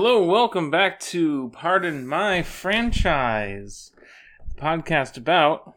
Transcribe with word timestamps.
Hello, 0.00 0.22
welcome 0.22 0.70
back 0.70 1.00
to 1.00 1.50
Pardon 1.52 2.06
My 2.06 2.44
Franchise, 2.44 3.90
the 4.48 4.62
podcast 4.62 5.16
about. 5.16 5.74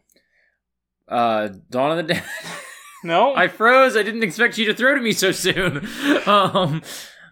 Uh, 1.08 1.50
Dawn 1.72 1.90
of 1.90 1.98
the 1.98 2.14
Dead. 2.14 2.24
No, 3.04 3.34
I 3.34 3.48
froze. 3.48 3.98
I 3.98 4.04
didn't 4.04 4.22
expect 4.22 4.60
you 4.60 4.68
to 4.68 4.76
throw 4.76 4.94
to 4.94 5.02
me 5.02 5.12
so 5.12 5.32
soon. 5.32 5.78
um, 6.28 6.84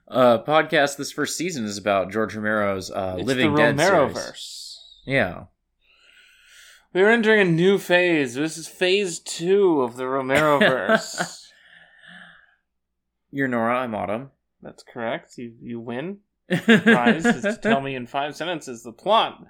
uh, 0.07 0.39
podcast 0.39 0.97
this 0.97 1.11
first 1.11 1.37
season 1.37 1.63
is 1.63 1.77
about 1.77 2.11
George 2.11 2.35
Romero's 2.35 2.89
uh, 2.89 3.17
it's 3.19 3.27
Living 3.27 3.53
the 3.53 3.61
Dead 3.61 3.79
series. 3.79 4.15
Romeroverse. 4.15 4.75
Yeah. 5.05 5.43
We 6.91 7.03
are 7.03 7.11
entering 7.11 7.39
a 7.39 7.51
new 7.51 7.77
phase. 7.77 8.33
This 8.33 8.57
is 8.57 8.67
phase 8.67 9.19
two 9.19 9.83
of 9.83 9.95
the 9.95 10.05
Romeroverse. 10.05 11.49
You're 13.29 13.47
Nora. 13.47 13.77
I'm 13.77 13.93
Autumn. 13.93 14.31
That's 14.63 14.81
correct. 14.81 15.37
You 15.37 15.53
you 15.61 15.79
win. 15.79 16.21
Prize 16.49 17.25
is 17.25 17.41
to 17.43 17.59
tell 17.61 17.81
me 17.87 17.95
in 17.95 18.07
five 18.07 18.35
sentences 18.35 18.83
the 18.83 18.91
plot 18.91 19.43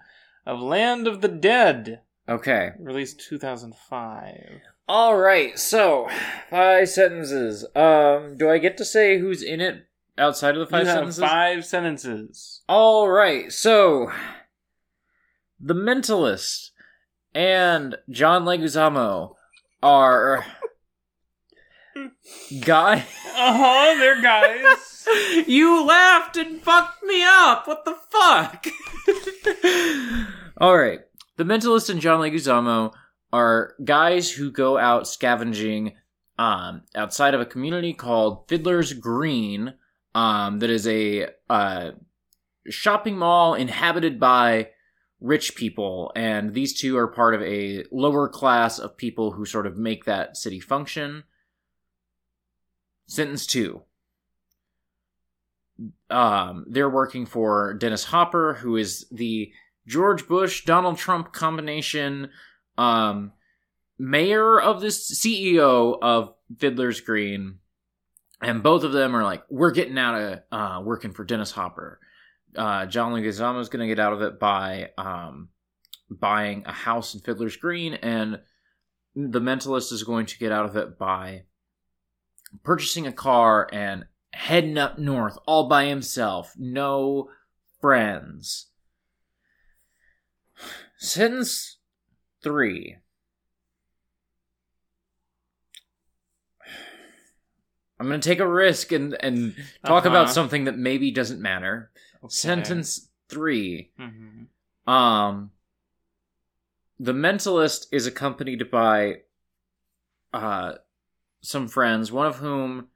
of 0.46 0.60
Land 0.60 1.08
of 1.08 1.22
the 1.22 1.28
Dead, 1.28 2.02
Okay. 2.28 2.72
released 2.80 3.22
two 3.28 3.38
thousand 3.40 3.74
five. 3.90 4.62
All 4.88 5.18
right. 5.18 5.58
So, 5.60 6.10
five 6.50 6.90
sentences. 6.90 7.64
Um, 7.76 8.38
do 8.38 8.50
I 8.50 8.58
get 8.58 8.78
to 8.78 8.86
say 8.86 9.20
who's 9.20 9.44
in 9.44 9.62
it 9.62 9.86
outside 10.18 10.56
of 10.56 10.60
the 10.62 10.66
five 10.68 10.82
you 10.82 10.88
have 10.88 10.96
sentences? 10.98 11.24
five 11.24 11.66
sentences. 11.66 12.62
All 12.68 13.08
right. 13.10 13.52
So, 13.52 14.12
the 15.60 15.76
Mentalist 15.76 16.72
and 17.36 17.98
John 18.10 18.46
Leguizamo 18.46 19.36
are 19.84 20.46
guy. 22.62 23.06
Uh 23.36 23.54
huh. 23.58 23.96
They're 23.98 24.22
guys. 24.22 25.08
you 25.48 25.86
laughed 25.86 26.38
and 26.38 26.62
fucked 26.62 27.04
me 27.04 27.24
up. 27.24 27.68
What 27.68 27.86
the 27.86 27.96
fuck? 28.10 28.66
All 30.58 30.78
right. 30.78 31.02
The 31.38 31.44
Mentalist 31.46 31.90
and 31.90 32.02
John 32.02 32.20
Leguizamo 32.20 32.94
are 33.32 33.76
guys 33.84 34.32
who 34.32 34.52
go 34.52 34.78
out 34.78 35.08
scavenging 35.08 35.94
um, 36.38 36.84
outside 36.96 37.34
of 37.34 37.42
a 37.42 37.46
community 37.46 37.94
called 37.94 38.48
Fiddler's 38.48 38.94
Green. 38.94 39.74
Um, 40.16 40.60
that 40.60 40.70
is 40.70 40.88
a 40.88 41.28
uh, 41.50 41.92
shopping 42.68 43.18
mall 43.18 43.54
inhabited 43.54 44.20
by 44.20 44.70
rich 45.22 45.56
people, 45.56 46.12
and 46.16 46.54
these 46.54 46.80
two 46.80 46.98
are 46.98 47.08
part 47.08 47.36
of 47.36 47.42
a 47.44 47.84
lower 47.92 48.28
class 48.28 48.80
of 48.80 48.98
people 48.98 49.32
who 49.32 49.46
sort 49.46 49.68
of 49.68 49.78
make 49.78 50.06
that 50.06 50.36
city 50.36 50.60
function. 50.60 51.24
Sentence 53.10 53.46
two 53.46 53.84
um, 56.10 56.66
they're 56.68 56.90
working 56.90 57.26
for 57.26 57.74
Dennis 57.74 58.04
Hopper, 58.04 58.56
who 58.56 58.76
is 58.76 59.08
the 59.12 59.52
George 59.88 60.28
Bush 60.28 60.66
Donald 60.66 60.98
Trump 60.98 61.34
combination 61.34 62.30
um, 62.78 63.32
mayor 63.98 64.60
of 64.60 64.82
this 64.82 65.20
CEO 65.20 65.98
of 66.02 66.34
Fiddler's 66.58 67.02
Green, 67.02 67.60
and 68.42 68.64
both 68.64 68.84
of 68.84 68.92
them 68.92 69.16
are 69.16 69.24
like, 69.24 69.44
we're 69.50 69.72
getting 69.72 69.98
out 69.98 70.16
of 70.16 70.40
uh, 70.52 70.82
working 70.82 71.12
for 71.12 71.24
Dennis 71.24 71.52
Hopper. 71.52 72.00
Uh, 72.56 72.86
John 72.86 73.14
Leguizamo 73.14 73.60
is 73.60 73.70
going 73.70 73.88
to 73.88 73.94
get 73.94 74.04
out 74.04 74.14
of 74.14 74.22
it 74.22 74.40
by 74.40 74.92
um, 74.98 75.50
buying 76.10 76.64
a 76.66 76.72
house 76.72 77.14
in 77.14 77.20
Fiddler's 77.20 77.58
Green, 77.58 77.94
and 77.96 78.40
the 79.16 79.42
Mentalist 79.42 79.92
is 79.92 80.04
going 80.04 80.26
to 80.28 80.38
get 80.40 80.52
out 80.52 80.66
of 80.66 80.76
it 80.76 80.98
by 80.98 81.44
purchasing 82.64 83.06
a 83.08 83.12
car 83.12 83.68
and 83.72 84.06
heading 84.34 84.78
up 84.78 84.98
north 85.00 85.38
all 85.46 85.68
by 85.68 85.86
himself, 85.86 86.54
no 86.58 87.30
friends. 87.82 88.68
Sentence 90.98 91.78
three. 92.44 92.98
I'm 98.00 98.08
gonna 98.08 98.20
take 98.20 98.40
a 98.40 98.48
risk 98.48 98.92
and 98.92 99.16
and 99.22 99.56
talk 99.86 100.06
Uh-huh. 100.06 100.10
about 100.10 100.30
something 100.30 100.66
that 100.66 100.78
maybe 100.78 101.12
doesn't 101.12 101.42
matter. 101.42 101.92
Okay. 102.24 102.30
Sentence 102.32 103.10
three. 103.28 103.92
Mhm. 104.00 104.48
Um, 104.92 105.52
the 107.00 107.14
mentalist 107.14 107.88
is 107.92 108.08
accompanied 108.08 108.70
by 108.72 109.24
uh 110.34 110.76
some 111.42 111.68
friends, 111.68 112.12
one 112.12 112.28
of 112.28 112.38
whom 112.38 112.88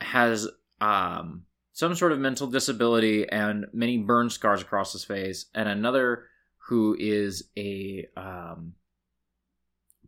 has 0.00 0.48
um 0.80 1.44
some 1.72 1.94
sort 1.94 2.12
of 2.12 2.18
mental 2.18 2.46
disability 2.46 3.28
and 3.28 3.66
many 3.72 3.98
burn 3.98 4.28
scars 4.30 4.62
across 4.62 4.92
his 4.92 5.04
face, 5.04 5.46
and 5.54 5.68
another 5.68 6.26
who 6.68 6.96
is 6.98 7.44
a 7.56 8.06
um 8.16 8.74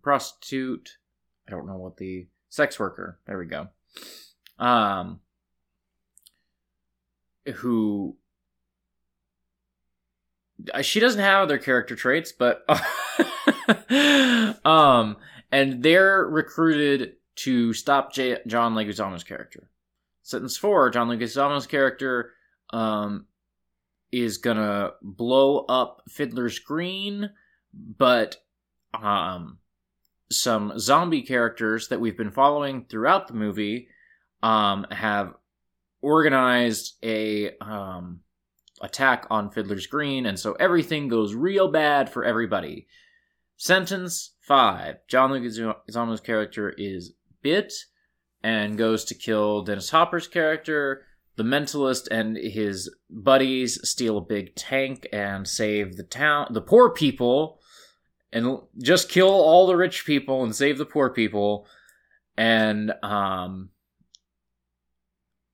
prostitute. 0.03 0.99
I 1.47 1.51
don't 1.51 1.67
know 1.67 1.77
what 1.77 1.97
the 1.97 2.27
sex 2.49 2.79
worker. 2.79 3.19
There 3.27 3.39
we 3.39 3.47
go. 3.47 3.69
Um, 4.59 5.21
who 7.57 8.17
uh, 10.73 10.83
she 10.83 11.01
doesn't 11.01 11.21
have 11.21 11.43
other 11.43 11.59
character 11.59 11.97
traits, 11.97 12.33
but 12.33 12.65
um, 14.65 15.17
and 15.51 15.83
they're 15.83 16.25
recruited 16.25 17.17
to 17.37 17.73
stop 17.73 18.13
J- 18.13 18.41
John 18.47 18.75
Leguizamo's 18.75 19.25
character. 19.25 19.69
Sentence 20.23 20.57
four: 20.57 20.91
John 20.91 21.09
Leguizamo's 21.09 21.67
character 21.67 22.33
um 22.71 23.27
is 24.11 24.39
gonna 24.39 24.93
blow 25.03 25.65
up 25.67 26.03
Fiddler's 26.09 26.59
Green, 26.59 27.31
but 27.73 28.37
um 28.95 29.59
some 30.31 30.79
zombie 30.79 31.23
characters 31.23 31.89
that 31.89 32.01
we've 32.01 32.17
been 32.17 32.31
following 32.31 32.87
throughout 32.87 33.29
the 33.29 33.35
movie 33.35 33.89
um 34.43 34.87
have 34.91 35.35
organized 36.01 36.95
a 37.03 37.57
um 37.59 38.21
attack 38.81 39.27
on 39.31 39.51
Fiddler's 39.51 39.87
Green, 39.87 40.27
and 40.27 40.39
so 40.39 40.53
everything 40.55 41.09
goes 41.09 41.35
real 41.35 41.69
bad 41.69 42.11
for 42.11 42.25
everybody. 42.25 42.87
Sentence 43.57 44.33
five: 44.41 44.97
John 45.09 45.31
Leguizamo's 45.31 46.21
character 46.21 46.71
is 46.71 47.13
bit 47.45 47.73
and 48.43 48.77
goes 48.77 49.05
to 49.05 49.15
kill 49.15 49.63
Dennis 49.63 49.91
Hopper's 49.91 50.27
character. 50.27 51.03
The 51.37 51.45
mentalist 51.45 52.09
and 52.11 52.37
his 52.37 52.93
buddies 53.09 53.79
steal 53.89 54.19
a 54.19 54.21
big 54.21 54.57
tank 54.57 55.07
and 55.13 55.47
save 55.47 55.97
the 55.97 56.03
town, 56.03 56.49
the 56.51 56.61
poor 56.61 56.91
people, 56.91 57.61
and 58.33 58.59
just 58.83 59.09
kill 59.09 59.31
all 59.31 59.69
the 59.69 59.77
rich 59.77 60.05
people 60.05 60.43
and 60.43 60.55
save 60.55 60.79
the 60.79 60.85
poor 60.85 61.11
people. 61.11 61.69
And 62.37 62.93
um, 63.05 63.71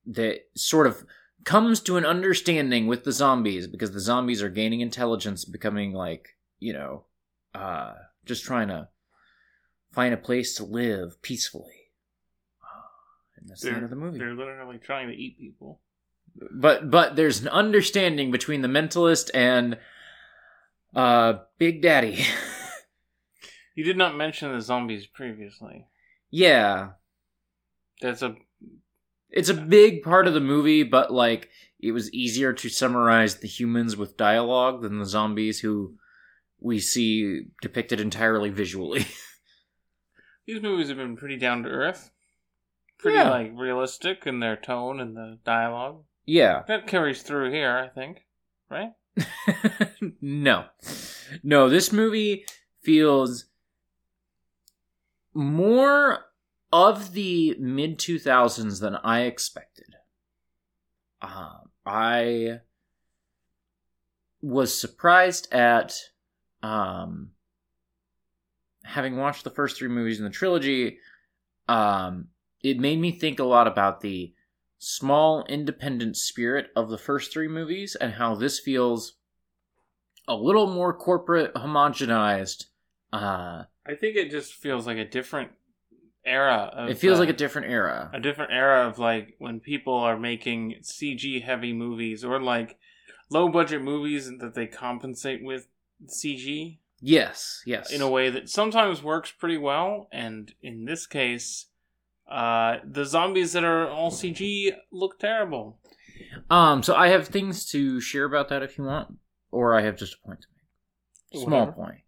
they 0.06 0.40
sort 0.56 0.86
of 0.86 1.04
comes 1.44 1.80
to 1.80 1.98
an 1.98 2.06
understanding 2.06 2.86
with 2.86 3.04
the 3.04 3.12
zombies 3.12 3.66
because 3.66 3.92
the 3.92 4.00
zombies 4.00 4.42
are 4.42 4.48
gaining 4.48 4.80
intelligence, 4.80 5.44
becoming 5.44 5.92
like 5.92 6.36
you 6.60 6.74
know, 6.74 7.04
uh, 7.54 7.94
just 8.24 8.44
trying 8.44 8.68
to 8.68 8.88
find 9.92 10.14
a 10.14 10.18
place 10.18 10.54
to 10.54 10.64
live 10.64 11.20
peacefully. 11.22 11.79
And 13.40 13.48
that's 13.50 13.60
the 13.62 13.66
They're, 13.68 13.74
end 13.76 13.84
of 13.84 13.90
the 13.90 13.96
movie. 13.96 14.18
they're 14.18 14.34
literally 14.34 14.78
trying 14.78 15.08
to 15.08 15.14
eat 15.14 15.38
people. 15.38 15.80
But 16.52 16.90
but 16.90 17.16
there's 17.16 17.40
an 17.40 17.48
understanding 17.48 18.30
between 18.30 18.62
the 18.62 18.68
mentalist 18.68 19.30
and 19.34 19.78
uh 20.94 21.34
Big 21.58 21.82
Daddy. 21.82 22.24
You 23.76 23.84
did 23.84 23.96
not 23.96 24.16
mention 24.16 24.52
the 24.52 24.60
zombies 24.60 25.06
previously. 25.06 25.86
yeah. 26.30 26.90
That's 28.02 28.20
a 28.20 28.34
It's 29.30 29.48
a 29.48 29.54
big 29.54 30.02
part 30.02 30.26
of 30.26 30.34
the 30.34 30.40
movie, 30.40 30.82
but 30.82 31.10
like 31.12 31.48
it 31.78 31.92
was 31.92 32.12
easier 32.12 32.52
to 32.52 32.68
summarize 32.68 33.36
the 33.36 33.48
humans 33.48 33.96
with 33.96 34.16
dialogue 34.18 34.82
than 34.82 34.98
the 34.98 35.06
zombies 35.06 35.60
who 35.60 35.94
we 36.60 36.78
see 36.78 37.44
depicted 37.62 38.00
entirely 38.00 38.50
visually. 38.50 39.06
these 40.46 40.60
movies 40.62 40.88
have 40.88 40.98
been 40.98 41.16
pretty 41.16 41.38
down 41.38 41.62
to 41.62 41.68
earth, 41.70 42.10
pretty 43.00 43.18
Yeah. 43.18 43.30
like 43.30 43.52
realistic 43.56 44.26
in 44.26 44.40
their 44.40 44.56
tone 44.56 45.00
and 45.00 45.16
the 45.16 45.38
dialogue. 45.44 46.04
yeah. 46.26 46.62
That 46.68 46.86
carries 46.86 47.22
through 47.22 47.50
here, 47.52 47.76
I 47.76 47.88
think. 47.88 48.26
Right? 48.70 48.92
no. 50.20 50.66
No, 51.42 51.68
this 51.68 51.92
movie 51.92 52.44
feels 52.82 53.46
more 55.34 56.26
of 56.72 57.12
the 57.12 57.56
mid 57.58 57.98
2000s 57.98 58.80
than 58.80 58.96
I 58.96 59.22
expected. 59.22 59.96
Um, 61.22 61.70
I 61.84 62.60
was 64.40 64.78
surprised 64.78 65.52
at 65.52 65.94
um, 66.62 67.30
having 68.84 69.16
watched 69.16 69.44
the 69.44 69.50
first 69.50 69.76
three 69.78 69.88
movies 69.88 70.18
in 70.18 70.24
the 70.24 70.30
trilogy. 70.30 70.98
Um, 71.68 72.28
it 72.62 72.78
made 72.78 72.98
me 72.98 73.12
think 73.12 73.38
a 73.38 73.44
lot 73.44 73.66
about 73.66 74.00
the 74.00 74.32
small 74.78 75.44
independent 75.46 76.16
spirit 76.16 76.68
of 76.74 76.88
the 76.88 76.98
first 76.98 77.32
three 77.32 77.48
movies 77.48 77.96
and 78.00 78.14
how 78.14 78.34
this 78.34 78.58
feels 78.58 79.14
a 80.26 80.34
little 80.34 80.66
more 80.66 80.92
corporate 80.94 81.54
homogenized 81.54 82.66
uh 83.12 83.64
I 83.86 83.94
think 83.94 84.16
it 84.16 84.30
just 84.30 84.54
feels 84.54 84.86
like 84.86 84.98
a 84.98 85.04
different 85.04 85.50
era. 86.24 86.70
Of, 86.72 86.90
it 86.90 86.98
feels 86.98 87.16
uh, 87.16 87.20
like 87.20 87.28
a 87.30 87.34
different 87.34 87.70
era 87.70 88.10
a 88.12 88.20
different 88.20 88.52
era 88.52 88.86
of 88.86 88.98
like 88.98 89.34
when 89.38 89.60
people 89.60 89.94
are 89.94 90.18
making 90.18 90.76
CG 90.82 91.42
heavy 91.42 91.72
movies 91.72 92.24
or 92.24 92.40
like 92.40 92.78
low 93.30 93.48
budget 93.48 93.82
movies 93.82 94.30
that 94.38 94.54
they 94.54 94.66
compensate 94.66 95.42
with 95.42 95.68
CG 96.06 96.78
yes 97.00 97.62
yes 97.64 97.90
in 97.90 98.02
a 98.02 98.08
way 98.08 98.28
that 98.30 98.48
sometimes 98.48 99.02
works 99.02 99.30
pretty 99.30 99.56
well 99.56 100.08
and 100.12 100.52
in 100.62 100.84
this 100.84 101.06
case 101.06 101.66
uh 102.30 102.76
the 102.84 103.04
zombies 103.04 103.52
that 103.52 103.64
are 103.64 103.88
all 103.88 104.10
CG 104.10 104.72
look 104.92 105.18
terrible. 105.18 105.78
um 106.48 106.82
so 106.82 106.94
i 106.94 107.08
have 107.08 107.26
things 107.28 107.66
to 107.66 108.00
share 108.00 108.24
about 108.24 108.48
that 108.48 108.62
if 108.62 108.78
you 108.78 108.84
want 108.84 109.16
or 109.50 109.74
i 109.74 109.82
have 109.82 109.96
just 109.96 110.14
a 110.14 110.26
point 110.26 110.40
to 110.40 110.46
make 111.32 111.42
small 111.44 111.60
Whatever. 111.66 111.72
point 111.72 112.00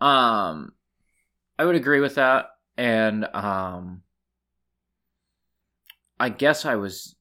um 0.00 0.72
i 1.58 1.64
would 1.64 1.76
agree 1.76 2.00
with 2.00 2.16
that 2.16 2.46
and 2.76 3.24
um 3.34 4.02
i 6.20 6.28
guess 6.28 6.64
i 6.66 6.74
was 6.74 7.14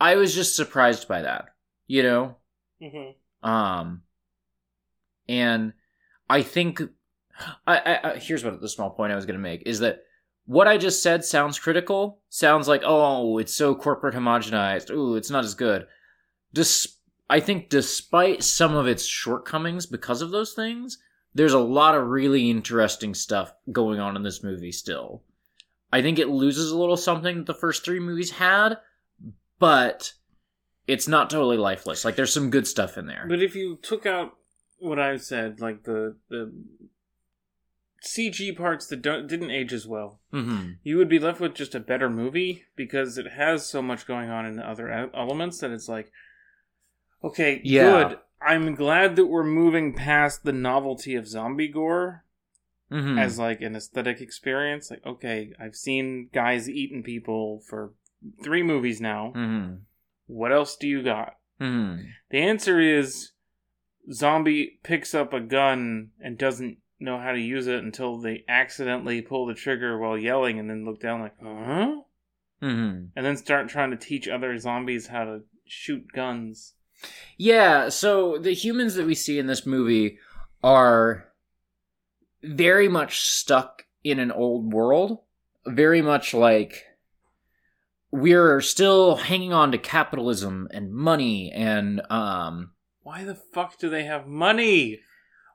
i 0.00 0.16
was 0.16 0.34
just 0.34 0.56
surprised 0.56 1.06
by 1.08 1.22
that 1.22 1.46
you 1.86 2.02
know 2.02 2.36
Mm-hmm. 2.80 3.48
Um, 3.50 4.02
and 5.28 5.72
I 6.30 6.42
think 6.42 6.80
I, 7.66 7.76
I, 7.78 8.10
I 8.12 8.16
here's 8.18 8.44
what 8.44 8.60
the 8.60 8.68
small 8.68 8.90
point 8.90 9.12
I 9.12 9.16
was 9.16 9.26
going 9.26 9.34
to 9.38 9.42
make 9.42 9.64
is 9.66 9.80
that 9.80 10.02
what 10.48 10.66
I 10.66 10.78
just 10.78 11.02
said 11.02 11.26
sounds 11.26 11.58
critical. 11.58 12.20
Sounds 12.30 12.66
like 12.66 12.80
oh, 12.82 13.36
it's 13.36 13.54
so 13.54 13.74
corporate 13.74 14.14
homogenized. 14.14 14.90
Ooh, 14.90 15.14
it's 15.14 15.30
not 15.30 15.44
as 15.44 15.54
good. 15.54 15.86
I 17.28 17.40
think 17.40 17.68
despite 17.68 18.42
some 18.42 18.74
of 18.74 18.86
its 18.86 19.04
shortcomings 19.04 19.84
because 19.84 20.22
of 20.22 20.30
those 20.30 20.54
things, 20.54 20.96
there's 21.34 21.52
a 21.52 21.58
lot 21.58 21.94
of 21.94 22.08
really 22.08 22.50
interesting 22.50 23.12
stuff 23.12 23.52
going 23.70 24.00
on 24.00 24.16
in 24.16 24.22
this 24.22 24.42
movie 24.42 24.72
still. 24.72 25.22
I 25.92 26.00
think 26.00 26.18
it 26.18 26.30
loses 26.30 26.70
a 26.70 26.78
little 26.78 26.96
something 26.96 27.36
that 27.36 27.46
the 27.46 27.52
first 27.52 27.84
three 27.84 28.00
movies 28.00 28.30
had, 28.30 28.78
but 29.58 30.14
it's 30.86 31.08
not 31.08 31.28
totally 31.28 31.58
lifeless. 31.58 32.06
Like 32.06 32.16
there's 32.16 32.32
some 32.32 32.48
good 32.48 32.66
stuff 32.66 32.96
in 32.96 33.06
there. 33.06 33.26
But 33.28 33.42
if 33.42 33.54
you 33.54 33.76
took 33.82 34.06
out 34.06 34.32
what 34.78 34.98
I 34.98 35.18
said, 35.18 35.60
like 35.60 35.82
the 35.82 36.16
the 36.30 36.50
CG 38.02 38.56
parts 38.56 38.86
that 38.86 39.02
don't, 39.02 39.26
didn't 39.26 39.50
age 39.50 39.72
as 39.72 39.86
well, 39.86 40.20
hmm 40.30 40.72
you 40.84 40.96
would 40.96 41.08
be 41.08 41.18
left 41.18 41.40
with 41.40 41.54
just 41.54 41.74
a 41.74 41.80
better 41.80 42.08
movie 42.08 42.64
because 42.76 43.18
it 43.18 43.32
has 43.32 43.66
so 43.66 43.82
much 43.82 44.06
going 44.06 44.30
on 44.30 44.46
in 44.46 44.56
the 44.56 44.68
other 44.68 45.10
elements 45.14 45.58
that 45.58 45.70
it's 45.70 45.88
like, 45.88 46.12
okay, 47.22 47.60
Yeah. 47.64 48.08
good. 48.08 48.18
I'm 48.40 48.74
glad 48.76 49.16
that 49.16 49.26
we're 49.26 49.42
moving 49.42 49.94
past 49.94 50.44
the 50.44 50.52
novelty 50.52 51.16
of 51.16 51.26
zombie 51.26 51.68
gore 51.68 52.24
hmm 52.90 53.18
as 53.18 53.38
like 53.38 53.60
an 53.60 53.74
aesthetic 53.76 54.20
experience. 54.20 54.90
Like, 54.90 55.04
okay, 55.04 55.52
I've 55.60 55.74
seen 55.76 56.28
guys 56.32 56.70
eating 56.70 57.02
people 57.02 57.60
for 57.68 57.92
three 58.44 58.62
movies 58.62 59.00
now. 59.00 59.32
hmm 59.34 59.74
What 60.26 60.52
else 60.52 60.76
do 60.76 60.86
you 60.86 61.02
got? 61.02 61.34
hmm 61.58 61.96
The 62.30 62.38
answer 62.38 62.78
is 62.80 63.32
zombie 64.12 64.78
picks 64.84 65.14
up 65.14 65.32
a 65.32 65.40
gun 65.40 66.10
and 66.20 66.38
doesn't 66.38 66.78
know 67.00 67.18
how 67.18 67.32
to 67.32 67.40
use 67.40 67.66
it 67.66 67.82
until 67.82 68.18
they 68.18 68.44
accidentally 68.48 69.22
pull 69.22 69.46
the 69.46 69.54
trigger 69.54 69.98
while 69.98 70.18
yelling 70.18 70.58
and 70.58 70.68
then 70.68 70.84
look 70.84 71.00
down 71.00 71.20
like, 71.20 71.34
huh? 71.42 71.96
hmm 72.60 73.04
And 73.14 73.26
then 73.26 73.36
start 73.36 73.68
trying 73.68 73.90
to 73.90 73.96
teach 73.96 74.28
other 74.28 74.58
zombies 74.58 75.08
how 75.08 75.24
to 75.24 75.42
shoot 75.64 76.12
guns. 76.12 76.74
Yeah, 77.36 77.88
so 77.90 78.38
the 78.38 78.52
humans 78.52 78.94
that 78.94 79.06
we 79.06 79.14
see 79.14 79.38
in 79.38 79.46
this 79.46 79.64
movie 79.64 80.18
are 80.62 81.28
very 82.42 82.88
much 82.88 83.20
stuck 83.20 83.84
in 84.02 84.18
an 84.18 84.32
old 84.32 84.72
world. 84.72 85.18
Very 85.66 86.02
much 86.02 86.34
like 86.34 86.84
we're 88.10 88.60
still 88.60 89.16
hanging 89.16 89.52
on 89.52 89.70
to 89.72 89.78
capitalism 89.78 90.66
and 90.72 90.92
money 90.92 91.52
and 91.52 92.00
um 92.10 92.72
Why 93.02 93.24
the 93.24 93.34
fuck 93.34 93.78
do 93.78 93.90
they 93.90 94.04
have 94.04 94.26
money? 94.26 95.00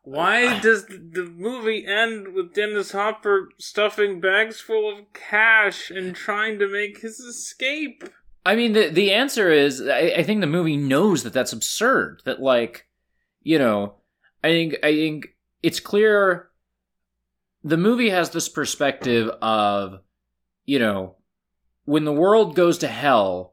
Why 0.03 0.59
does 0.59 0.85
the 0.85 1.31
movie 1.33 1.85
end 1.85 2.33
with 2.33 2.53
Dennis 2.53 2.91
Hopper 2.91 3.49
stuffing 3.57 4.19
bags 4.19 4.59
full 4.59 4.91
of 4.91 5.13
cash 5.13 5.89
and 5.89 6.13
trying 6.13 6.59
to 6.59 6.67
make 6.67 6.99
his 6.99 7.19
escape? 7.21 8.03
I 8.45 8.57
mean, 8.57 8.73
the 8.73 8.89
the 8.89 9.13
answer 9.13 9.49
is 9.49 9.81
I, 9.81 10.13
I 10.17 10.23
think 10.23 10.41
the 10.41 10.47
movie 10.47 10.75
knows 10.75 11.23
that 11.23 11.31
that's 11.31 11.53
absurd. 11.53 12.21
That 12.25 12.41
like, 12.41 12.85
you 13.41 13.57
know, 13.57 13.95
I 14.43 14.49
think 14.49 14.75
I 14.83 14.91
think 14.91 15.35
it's 15.61 15.79
clear. 15.79 16.49
The 17.63 17.77
movie 17.77 18.09
has 18.09 18.29
this 18.29 18.49
perspective 18.49 19.29
of, 19.41 20.01
you 20.65 20.79
know, 20.79 21.15
when 21.85 22.03
the 22.03 22.11
world 22.11 22.57
goes 22.57 22.77
to 22.79 22.89
hell, 22.89 23.52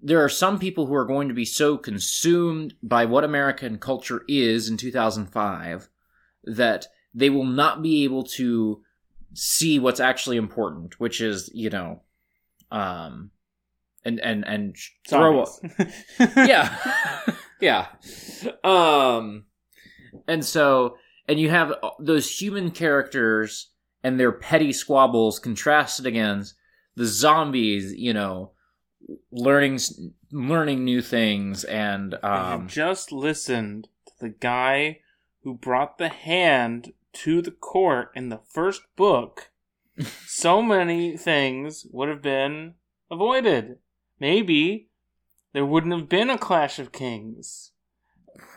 there 0.00 0.22
are 0.22 0.28
some 0.28 0.58
people 0.58 0.86
who 0.86 0.94
are 0.94 1.04
going 1.04 1.28
to 1.28 1.34
be 1.34 1.44
so 1.44 1.76
consumed 1.76 2.74
by 2.82 3.04
what 3.04 3.24
American 3.24 3.78
culture 3.78 4.22
is 4.28 4.68
in 4.68 4.76
2005 4.76 5.88
that 6.44 6.86
they 7.12 7.30
will 7.30 7.44
not 7.44 7.82
be 7.82 8.04
able 8.04 8.22
to 8.22 8.82
see 9.34 9.78
what's 9.78 10.00
actually 10.00 10.36
important, 10.36 11.00
which 11.00 11.20
is, 11.20 11.50
you 11.52 11.70
know, 11.70 12.02
um, 12.70 13.30
and 14.04 14.20
and 14.20 14.46
and 14.46 14.76
throw 15.08 15.44
Zombies. 15.44 15.94
yeah 16.36 16.76
yeah 17.60 17.86
um 18.64 19.44
and 20.26 20.44
so 20.44 20.96
and 21.26 21.38
you 21.38 21.50
have 21.50 21.74
those 21.98 22.40
human 22.40 22.70
characters 22.70 23.70
and 24.02 24.18
their 24.18 24.32
petty 24.32 24.72
squabbles 24.72 25.38
contrasted 25.38 26.06
against 26.06 26.54
the 26.94 27.06
zombies 27.06 27.92
you 27.94 28.12
know 28.12 28.52
learning 29.30 29.78
learning 30.30 30.84
new 30.84 31.00
things 31.00 31.64
and 31.64 32.14
um 32.22 32.68
just 32.68 33.10
listened 33.10 33.88
to 34.06 34.12
the 34.20 34.28
guy 34.28 34.98
who 35.42 35.54
brought 35.54 35.98
the 35.98 36.08
hand 36.08 36.92
to 37.12 37.40
the 37.42 37.50
court 37.50 38.10
in 38.14 38.28
the 38.28 38.40
first 38.48 38.82
book. 38.96 39.50
so 40.26 40.62
many 40.62 41.16
things 41.16 41.86
would 41.90 42.08
have 42.08 42.22
been 42.22 42.74
avoided. 43.10 43.78
Maybe 44.20 44.88
there 45.52 45.66
wouldn't 45.66 45.94
have 45.94 46.08
been 46.08 46.30
a 46.30 46.38
Clash 46.38 46.78
of 46.78 46.92
Kings. 46.92 47.72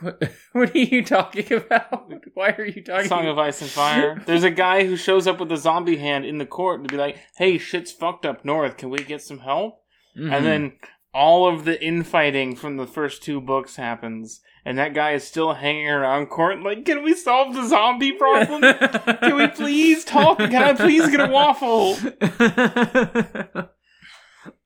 what 0.52 0.74
are 0.74 0.78
you 0.78 1.04
talking 1.04 1.52
about 1.52 2.12
why 2.34 2.50
are 2.50 2.64
you 2.64 2.84
talking 2.84 3.08
Song 3.08 3.26
of 3.26 3.38
Ice 3.38 3.62
and 3.62 3.70
Fire. 3.70 4.22
There's 4.26 4.44
a 4.44 4.50
guy 4.50 4.84
who 4.84 4.96
shows 4.96 5.26
up 5.26 5.40
with 5.40 5.50
a 5.50 5.56
zombie 5.56 5.96
hand 5.96 6.24
in 6.24 6.38
the 6.38 6.46
court 6.46 6.84
to 6.84 6.88
be 6.88 6.96
like, 6.96 7.18
hey, 7.36 7.58
shit's 7.58 7.90
fucked 7.90 8.24
up 8.24 8.44
north. 8.44 8.76
Can 8.76 8.90
we 8.90 8.98
get 8.98 9.22
some 9.22 9.40
help? 9.40 9.81
Mhm. 10.16 10.32
And 10.32 10.46
then 10.46 10.72
all 11.14 11.46
of 11.46 11.64
the 11.64 11.82
infighting 11.82 12.56
from 12.56 12.76
the 12.76 12.86
first 12.86 13.22
two 13.22 13.40
books 13.40 13.76
happens, 13.76 14.40
and 14.64 14.78
that 14.78 14.94
guy 14.94 15.12
is 15.12 15.24
still 15.24 15.54
hanging 15.54 15.88
around 15.88 16.26
court. 16.26 16.62
Like, 16.62 16.84
can 16.84 17.02
we 17.02 17.14
solve 17.14 17.54
the 17.54 17.66
zombie 17.68 18.12
problem? 18.12 18.60
can 19.20 19.36
we 19.36 19.48
please 19.48 20.04
talk? 20.04 20.38
Can 20.38 20.54
I 20.62 20.72
please 20.74 21.08
get 21.10 21.20
a 21.20 21.26
waffle? 21.30 21.96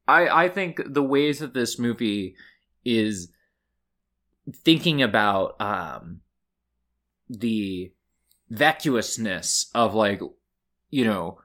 I 0.09 0.45
I 0.45 0.49
think 0.49 0.81
the 0.87 1.03
ways 1.03 1.41
that 1.41 1.55
this 1.55 1.79
movie 1.79 2.37
is 2.85 3.33
thinking 4.65 5.03
about 5.03 5.61
um 5.61 6.21
the 7.29 7.93
vacuousness 8.51 9.69
of 9.75 9.95
like 9.95 10.21
you 10.91 11.05
know 11.05 11.39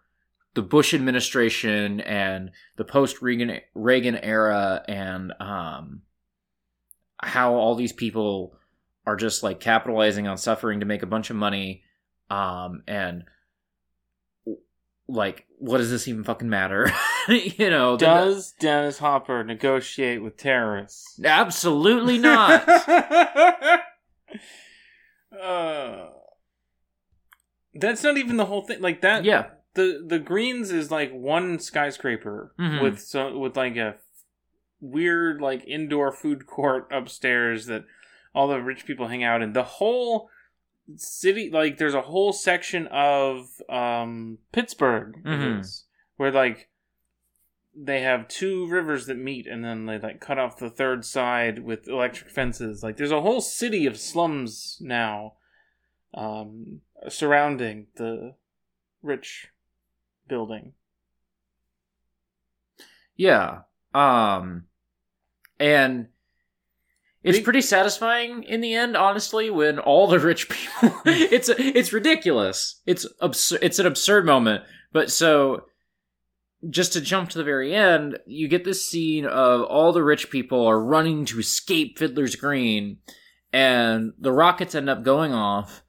the 0.53 0.61
Bush 0.61 0.93
administration 0.93 2.01
and 2.01 2.51
the 2.77 2.83
post 2.83 3.21
Reagan 3.21 3.59
Reagan 3.73 4.17
era 4.17 4.83
and 4.87 5.33
um 5.39 6.01
how 7.21 7.53
all 7.53 7.75
these 7.75 7.93
people 7.93 8.55
are 9.05 9.15
just 9.15 9.43
like 9.43 9.59
capitalizing 9.59 10.27
on 10.27 10.37
suffering 10.37 10.79
to 10.79 10.85
make 10.85 11.03
a 11.03 11.07
bunch 11.07 11.29
of 11.29 11.35
money 11.35 11.83
um 12.29 12.83
and 12.87 13.23
like 15.07 15.45
what 15.57 15.77
does 15.79 15.89
this 15.91 16.07
even 16.07 16.23
fucking 16.23 16.49
matter 16.49 16.91
you 17.27 17.69
know 17.69 17.97
the- 17.97 18.05
Does 18.05 18.53
Dennis 18.59 18.97
Hopper 18.99 19.43
negotiate 19.43 20.21
with 20.23 20.37
terrorists? 20.37 21.19
absolutely 21.23 22.17
not 22.19 22.67
uh, 25.41 26.07
that's 27.73 28.03
not 28.03 28.17
even 28.17 28.37
the 28.37 28.45
whole 28.45 28.61
thing. 28.65 28.81
Like 28.81 29.01
that. 29.01 29.23
yeah 29.25 29.47
The 29.73 30.03
the 30.05 30.19
Greens 30.19 30.71
is 30.71 30.91
like 30.91 31.11
one 31.11 31.59
skyscraper 31.59 32.53
Mhm. 32.59 32.81
with 32.81 32.99
so 32.99 33.37
with 33.37 33.55
like 33.55 33.77
a 33.77 33.95
weird 34.81 35.39
like 35.41 35.63
indoor 35.67 36.11
food 36.11 36.45
court 36.45 36.87
upstairs 36.91 37.67
that 37.67 37.85
all 38.33 38.47
the 38.47 38.61
rich 38.61 38.85
people 38.85 39.07
hang 39.07 39.23
out 39.23 39.41
in. 39.41 39.53
The 39.53 39.63
whole 39.63 40.29
city 40.97 41.49
like 41.49 41.77
there's 41.77 41.93
a 41.93 42.01
whole 42.01 42.33
section 42.33 42.87
of 42.87 43.61
um 43.69 44.39
Pittsburgh 44.51 45.17
it 45.23 45.29
Mhm. 45.29 45.59
is, 45.61 45.85
where 46.17 46.31
like 46.31 46.69
they 47.73 48.01
have 48.01 48.27
two 48.27 48.67
rivers 48.67 49.05
that 49.05 49.15
meet 49.17 49.47
and 49.47 49.63
then 49.63 49.85
they 49.85 49.97
like 49.97 50.19
cut 50.19 50.37
off 50.37 50.57
the 50.59 50.69
third 50.69 51.05
side 51.05 51.59
with 51.59 51.87
electric 51.87 52.29
fences 52.29 52.83
like 52.83 52.97
there's 52.97 53.11
a 53.11 53.21
whole 53.21 53.39
city 53.39 53.85
of 53.85 53.97
slums 53.97 54.77
now 54.81 55.35
um 56.13 56.81
surrounding 57.07 57.87
the 57.95 58.35
rich 59.01 59.47
building 60.31 60.73
Yeah. 63.15 63.59
Um 63.93 64.63
and 65.59 66.07
it's 67.23 67.37
Big- 67.37 67.43
pretty 67.43 67.61
satisfying 67.61 68.41
in 68.43 68.61
the 68.61 68.73
end, 68.73 68.97
honestly, 68.97 69.51
when 69.51 69.77
all 69.77 70.07
the 70.07 70.17
rich 70.19 70.49
people 70.55 70.91
it's 71.05 71.49
it's 71.49 71.93
ridiculous. 71.93 72.81
It's 72.87 73.05
absurd 73.19 73.59
it's 73.61 73.77
an 73.79 73.85
absurd 73.85 74.25
moment. 74.25 74.63
But 74.91 75.11
so 75.11 75.65
just 76.69 76.93
to 76.93 77.01
jump 77.01 77.29
to 77.29 77.37
the 77.37 77.43
very 77.43 77.75
end, 77.75 78.17
you 78.25 78.47
get 78.47 78.63
this 78.63 78.87
scene 78.87 79.25
of 79.25 79.61
all 79.63 79.91
the 79.91 80.03
rich 80.03 80.29
people 80.31 80.65
are 80.65 80.81
running 80.83 81.25
to 81.25 81.39
escape 81.39 81.99
Fiddler's 81.99 82.35
Green 82.35 82.97
and 83.53 84.13
the 84.19 84.31
rockets 84.31 84.73
end 84.75 84.89
up 84.89 85.03
going 85.03 85.33
off 85.33 85.83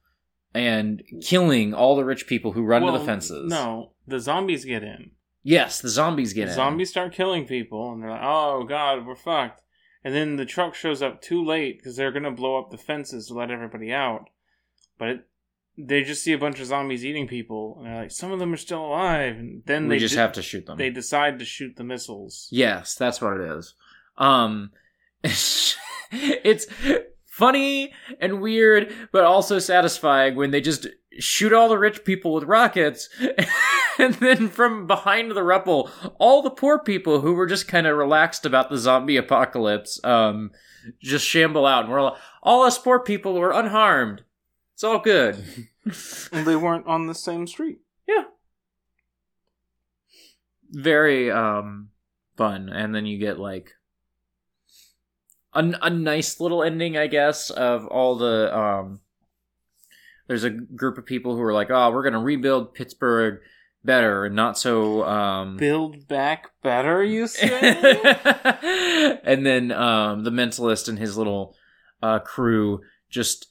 and 0.53 1.01
killing 1.21 1.73
all 1.73 1.95
the 1.95 2.05
rich 2.05 2.27
people 2.27 2.51
who 2.51 2.63
run 2.63 2.81
to 2.83 2.91
the 2.91 3.05
fences. 3.05 3.49
no 3.49 3.92
the 4.07 4.19
zombies 4.19 4.65
get 4.65 4.83
in 4.83 5.11
Yes, 5.45 5.81
the 5.81 5.89
zombies 5.89 6.31
get 6.33 6.45
the 6.45 6.51
in. 6.51 6.55
zombies 6.55 6.89
start 6.89 7.13
killing 7.13 7.45
people 7.45 7.91
and 7.91 8.01
they're 8.01 8.11
like 8.11 8.21
oh 8.23 8.63
god 8.63 9.05
we're 9.05 9.15
fucked 9.15 9.61
and 10.03 10.13
then 10.13 10.35
the 10.37 10.45
truck 10.45 10.73
shows 10.75 11.01
up 11.01 11.21
too 11.21 11.43
late 11.43 11.77
because 11.77 11.95
they're 11.95 12.11
gonna 12.11 12.31
blow 12.31 12.57
up 12.59 12.71
the 12.71 12.77
fences 12.77 13.27
to 13.27 13.33
let 13.33 13.51
everybody 13.51 13.91
out 13.91 14.29
but 14.97 15.07
it, 15.09 15.27
they 15.77 16.03
just 16.03 16.23
see 16.23 16.31
a 16.33 16.37
bunch 16.37 16.59
of 16.59 16.67
zombies 16.67 17.03
eating 17.03 17.27
people 17.27 17.75
and 17.77 17.87
they're 17.87 18.01
like 18.03 18.11
some 18.11 18.31
of 18.31 18.39
them 18.39 18.53
are 18.53 18.57
still 18.57 18.85
alive 18.85 19.35
and 19.37 19.63
then 19.65 19.87
we 19.87 19.95
they 19.95 19.99
just 19.99 20.13
de- 20.13 20.19
have 20.21 20.31
to 20.33 20.41
shoot 20.41 20.65
them. 20.65 20.77
they 20.77 20.89
decide 20.89 21.39
to 21.39 21.45
shoot 21.45 21.75
the 21.75 21.83
missiles 21.83 22.47
Yes, 22.51 22.95
that's 22.95 23.19
what 23.21 23.37
it 23.39 23.57
is. 23.57 23.73
Um 24.17 24.71
it's 25.23 26.67
funny 27.25 27.93
and 28.19 28.41
weird, 28.41 28.93
but 29.11 29.23
also 29.23 29.57
satisfying 29.59 30.35
when 30.35 30.51
they 30.51 30.61
just 30.61 30.87
shoot 31.19 31.53
all 31.53 31.69
the 31.69 31.77
rich 31.77 32.03
people 32.03 32.33
with 32.33 32.43
rockets 32.45 33.09
and 33.99 34.15
then 34.15 34.49
from 34.49 34.87
behind 34.87 35.31
the 35.31 35.43
rubble, 35.43 35.89
all 36.17 36.41
the 36.41 36.49
poor 36.49 36.79
people 36.79 37.21
who 37.21 37.33
were 37.33 37.45
just 37.45 37.67
kind 37.67 37.85
of 37.87 37.97
relaxed 37.97 38.45
about 38.45 38.69
the 38.69 38.77
zombie 38.77 39.17
apocalypse 39.17 39.99
um 40.03 40.51
just 41.01 41.25
shamble 41.25 41.65
out 41.65 41.83
and 41.85 41.93
we're 41.93 42.01
like, 42.01 42.19
all 42.41 42.63
us 42.63 42.77
poor 42.77 42.99
people 42.99 43.35
were 43.35 43.51
unharmed. 43.51 44.23
It's 44.73 44.83
all 44.83 44.99
good. 44.99 45.35
and 46.31 46.45
they 46.47 46.55
weren't 46.55 46.87
on 46.87 47.07
the 47.07 47.13
same 47.15 47.45
street 47.47 47.79
Yeah. 48.07 48.23
very 50.71 51.29
um 51.29 51.89
fun 52.37 52.69
and 52.69 52.95
then 52.95 53.05
you 53.05 53.17
get 53.19 53.37
like 53.39 53.71
a, 55.53 55.73
a 55.83 55.89
nice 55.89 56.39
little 56.39 56.63
ending 56.63 56.97
i 56.97 57.05
guess 57.07 57.49
of 57.51 57.85
all 57.87 58.15
the 58.15 58.57
um 58.57 58.99
there's 60.27 60.43
a 60.43 60.49
group 60.49 60.97
of 60.97 61.05
people 61.05 61.35
who 61.35 61.41
are 61.41 61.53
like 61.53 61.69
oh 61.69 61.91
we're 61.91 62.03
gonna 62.03 62.19
rebuild 62.19 62.73
pittsburgh 62.73 63.39
better 63.83 64.25
and 64.25 64.35
not 64.35 64.57
so 64.57 65.03
um 65.03 65.57
build 65.59 66.07
back 66.07 66.49
better 66.61 67.03
you 67.03 67.27
say? 67.27 69.19
And 69.23 69.45
then 69.45 69.71
um 69.71 70.23
the 70.23 70.31
mentalist 70.31 70.87
and 70.87 70.97
his 70.97 71.17
little 71.17 71.55
uh 72.01 72.19
crew 72.19 72.81
just 73.09 73.47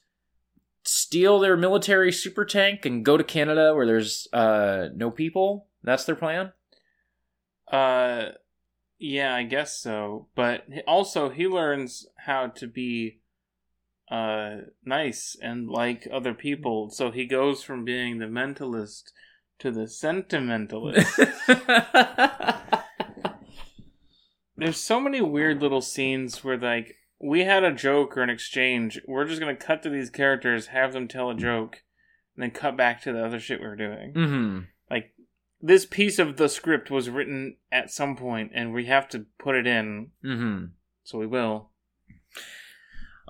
steal 0.84 1.38
their 1.38 1.56
military 1.56 2.10
super 2.10 2.44
tank 2.44 2.84
and 2.84 3.04
go 3.04 3.16
to 3.16 3.24
canada 3.24 3.74
where 3.74 3.86
there's 3.86 4.26
uh 4.32 4.88
no 4.94 5.10
people. 5.10 5.68
That's 5.84 6.04
their 6.04 6.16
plan? 6.16 6.52
Uh, 7.72 8.32
yeah, 8.98 9.34
I 9.34 9.42
guess 9.44 9.76
so. 9.78 10.28
But 10.36 10.64
also, 10.86 11.30
he 11.30 11.48
learns 11.48 12.06
how 12.18 12.48
to 12.48 12.66
be 12.66 13.21
uh 14.12 14.56
nice 14.84 15.36
and 15.40 15.70
like 15.70 16.06
other 16.12 16.34
people. 16.34 16.90
So 16.90 17.10
he 17.10 17.24
goes 17.24 17.62
from 17.62 17.82
being 17.82 18.18
the 18.18 18.26
mentalist 18.26 19.04
to 19.60 19.70
the 19.70 19.88
sentimentalist. 19.88 21.18
There's 24.56 24.76
so 24.76 25.00
many 25.00 25.22
weird 25.22 25.62
little 25.62 25.80
scenes 25.80 26.44
where 26.44 26.58
like 26.58 26.96
we 27.18 27.44
had 27.44 27.64
a 27.64 27.72
joke 27.72 28.18
or 28.18 28.22
an 28.22 28.28
exchange. 28.28 29.00
We're 29.08 29.24
just 29.24 29.40
gonna 29.40 29.56
cut 29.56 29.82
to 29.84 29.88
these 29.88 30.10
characters, 30.10 30.66
have 30.66 30.92
them 30.92 31.08
tell 31.08 31.30
a 31.30 31.34
joke, 31.34 31.78
and 32.36 32.42
then 32.42 32.50
cut 32.50 32.76
back 32.76 33.00
to 33.02 33.12
the 33.12 33.24
other 33.24 33.40
shit 33.40 33.60
we 33.60 33.66
were 33.66 33.76
doing. 33.76 34.12
hmm 34.12 34.58
Like 34.90 35.14
this 35.58 35.86
piece 35.86 36.18
of 36.18 36.36
the 36.36 36.50
script 36.50 36.90
was 36.90 37.08
written 37.08 37.56
at 37.70 37.90
some 37.90 38.14
point, 38.14 38.52
and 38.54 38.74
we 38.74 38.84
have 38.86 39.08
to 39.08 39.24
put 39.38 39.54
it 39.54 39.66
in, 39.66 40.10
hmm 40.22 40.64
so 41.02 41.18
we 41.18 41.26
will. 41.26 41.70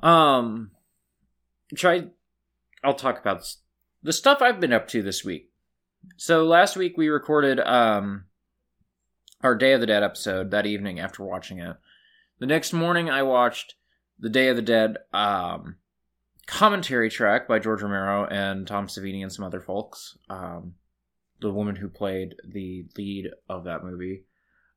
Um, 0.02 0.71
try. 1.76 2.04
I'll 2.82 2.94
talk 2.94 3.21
about 3.21 3.47
the 4.02 4.12
stuff 4.12 4.42
I've 4.42 4.61
been 4.61 4.73
up 4.73 4.88
to 4.88 5.02
this 5.02 5.25
week. 5.25 5.50
So 6.16 6.44
last 6.44 6.76
week 6.76 6.97
we 6.97 7.09
recorded 7.09 7.61
um 7.61 8.25
our 9.42 9.54
Day 9.54 9.73
of 9.73 9.80
the 9.80 9.87
Dead 9.87 10.02
episode 10.02 10.50
that 10.50 10.66
evening 10.66 10.99
after 11.00 11.23
watching 11.23 11.59
it. 11.59 11.76
The 12.38 12.47
next 12.47 12.73
morning 12.73 13.09
I 13.09 13.23
watched 13.23 13.75
the 14.18 14.30
Day 14.30 14.49
of 14.49 14.56
the 14.56 14.62
Dead 14.62 14.97
um 15.12 15.76
commentary 16.47 17.09
track 17.09 17.47
by 17.47 17.59
George 17.61 17.82
Romero 17.82 18.26
and 18.26 18.66
Tom 18.66 18.88
Savini 18.88 19.23
and 19.23 19.32
some 19.32 19.44
other 19.44 19.61
folks. 19.61 20.18
Um, 20.28 20.75
the 21.40 21.52
woman 21.52 21.76
who 21.76 21.88
played 21.88 22.37
the 22.47 22.87
lead 22.97 23.30
of 23.49 23.64
that 23.64 23.85
movie. 23.85 24.25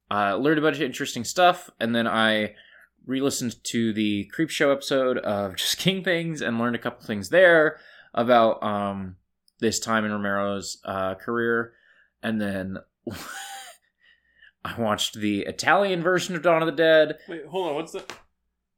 Uh, 0.10 0.36
learned 0.36 0.60
a 0.60 0.62
bunch 0.62 0.76
of 0.76 0.84
interesting 0.84 1.24
stuff, 1.24 1.70
and 1.80 1.96
then 1.96 2.08
I 2.08 2.54
re-listened 3.06 3.64
to 3.66 3.94
the 3.94 4.30
Creepshow 4.38 4.72
episode 4.72 5.18
of 5.20 5.56
Just 5.58 5.78
King 5.78 6.04
Things 6.04 6.42
and 6.42 6.60
learned 6.60 6.76
a 6.76 6.80
couple 6.80 7.06
things 7.06 7.30
there 7.30 7.80
about 8.14 8.64
um, 8.64 9.18
this 9.60 9.80
time 9.80 10.06
in 10.06 10.12
Romero's 10.12 10.80
uh, 10.86 11.16
career, 11.16 11.74
and 12.24 12.42
then 12.42 12.78
I 14.66 14.80
watched 14.80 15.16
the 15.16 15.42
Italian 15.42 16.02
version 16.02 16.36
of 16.36 16.42
Dawn 16.42 16.62
of 16.62 16.66
the 16.66 16.72
Dead. 16.72 17.18
Wait, 17.28 17.46
hold 17.46 17.68
on. 17.68 17.76
What's 17.76 17.92
that? 17.92 18.12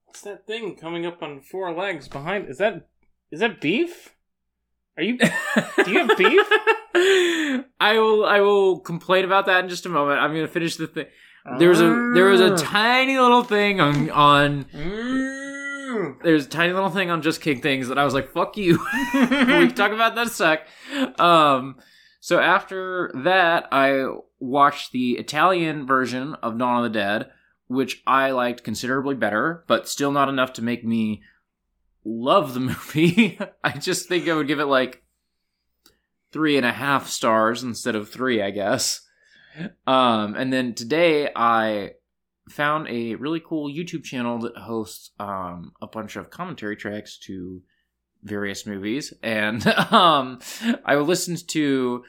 What's 0.05 0.21
that 0.21 0.47
thing 0.47 0.75
coming 0.75 1.05
up 1.05 1.21
on 1.21 1.41
four 1.41 1.71
legs 1.73 2.07
behind? 2.07 2.49
Is 2.49 2.57
that 2.57 2.87
is 3.31 3.39
that 3.39 3.61
beef? 3.61 4.13
Are 4.97 5.03
you? 5.03 5.17
Do 5.17 5.91
you 5.91 6.07
have 6.07 6.17
beef? 6.17 6.47
I 7.79 7.93
will. 7.99 8.25
I 8.25 8.41
will 8.41 8.79
complain 8.79 9.25
about 9.25 9.45
that 9.45 9.63
in 9.63 9.69
just 9.69 9.85
a 9.85 9.89
moment. 9.89 10.19
I'm 10.19 10.33
going 10.33 10.45
to 10.45 10.51
finish 10.51 10.75
the 10.75 10.87
thing. 10.87 11.05
There 11.59 11.69
was 11.69 11.79
a 11.81 12.11
there 12.13 12.25
was 12.25 12.41
a 12.41 12.55
tiny 12.57 13.17
little 13.17 13.43
thing 13.43 13.79
on 13.79 14.09
on 14.09 14.65
Mm. 15.87 16.21
there's 16.21 16.45
a 16.45 16.49
tiny 16.49 16.73
little 16.73 16.89
thing 16.89 17.09
on 17.09 17.21
Just 17.21 17.41
King 17.41 17.61
Things 17.61 17.87
that 17.87 17.97
I 17.97 18.03
was 18.03 18.13
like, 18.13 18.31
fuck 18.33 18.57
you. 18.57 18.77
we 19.13 19.27
can 19.27 19.73
talk 19.73 19.91
about 19.93 20.15
that 20.15 20.27
a 20.27 20.29
sec. 20.29 20.67
Um, 21.19 21.77
so 22.19 22.39
after 22.39 23.09
that, 23.23 23.69
I 23.71 24.05
watched 24.39 24.91
the 24.91 25.13
Italian 25.13 25.87
version 25.87 26.35
of 26.43 26.57
Dawn 26.57 26.83
of 26.83 26.91
the 26.91 26.99
Dead, 26.99 27.31
which 27.67 28.03
I 28.05 28.31
liked 28.31 28.65
considerably 28.65 29.15
better, 29.15 29.63
but 29.67 29.87
still 29.87 30.11
not 30.11 30.27
enough 30.29 30.53
to 30.53 30.61
make 30.61 30.83
me 30.83 31.23
love 32.03 32.53
the 32.53 32.59
movie. 32.71 33.39
I 33.63 33.71
just 33.77 34.09
think 34.09 34.27
I 34.27 34.33
would 34.33 34.47
give 34.47 34.59
it 34.59 34.65
like 34.65 35.01
three 36.33 36.57
and 36.57 36.65
a 36.65 36.73
half 36.73 37.07
stars 37.07 37.63
instead 37.63 37.95
of 37.95 38.09
three, 38.09 38.41
I 38.41 38.51
guess. 38.51 39.06
Um, 39.85 40.35
and 40.35 40.51
then 40.51 40.73
today 40.73 41.29
I 41.35 41.91
found 42.49 42.87
a 42.87 43.15
really 43.15 43.39
cool 43.39 43.71
YouTube 43.71 44.03
channel 44.03 44.39
that 44.39 44.57
hosts 44.57 45.11
um, 45.19 45.73
a 45.81 45.87
bunch 45.87 46.15
of 46.15 46.29
commentary 46.29 46.75
tracks 46.75 47.17
to 47.19 47.61
various 48.23 48.65
movies, 48.65 49.13
and 49.21 49.65
um, 49.91 50.39
I 50.85 50.95
listened 50.95 51.47
to 51.49 52.03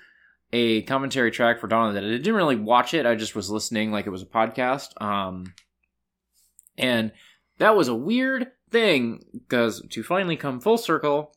a 0.53 0.83
commentary 0.83 1.31
track 1.31 1.61
for 1.61 1.67
Dawn 1.67 1.89
of 1.89 1.95
the 1.95 2.01
Dead. 2.01 2.11
I 2.11 2.17
didn't 2.17 2.35
really 2.35 2.57
watch 2.57 2.95
it; 2.95 3.07
I 3.07 3.15
just 3.15 3.35
was 3.35 3.51
listening 3.51 3.93
like 3.93 4.07
it 4.07 4.11
was 4.11 4.23
a 4.23 4.27
podcast. 4.27 5.01
Um, 5.03 5.55
and 6.77 7.13
that 7.59 7.77
was 7.77 7.89
a 7.89 7.95
weird 7.95 8.53
thing 8.71 9.25
because 9.33 9.83
to 9.91 10.03
finally 10.03 10.37
come 10.37 10.61
full 10.61 10.79
circle, 10.79 11.35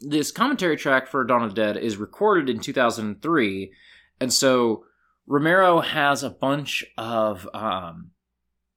this 0.00 0.30
commentary 0.30 0.76
track 0.76 1.08
for 1.08 1.24
Dawn 1.24 1.42
of 1.42 1.54
the 1.54 1.62
Dead 1.62 1.76
is 1.76 1.96
recorded 1.96 2.48
in 2.48 2.60
2003, 2.60 3.72
and 4.20 4.32
so 4.32 4.84
Romero 5.26 5.80
has 5.80 6.22
a 6.22 6.30
bunch 6.30 6.84
of 6.98 7.48
um, 7.54 8.10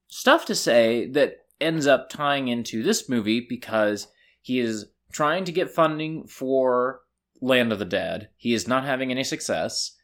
stuff 0.08 0.46
to 0.46 0.54
say 0.54 1.08
that 1.10 1.46
ends 1.60 1.86
up 1.86 2.08
tying 2.08 2.48
into 2.48 2.82
this 2.82 3.08
movie 3.08 3.44
because 3.48 4.08
he 4.40 4.58
is 4.58 4.86
trying 5.12 5.44
to 5.44 5.52
get 5.52 5.70
funding 5.70 6.26
for 6.26 7.00
Land 7.40 7.72
of 7.72 7.78
the 7.78 7.84
Dead. 7.84 8.28
He 8.36 8.54
is 8.54 8.68
not 8.68 8.84
having 8.84 9.10
any 9.10 9.24
success. 9.24 9.96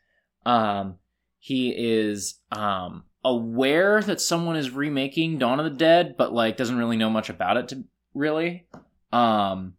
Um, 0.44 0.96
he 1.38 1.70
is 1.76 2.40
um, 2.52 3.04
aware 3.24 4.02
that 4.02 4.20
someone 4.20 4.56
is 4.56 4.70
remaking 4.70 5.38
Dawn 5.38 5.60
of 5.60 5.64
the 5.64 5.78
Dead, 5.78 6.16
but 6.16 6.32
like 6.32 6.56
doesn't 6.56 6.78
really 6.78 6.96
know 6.96 7.10
much 7.10 7.30
about 7.30 7.56
it 7.56 7.68
to 7.68 7.84
really. 8.14 8.66
Um, 9.12 9.74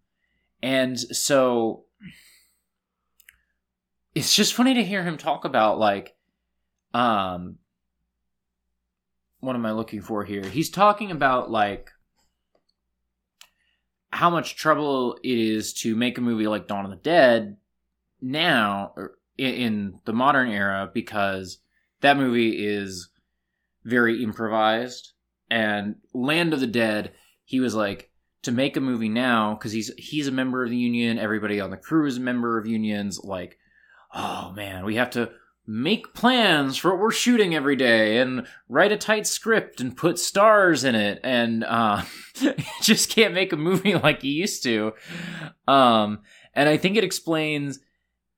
and 0.61 0.99
so 0.99 1.85
it's 4.13 4.35
just 4.35 4.53
funny 4.53 4.73
to 4.73 4.83
hear 4.83 5.03
him 5.03 5.17
talk 5.17 5.45
about 5.45 5.79
like 5.79 6.15
um 6.93 7.57
what 9.39 9.55
am 9.55 9.65
I 9.65 9.71
looking 9.71 10.01
for 10.01 10.23
here? 10.23 10.45
He's 10.45 10.69
talking 10.69 11.09
about 11.11 11.49
like 11.49 11.89
how 14.11 14.29
much 14.29 14.55
trouble 14.55 15.17
it 15.23 15.37
is 15.37 15.73
to 15.73 15.95
make 15.95 16.17
a 16.17 16.21
movie 16.21 16.47
like 16.47 16.67
Dawn 16.67 16.85
of 16.85 16.91
the 16.91 16.97
Dead 16.97 17.57
now 18.21 18.93
in 19.37 19.99
the 20.05 20.13
modern 20.13 20.49
era 20.49 20.89
because 20.93 21.57
that 22.01 22.17
movie 22.17 22.65
is 22.65 23.09
very 23.83 24.23
improvised 24.23 25.13
and 25.49 25.95
Land 26.13 26.53
of 26.53 26.59
the 26.59 26.67
Dead 26.67 27.13
he 27.45 27.59
was 27.59 27.73
like 27.73 28.11
to 28.43 28.51
make 28.51 28.77
a 28.77 28.81
movie 28.81 29.09
now 29.09 29.55
because 29.55 29.71
he's 29.71 29.91
he's 29.97 30.27
a 30.27 30.31
member 30.31 30.63
of 30.63 30.69
the 30.69 30.77
union 30.77 31.17
everybody 31.17 31.59
on 31.59 31.71
the 31.71 31.77
crew 31.77 32.05
is 32.05 32.17
a 32.17 32.21
member 32.21 32.59
of 32.59 32.67
unions 32.67 33.19
like 33.23 33.57
oh 34.13 34.51
man 34.55 34.85
we 34.85 34.95
have 34.95 35.09
to 35.09 35.29
make 35.67 36.13
plans 36.13 36.75
for 36.75 36.91
what 36.91 36.99
we're 36.99 37.11
shooting 37.11 37.55
every 37.55 37.75
day 37.75 38.17
and 38.17 38.45
write 38.67 38.91
a 38.91 38.97
tight 38.97 39.27
script 39.27 39.79
and 39.79 39.95
put 39.95 40.17
stars 40.17 40.83
in 40.83 40.95
it 40.95 41.19
and 41.23 41.63
uh, 41.63 42.01
just 42.81 43.09
can't 43.09 43.33
make 43.33 43.53
a 43.53 43.57
movie 43.57 43.93
like 44.03 44.23
you 44.23 44.31
used 44.31 44.63
to. 44.63 44.91
Um, 45.67 46.21
and 46.53 46.67
i 46.67 46.77
think 46.77 46.97
it 46.97 47.03
explains 47.03 47.79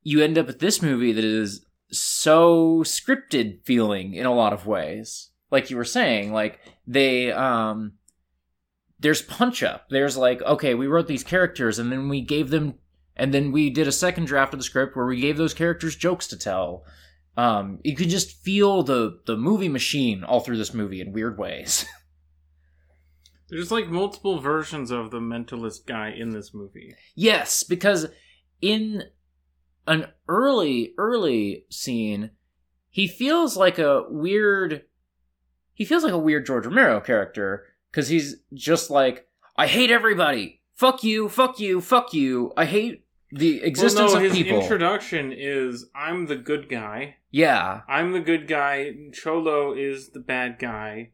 you 0.03 0.21
end 0.21 0.37
up 0.37 0.47
with 0.47 0.59
this 0.59 0.81
movie 0.81 1.13
that 1.13 1.23
is 1.23 1.65
so 1.89 2.79
scripted 2.83 3.63
feeling 3.63 4.13
in 4.13 4.25
a 4.25 4.33
lot 4.33 4.53
of 4.53 4.65
ways. 4.65 5.29
Like 5.51 5.69
you 5.69 5.77
were 5.77 5.85
saying 5.85 6.33
like 6.33 6.59
they 6.87 7.31
um 7.31 7.93
there's 8.99 9.21
punch 9.21 9.63
up 9.63 9.89
there's 9.89 10.17
like 10.17 10.41
okay 10.41 10.73
we 10.73 10.87
wrote 10.87 11.07
these 11.07 11.23
characters 11.23 11.77
and 11.77 11.91
then 11.91 12.09
we 12.09 12.21
gave 12.21 12.49
them 12.49 12.75
and 13.15 13.33
then 13.33 13.51
we 13.51 13.69
did 13.69 13.87
a 13.87 13.91
second 13.91 14.25
draft 14.25 14.53
of 14.53 14.59
the 14.59 14.63
script 14.63 14.95
where 14.95 15.05
we 15.05 15.21
gave 15.21 15.37
those 15.37 15.53
characters 15.53 15.95
jokes 15.95 16.27
to 16.27 16.37
tell 16.37 16.85
um, 17.35 17.79
you 17.83 17.95
could 17.95 18.09
just 18.09 18.37
feel 18.43 18.83
the 18.83 19.19
the 19.25 19.35
movie 19.35 19.69
machine 19.69 20.23
all 20.23 20.39
through 20.39 20.57
this 20.57 20.73
movie 20.73 21.01
in 21.01 21.13
weird 21.13 21.37
ways. 21.37 21.85
There's 23.49 23.71
like 23.71 23.87
multiple 23.87 24.39
versions 24.39 24.91
of 24.91 25.11
the 25.11 25.19
mentalist 25.19 25.85
guy 25.85 26.09
in 26.09 26.31
this 26.31 26.53
movie. 26.53 26.95
yes, 27.15 27.63
because 27.63 28.07
in 28.61 29.03
an 29.87 30.07
early 30.27 30.93
early 30.97 31.65
scene, 31.69 32.31
he 32.89 33.07
feels 33.07 33.57
like 33.57 33.79
a 33.79 34.03
weird. 34.09 34.83
He 35.73 35.85
feels 35.85 36.03
like 36.03 36.13
a 36.13 36.19
weird 36.19 36.45
George 36.45 36.67
Romero 36.67 37.01
character 37.01 37.65
because 37.89 38.07
he's 38.07 38.35
just 38.53 38.91
like, 38.91 39.27
I 39.57 39.65
hate 39.65 39.89
everybody. 39.89 40.61
Fuck 40.75 41.03
you. 41.03 41.29
Fuck 41.29 41.59
you. 41.59 41.81
Fuck 41.81 42.13
you. 42.13 42.53
I 42.55 42.65
hate 42.65 43.02
the 43.33 43.63
existence 43.63 44.11
well, 44.11 44.19
no, 44.21 44.25
of 44.25 44.31
his 44.31 44.33
people. 44.43 44.61
introduction 44.61 45.33
is 45.35 45.87
I'm 45.95 46.27
the 46.27 46.35
good 46.35 46.69
guy. 46.69 47.17
yeah. 47.31 47.81
I'm 47.87 48.11
the 48.11 48.19
good 48.19 48.47
guy. 48.47 48.93
Cholo 49.11 49.73
is 49.73 50.09
the 50.09 50.19
bad 50.19 50.59
guy. 50.59 51.11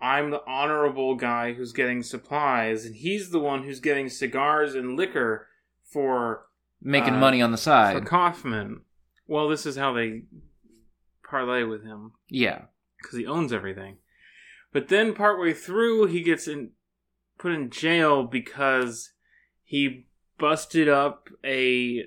I'm 0.00 0.30
the 0.30 0.42
honorable 0.46 1.14
guy 1.16 1.54
who's 1.54 1.72
getting 1.72 2.02
supplies, 2.02 2.84
and 2.84 2.94
he's 2.94 3.30
the 3.30 3.40
one 3.40 3.64
who's 3.64 3.80
getting 3.80 4.08
cigars 4.08 4.74
and 4.74 4.96
liquor 4.96 5.48
for 5.82 6.46
Making 6.82 7.14
Uh, 7.14 7.18
money 7.20 7.40
on 7.42 7.50
the 7.52 7.56
side 7.56 7.98
for. 7.98 8.04
Kaufman. 8.04 8.82
Well, 9.26 9.48
this 9.48 9.64
is 9.66 9.76
how 9.76 9.92
they 9.94 10.22
parlay 11.28 11.64
with 11.64 11.82
him 11.82 12.12
yeah. 12.28 12.66
because 12.98 13.18
he 13.18 13.26
owns 13.26 13.52
everything. 13.52 13.96
But 14.72 14.88
then 14.88 15.14
partway 15.14 15.52
through, 15.54 16.06
he 16.06 16.22
gets 16.22 16.46
in 16.46 16.72
put 17.38 17.52
in 17.52 17.70
jail 17.70 18.24
because 18.24 19.12
he 19.64 20.06
busted 20.38 20.88
up 20.88 21.28
a 21.44 22.04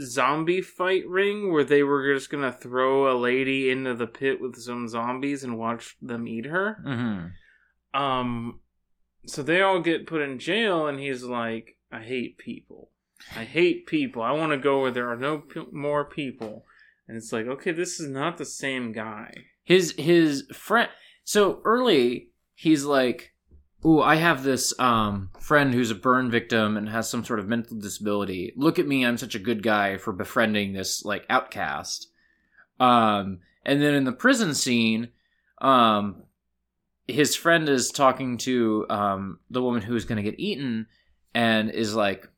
zombie 0.00 0.60
fight 0.60 1.06
ring 1.08 1.52
where 1.52 1.64
they 1.64 1.82
were 1.82 2.12
just 2.14 2.30
gonna 2.30 2.52
throw 2.52 3.10
a 3.10 3.16
lady 3.16 3.70
into 3.70 3.94
the 3.94 4.06
pit 4.06 4.40
with 4.40 4.56
some 4.56 4.88
zombies 4.88 5.42
and 5.42 5.58
watch 5.58 5.96
them 6.02 6.26
eat 6.28 6.46
her. 6.46 6.74
hmm 6.84 7.98
Um, 7.98 8.60
so 9.26 9.42
they 9.42 9.62
all 9.62 9.80
get 9.80 10.06
put 10.06 10.20
in 10.20 10.38
jail, 10.38 10.86
and 10.86 11.00
he's 11.00 11.24
like, 11.24 11.76
"I 11.90 12.00
hate 12.00 12.36
people. 12.38 12.90
I 13.34 13.44
hate 13.44 13.86
people. 13.86 14.22
I 14.22 14.32
want 14.32 14.52
to 14.52 14.58
go 14.58 14.82
where 14.82 14.90
there 14.90 15.08
are 15.08 15.16
no 15.16 15.38
p- 15.38 15.64
more 15.72 16.04
people." 16.04 16.66
And 17.08 17.16
it's 17.16 17.32
like, 17.32 17.46
okay, 17.46 17.70
this 17.72 17.98
is 18.00 18.08
not 18.08 18.36
the 18.36 18.44
same 18.44 18.92
guy. 18.92 19.32
his 19.62 19.94
his 19.98 20.44
friend 20.52 20.90
so 21.24 21.60
early 21.64 22.28
he's 22.54 22.84
like 22.84 23.32
ooh 23.86 24.00
i 24.02 24.16
have 24.16 24.42
this 24.42 24.74
um 24.80 25.30
friend 25.38 25.72
who's 25.72 25.90
a 25.90 25.94
burn 25.94 26.30
victim 26.30 26.76
and 26.76 26.88
has 26.88 27.08
some 27.08 27.24
sort 27.24 27.38
of 27.38 27.46
mental 27.46 27.76
disability. 27.78 28.52
Look 28.56 28.78
at 28.78 28.86
me 28.88 29.06
i'm 29.06 29.16
such 29.16 29.34
a 29.34 29.40
good 29.40 29.62
guy 29.62 29.96
for 29.96 30.12
befriending 30.12 30.72
this 30.72 31.04
like 31.04 31.24
outcast. 31.30 32.08
Um 32.80 33.40
and 33.64 33.80
then 33.80 33.94
in 33.94 34.04
the 34.04 34.12
prison 34.12 34.54
scene 34.54 35.10
um 35.60 36.24
his 37.06 37.36
friend 37.36 37.68
is 37.68 37.90
talking 37.90 38.36
to 38.38 38.86
um 38.90 39.38
the 39.50 39.62
woman 39.62 39.82
who's 39.82 40.04
going 40.04 40.22
to 40.22 40.28
get 40.28 40.40
eaten 40.40 40.86
and 41.34 41.70
is 41.70 41.94
like 41.94 42.28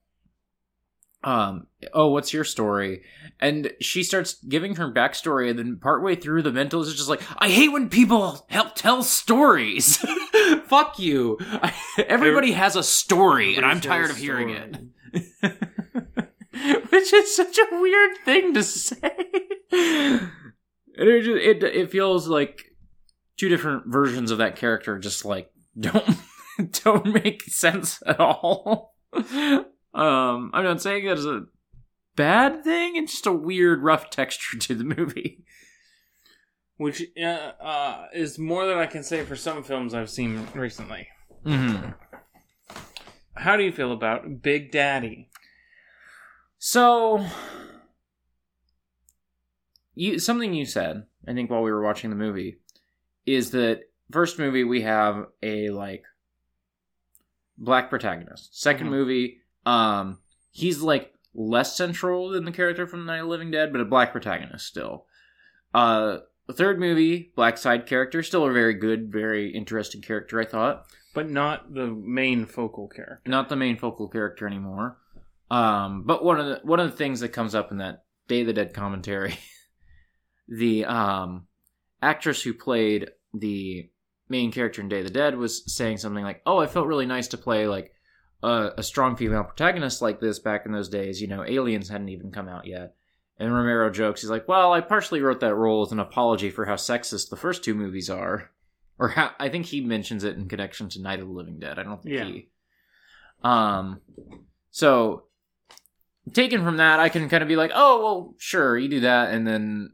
um 1.24 1.66
oh 1.92 2.08
what's 2.08 2.32
your 2.32 2.44
story? 2.44 3.02
And 3.40 3.72
she 3.80 4.02
starts 4.02 4.34
giving 4.34 4.76
her 4.76 4.92
backstory 4.92 5.50
and 5.50 5.58
then 5.58 5.78
partway 5.80 6.16
through 6.16 6.42
the 6.42 6.52
mental 6.52 6.82
is 6.82 6.94
just 6.94 7.08
like 7.08 7.22
i 7.38 7.48
hate 7.48 7.72
when 7.72 7.88
people 7.88 8.46
help 8.48 8.74
tell 8.74 9.02
stories. 9.02 9.96
Fuck 10.66 10.98
you. 10.98 11.38
I, 11.40 11.74
everybody 11.98 12.52
has 12.52 12.76
a 12.76 12.82
story 12.82 13.56
and 13.56 13.64
i'm 13.66 13.80
tired 13.80 14.10
of 14.10 14.16
hearing 14.16 14.50
it. 14.50 14.78
which 16.90 17.12
is 17.12 17.36
such 17.36 17.58
a 17.58 17.80
weird 17.80 18.16
thing 18.24 18.54
to 18.54 18.62
say. 18.62 19.12
It, 21.00 21.22
just, 21.22 21.44
it, 21.44 21.62
it 21.62 21.90
feels 21.90 22.26
like 22.26 22.64
two 23.38 23.48
different 23.48 23.84
versions 23.86 24.30
of 24.30 24.38
that 24.38 24.56
character 24.56 24.98
just 24.98 25.24
like 25.24 25.50
don't 25.78 26.16
don't 26.84 27.06
make 27.06 27.42
sense 27.44 28.02
at 28.04 28.18
all 28.18 28.94
um 29.94 30.50
i'm 30.54 30.64
not 30.64 30.80
saying 30.82 31.06
that 31.06 31.18
as 31.18 31.26
a 31.26 31.46
bad 32.16 32.62
thing 32.64 32.96
it's 32.96 33.12
just 33.12 33.26
a 33.26 33.32
weird 33.32 33.82
rough 33.82 34.10
texture 34.10 34.58
to 34.58 34.74
the 34.74 34.84
movie 34.84 35.44
which 36.76 37.02
uh, 37.20 37.52
uh, 37.60 38.06
is 38.14 38.38
more 38.38 38.64
than 38.64 38.78
I 38.78 38.86
can 38.86 39.02
say 39.02 39.24
for 39.24 39.34
some 39.34 39.64
films 39.64 39.94
I've 39.94 40.08
seen 40.10 40.46
recently. 40.54 41.08
mm-hmm. 41.44 41.90
How 43.34 43.56
do 43.56 43.64
you 43.64 43.72
feel 43.72 43.90
about 43.90 44.42
Big 44.42 44.70
Daddy? 44.70 45.28
So, 46.58 47.26
you 49.94 50.18
something 50.20 50.54
you 50.54 50.64
said, 50.66 51.04
I 51.26 51.34
think, 51.34 51.50
while 51.50 51.62
we 51.62 51.72
were 51.72 51.82
watching 51.82 52.10
the 52.10 52.16
movie, 52.16 52.58
is 53.26 53.50
that 53.50 53.80
first 54.12 54.38
movie 54.38 54.62
we 54.64 54.82
have 54.82 55.26
a 55.42 55.70
like 55.70 56.04
black 57.56 57.90
protagonist. 57.90 58.54
2nd 58.54 58.86
Mhm. 58.86 58.90
movie, 58.90 59.40
um, 59.66 60.18
he's 60.50 60.80
like 60.80 61.12
less 61.34 61.76
central 61.76 62.30
than 62.30 62.44
the 62.44 62.52
character 62.52 62.86
from 62.86 63.06
Night 63.06 63.18
of 63.18 63.26
the 63.26 63.30
Living 63.30 63.50
Dead, 63.50 63.72
but 63.72 63.80
a 63.80 63.84
black 63.84 64.12
protagonist 64.12 64.66
still. 64.66 65.06
Uh, 65.74 66.18
the 66.46 66.54
third 66.54 66.80
movie, 66.80 67.32
Black 67.36 67.58
Side 67.58 67.86
character, 67.86 68.22
still 68.22 68.46
a 68.46 68.52
very 68.52 68.74
good, 68.74 69.12
very 69.12 69.50
interesting 69.50 70.00
character. 70.00 70.40
I 70.40 70.46
thought 70.46 70.86
but 71.14 71.28
not 71.28 71.74
the 71.74 71.86
main 71.86 72.46
focal 72.46 72.86
character. 72.86 73.28
not 73.28 73.48
the 73.48 73.56
main 73.56 73.76
focal 73.76 74.08
character 74.08 74.46
anymore. 74.46 74.98
Um, 75.50 76.04
but 76.04 76.24
one 76.24 76.38
of 76.38 76.46
the 76.46 76.60
one 76.62 76.78
of 76.78 76.90
the 76.90 76.96
things 76.96 77.20
that 77.20 77.30
comes 77.30 77.54
up 77.54 77.72
in 77.72 77.78
that 77.78 78.04
Day 78.28 78.42
of 78.42 78.46
the 78.46 78.52
Dead 78.52 78.72
commentary, 78.72 79.36
the 80.48 80.84
um, 80.84 81.48
actress 82.00 82.42
who 82.42 82.54
played 82.54 83.10
the 83.34 83.90
main 84.28 84.52
character 84.52 84.80
in 84.80 84.88
Day 84.88 85.00
of 85.00 85.06
the 85.06 85.12
Dead 85.12 85.36
was 85.36 85.74
saying 85.74 85.96
something 85.96 86.22
like, 86.22 86.40
"Oh, 86.46 86.58
I 86.58 86.66
felt 86.66 86.86
really 86.86 87.06
nice 87.06 87.28
to 87.28 87.38
play 87.38 87.66
like 87.66 87.90
a, 88.42 88.70
a 88.78 88.82
strong 88.82 89.16
female 89.16 89.44
protagonist 89.44 90.00
like 90.02 90.20
this 90.20 90.38
back 90.38 90.66
in 90.66 90.72
those 90.72 90.88
days. 90.88 91.20
You 91.20 91.28
know, 91.28 91.44
Aliens 91.44 91.88
hadn't 91.88 92.08
even 92.10 92.30
come 92.30 92.48
out 92.48 92.66
yet." 92.66 92.94
And 93.40 93.54
Romero 93.54 93.88
jokes, 93.90 94.20
he's 94.22 94.30
like, 94.30 94.48
"Well, 94.48 94.72
I 94.72 94.80
partially 94.80 95.20
wrote 95.20 95.40
that 95.40 95.54
role 95.54 95.82
as 95.86 95.92
an 95.92 96.00
apology 96.00 96.50
for 96.50 96.64
how 96.66 96.74
sexist 96.74 97.30
the 97.30 97.36
first 97.36 97.62
two 97.64 97.74
movies 97.74 98.10
are." 98.10 98.50
Or 99.00 99.08
how 99.10 99.30
I 99.38 99.48
think 99.48 99.66
he 99.66 99.80
mentions 99.80 100.24
it 100.24 100.36
in 100.36 100.48
connection 100.48 100.88
to 100.88 101.00
Night 101.00 101.20
of 101.20 101.28
the 101.28 101.32
Living 101.32 101.60
Dead. 101.60 101.78
I 101.78 101.84
don't 101.84 102.02
think 102.02 102.14
Yeah. 102.16 102.24
he. 102.24 102.48
Um, 103.44 104.00
so 104.72 105.24
taken 106.32 106.64
from 106.64 106.78
that, 106.78 106.98
I 107.00 107.08
can 107.08 107.28
kind 107.28 107.42
of 107.42 107.48
be 107.48 107.54
like, 107.56 107.70
oh 107.74 108.02
well, 108.02 108.34
sure, 108.38 108.76
you 108.76 108.88
do 108.88 109.00
that, 109.00 109.32
and 109.32 109.46
then 109.46 109.92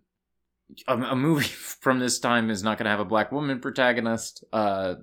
a, 0.88 0.96
a 0.96 1.16
movie 1.16 1.44
from 1.48 1.98
this 1.98 2.18
time 2.18 2.48
is 2.50 2.62
not 2.62 2.78
going 2.78 2.85
to 2.87 2.90
have 2.90 3.00
a 3.00 3.04
black 3.04 3.30
woman 3.30 3.61
protagonist. 3.61 4.42
Uh, 4.52 4.94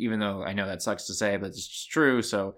even 0.00 0.18
though 0.20 0.42
I 0.42 0.52
know 0.52 0.66
that 0.66 0.82
sucks 0.82 1.06
to 1.06 1.14
say, 1.14 1.36
but 1.36 1.48
it's 1.48 1.66
just 1.68 1.90
true. 1.90 2.22
So 2.22 2.48
it 2.48 2.54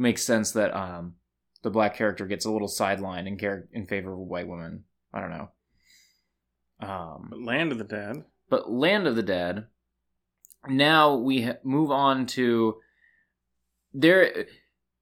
makes 0.00 0.22
sense 0.22 0.52
that 0.52 0.74
um 0.76 1.14
the 1.62 1.70
black 1.70 1.96
character 1.96 2.26
gets 2.26 2.44
a 2.44 2.50
little 2.50 2.68
sidelined 2.68 3.26
in 3.26 3.64
in 3.72 3.86
favor 3.86 4.12
of 4.12 4.18
a 4.18 4.22
white 4.22 4.46
woman. 4.46 4.84
I 5.12 5.20
don't 5.20 5.30
know. 5.30 5.48
Um, 6.80 7.28
But 7.30 7.40
Land 7.42 7.72
of 7.72 7.78
the 7.78 7.84
Dead. 7.84 8.24
but 8.50 8.70
Land 8.70 9.06
of 9.06 9.16
the 9.16 9.22
Dead. 9.22 9.66
Now 10.68 11.14
we 11.16 11.42
ha- 11.42 11.58
move 11.62 11.90
on 11.90 12.26
to 12.26 12.76
there. 13.92 14.46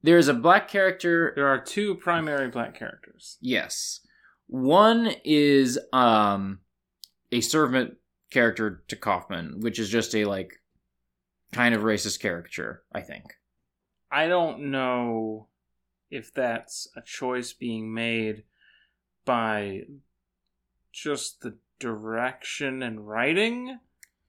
There 0.02 0.18
is 0.18 0.28
a 0.28 0.34
black 0.34 0.68
character. 0.68 1.32
There 1.34 1.46
are 1.46 1.60
two 1.62 1.94
primary 1.96 2.48
black 2.48 2.76
characters. 2.76 3.38
Yes, 3.40 4.00
one 4.46 5.10
is 5.24 5.78
um 5.92 6.60
a 7.30 7.40
servant 7.40 7.96
character 8.30 8.82
to 8.88 8.96
Kaufman, 8.96 9.60
which 9.60 9.78
is 9.78 9.88
just 9.88 10.14
a 10.14 10.24
like 10.24 10.60
kind 11.52 11.74
of 11.74 11.82
racist 11.82 12.20
caricature. 12.20 12.82
I 12.92 13.00
think. 13.00 13.34
I 14.10 14.28
don't 14.28 14.70
know 14.70 15.48
if 16.10 16.32
that's 16.34 16.88
a 16.96 17.00
choice 17.00 17.52
being 17.52 17.94
made 17.94 18.44
by 19.24 19.82
just 20.92 21.40
the 21.40 21.56
direction 21.78 22.82
and 22.82 23.08
writing, 23.08 23.78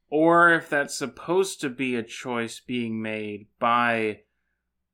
or 0.09 0.53
if 0.53 0.69
that's 0.69 0.95
supposed 0.95 1.59
to 1.61 1.69
be 1.69 1.95
a 1.95 2.03
choice 2.03 2.59
being 2.59 3.01
made 3.01 3.47
by 3.59 4.21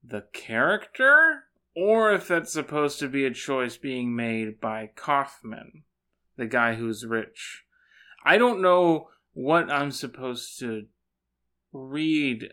the 0.03 0.25
character, 0.33 1.43
or 1.75 2.11
if 2.11 2.27
that's 2.27 2.51
supposed 2.51 2.99
to 2.99 3.07
be 3.07 3.25
a 3.25 3.33
choice 3.33 3.77
being 3.77 4.15
made 4.15 4.59
by 4.59 4.89
Kaufman, 4.95 5.83
the 6.35 6.47
guy 6.47 6.75
who's 6.75 7.05
rich. 7.05 7.65
I 8.25 8.37
don't 8.37 8.61
know 8.61 9.09
what 9.33 9.69
I'm 9.69 9.91
supposed 9.91 10.59
to 10.59 10.87
read 11.71 12.49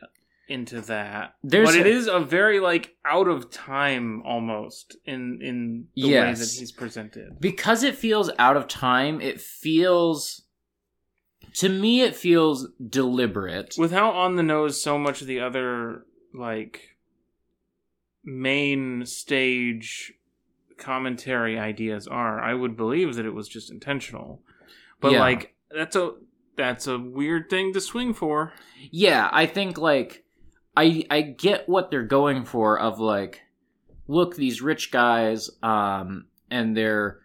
into 0.48 0.80
that. 0.82 1.34
There's 1.42 1.70
but 1.70 1.76
it 1.80 1.86
a- 1.86 1.90
is 1.90 2.06
a 2.06 2.20
very 2.20 2.60
like 2.60 2.94
out 3.04 3.26
of 3.28 3.50
time 3.50 4.22
almost 4.24 4.96
in 5.04 5.40
in 5.42 5.88
the 5.96 6.04
way 6.08 6.32
that 6.34 6.38
he's 6.58 6.70
presented. 6.72 7.40
because 7.40 7.82
it 7.82 7.96
feels 7.96 8.30
out 8.38 8.56
of 8.56 8.68
time. 8.68 9.20
It 9.20 9.40
feels 9.40 10.42
to 11.54 11.68
me, 11.68 12.02
it 12.02 12.14
feels 12.14 12.68
deliberate. 12.88 13.74
With 13.78 13.90
how 13.92 14.10
on 14.10 14.36
the 14.36 14.42
nose 14.42 14.80
so 14.80 14.98
much 14.98 15.20
of 15.20 15.26
the 15.26 15.40
other 15.40 16.04
like 16.34 16.96
main 18.24 19.06
stage 19.06 20.12
commentary 20.76 21.58
ideas 21.58 22.06
are, 22.06 22.40
I 22.40 22.54
would 22.54 22.76
believe 22.76 23.14
that 23.14 23.24
it 23.26 23.34
was 23.34 23.48
just 23.48 23.70
intentional. 23.70 24.42
But 25.00 25.12
Yeah. 25.12 25.20
like 25.20 25.54
that's 25.70 25.96
a 25.96 26.14
that's 26.56 26.86
a 26.86 26.98
weird 26.98 27.48
thing 27.50 27.72
to 27.72 27.80
swing 27.80 28.14
for. 28.14 28.52
yeah 28.90 29.28
i 29.32 29.46
think 29.46 29.78
like 29.78 30.24
i 30.76 31.04
i 31.10 31.20
get 31.20 31.68
what 31.68 31.90
they're 31.90 32.02
going 32.04 32.44
for 32.44 32.78
of 32.78 32.98
like 32.98 33.40
look 34.08 34.36
these 34.36 34.62
rich 34.62 34.90
guys 34.90 35.50
um 35.62 36.26
and 36.50 36.76
they're 36.76 37.20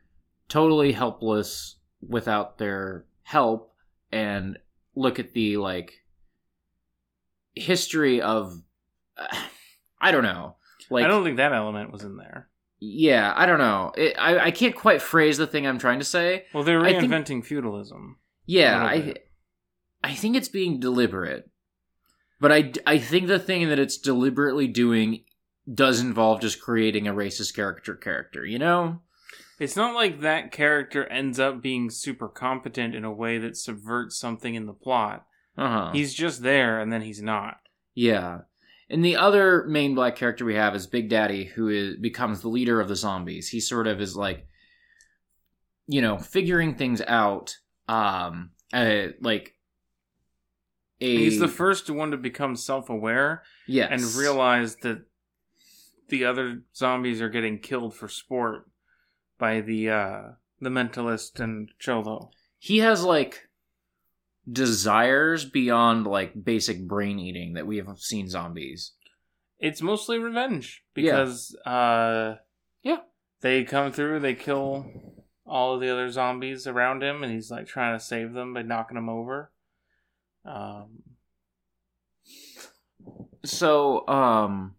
totally 0.49 0.91
helpless 0.91 1.75
without 2.07 2.57
their 2.57 3.05
help 3.23 3.73
and 4.11 4.57
look 4.95 5.19
at 5.19 5.33
the 5.33 5.57
like 5.57 5.93
history 7.55 8.21
of 8.21 8.61
i 10.01 10.11
don't 10.11 10.23
know 10.23 10.55
like 10.89 11.05
I 11.05 11.07
don't 11.07 11.23
think 11.23 11.37
that 11.37 11.53
element 11.53 11.91
was 11.91 12.03
in 12.03 12.17
there. 12.17 12.49
yeah 12.79 13.33
i 13.35 13.45
don't 13.45 13.59
know 13.59 13.91
it, 13.95 14.15
i 14.17 14.39
i 14.47 14.51
can't 14.51 14.75
quite 14.75 15.01
phrase 15.01 15.37
the 15.37 15.47
thing 15.47 15.67
i'm 15.67 15.77
trying 15.79 15.99
to 15.99 16.05
say 16.05 16.45
Well, 16.53 16.63
they're 16.63 16.81
I 16.81 16.99
think- 16.99 17.11
reinventing 17.11 17.45
feudalism. 17.45 18.17
Yeah 18.45 18.81
A 18.81 18.85
i 18.85 18.95
little 18.95 19.13
i 20.03 20.13
think 20.13 20.35
it's 20.35 20.49
being 20.49 20.79
deliberate. 20.79 21.49
But 22.39 22.51
i 22.51 22.71
i 22.87 22.97
think 22.97 23.27
the 23.27 23.39
thing 23.39 23.69
that 23.69 23.79
it's 23.79 23.97
deliberately 23.97 24.67
doing 24.67 25.23
does 25.71 25.99
involve 25.99 26.41
just 26.41 26.59
creating 26.61 27.07
a 27.07 27.13
racist 27.13 27.55
character 27.55 27.95
character 27.95 28.45
you 28.45 28.59
know? 28.59 28.99
It's 29.59 29.75
not 29.75 29.93
like 29.93 30.21
that 30.21 30.51
character 30.51 31.05
ends 31.05 31.39
up 31.39 31.61
being 31.61 31.91
super 31.91 32.27
competent 32.27 32.95
in 32.95 33.05
a 33.05 33.11
way 33.13 33.37
that 33.37 33.55
subverts 33.55 34.17
something 34.17 34.55
in 34.55 34.65
the 34.65 34.73
plot. 34.73 35.27
uh-huh. 35.55 35.91
He's 35.93 36.15
just 36.15 36.41
there 36.41 36.79
and 36.79 36.91
then 36.91 37.01
he's 37.03 37.21
not. 37.21 37.57
yeah. 37.93 38.39
And 38.89 39.05
the 39.05 39.15
other 39.15 39.63
main 39.67 39.93
black 39.95 40.15
character 40.17 40.43
we 40.43 40.55
have 40.55 40.75
is 40.75 40.85
big 40.87 41.09
daddy 41.09 41.45
who 41.45 41.69
is 41.69 41.95
becomes 41.97 42.41
the 42.41 42.49
leader 42.49 42.81
of 42.81 42.89
the 42.89 42.95
zombies. 42.95 43.47
He 43.49 43.59
sort 43.61 43.87
of 43.87 44.01
is 44.01 44.15
like 44.17 44.47
you 45.87 46.01
know 46.01 46.17
figuring 46.17 46.75
things 46.75 47.01
out 47.07 47.55
um 47.87 48.51
uh, 48.73 49.07
like 49.21 49.55
a 51.01 51.17
He's 51.17 51.39
the 51.39 51.47
first 51.47 51.89
one 51.89 52.11
to 52.11 52.17
become 52.17 52.55
self-aware 52.55 53.43
yes 53.67 53.89
and 53.91 54.15
realize 54.21 54.75
that 54.77 55.03
the 56.09 56.25
other 56.25 56.61
zombies 56.75 57.21
are 57.21 57.29
getting 57.29 57.59
killed 57.59 57.95
for 57.95 58.07
sport 58.07 58.69
by 59.37 59.61
the 59.61 59.89
uh 59.89 60.21
the 60.59 60.69
mentalist 60.69 61.39
and 61.39 61.69
Cholo. 61.79 62.29
he 62.59 62.79
has 62.79 63.03
like 63.03 63.47
desires 64.51 65.45
beyond 65.45 66.05
like 66.07 66.43
basic 66.43 66.87
brain 66.87 67.19
eating 67.19 67.53
that 67.53 67.67
we 67.67 67.77
have 67.77 67.99
seen 67.99 68.27
zombies. 68.27 68.93
It's 69.59 69.81
mostly 69.81 70.17
revenge 70.17 70.83
Yeah. 70.95 71.01
because 71.03 71.55
uh 71.65 72.35
Yeah. 72.83 72.97
They 73.41 73.63
come 73.63 73.91
through, 73.91 74.19
they 74.19 74.35
kill 74.35 74.85
all 75.51 75.75
of 75.75 75.81
the 75.81 75.89
other 75.89 76.09
zombies 76.09 76.65
around 76.65 77.03
him 77.03 77.23
and 77.23 77.31
he's 77.33 77.51
like 77.51 77.67
trying 77.67 77.97
to 77.97 78.03
save 78.03 78.33
them 78.33 78.53
by 78.53 78.61
knocking 78.61 78.95
them 78.95 79.09
over. 79.09 79.51
Um 80.45 81.03
So, 83.43 84.07
um, 84.07 84.75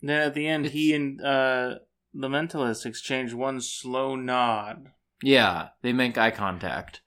then 0.00 0.20
at 0.22 0.34
the 0.34 0.46
end 0.46 0.66
he 0.66 0.94
and 0.94 1.20
uh 1.20 1.76
the 2.14 2.28
mentalist 2.28 2.84
exchange 2.86 3.32
one 3.34 3.60
slow 3.60 4.16
nod. 4.16 4.88
yeah, 5.22 5.68
they 5.82 5.92
make 5.92 6.18
eye 6.18 6.30
contact. 6.30 7.00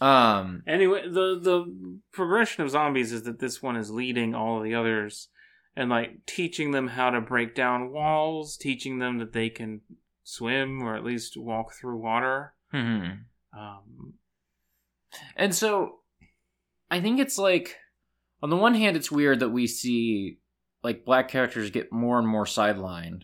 Um, 0.00 0.62
Anyway, 0.66 1.02
the 1.08 1.38
the 1.40 1.98
progression 2.12 2.62
of 2.64 2.70
zombies 2.70 3.12
is 3.12 3.22
that 3.24 3.38
this 3.38 3.62
one 3.62 3.76
is 3.76 3.90
leading 3.90 4.34
all 4.34 4.58
of 4.58 4.64
the 4.64 4.74
others 4.74 5.28
and 5.76 5.88
like 5.90 6.24
teaching 6.26 6.70
them 6.72 6.88
how 6.88 7.10
to 7.10 7.20
break 7.20 7.54
down 7.54 7.92
walls, 7.92 8.56
teaching 8.56 8.98
them 8.98 9.18
that 9.18 9.32
they 9.32 9.48
can 9.50 9.82
swim 10.24 10.82
or 10.82 10.96
at 10.96 11.04
least 11.04 11.36
walk 11.36 11.72
through 11.72 11.98
water. 11.98 12.54
mhm. 12.72 13.24
Um, 13.56 14.14
and 15.36 15.54
so 15.54 16.00
I 16.90 17.00
think 17.00 17.18
it's 17.18 17.36
like, 17.38 17.76
on 18.42 18.50
the 18.50 18.56
one 18.56 18.74
hand, 18.74 18.96
it's 18.96 19.10
weird 19.10 19.40
that 19.40 19.50
we 19.50 19.66
see 19.66 20.38
like 20.82 21.04
black 21.04 21.28
characters 21.28 21.70
get 21.70 21.92
more 21.92 22.18
and 22.18 22.28
more 22.28 22.44
sidelined 22.44 23.22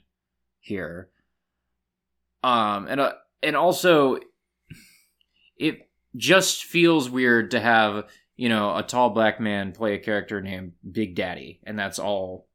here. 0.61 1.11
Um, 2.43 2.87
and 2.89 3.01
uh, 3.01 3.13
and 3.43 3.57
also, 3.57 4.19
it 5.57 5.89
just 6.17 6.65
feels 6.65 7.11
weird 7.11 7.53
to 7.53 7.61
have 7.61 8.05
you 8.37 8.49
know 8.49 8.77
a 8.77 8.83
tall 8.83 9.11
black 9.11 9.41
man 9.41 9.73
play 9.73 9.95
a 9.95 9.99
character 9.99 10.41
named 10.41 10.73
Big 10.91 11.15
Daddy, 11.15 11.61
and 11.65 11.79
that's 11.79 11.99
all. 11.99 12.46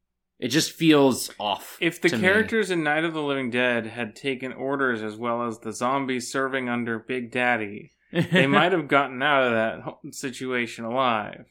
It 0.42 0.48
just 0.48 0.72
feels 0.72 1.30
off. 1.38 1.78
if 1.80 2.00
the 2.00 2.08
to 2.08 2.16
me. 2.16 2.22
characters 2.22 2.70
in 2.70 2.82
Night 2.82 3.04
of 3.04 3.14
the 3.14 3.22
Living 3.22 3.48
Dead 3.50 3.86
had 3.86 4.16
taken 4.16 4.52
orders 4.52 5.00
as 5.02 5.16
well 5.16 5.46
as 5.46 5.60
the 5.60 5.72
zombies 5.72 6.30
serving 6.32 6.68
under 6.68 6.98
Big 6.98 7.30
Daddy, 7.30 7.92
they 8.12 8.46
might 8.58 8.72
have 8.72 8.88
gotten 8.88 9.22
out 9.22 9.44
of 9.44 9.52
that 9.52 10.14
situation 10.14 10.84
alive. 10.84 11.46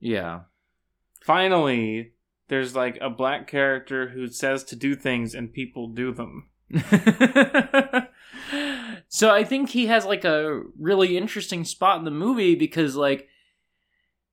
yeah. 0.00 0.40
Finally, 1.22 2.12
there's 2.48 2.74
like 2.74 2.98
a 3.00 3.08
black 3.08 3.46
character 3.46 4.08
who 4.08 4.26
says 4.26 4.64
to 4.64 4.74
do 4.74 4.96
things 4.96 5.34
and 5.34 5.52
people 5.52 5.88
do 5.88 6.12
them. 6.12 6.48
So 9.08 9.30
I 9.30 9.44
think 9.44 9.68
he 9.68 9.86
has 9.88 10.06
like 10.06 10.24
a 10.24 10.62
really 10.80 11.18
interesting 11.18 11.66
spot 11.66 11.98
in 11.98 12.06
the 12.06 12.10
movie 12.10 12.54
because 12.54 12.96
like 12.96 13.28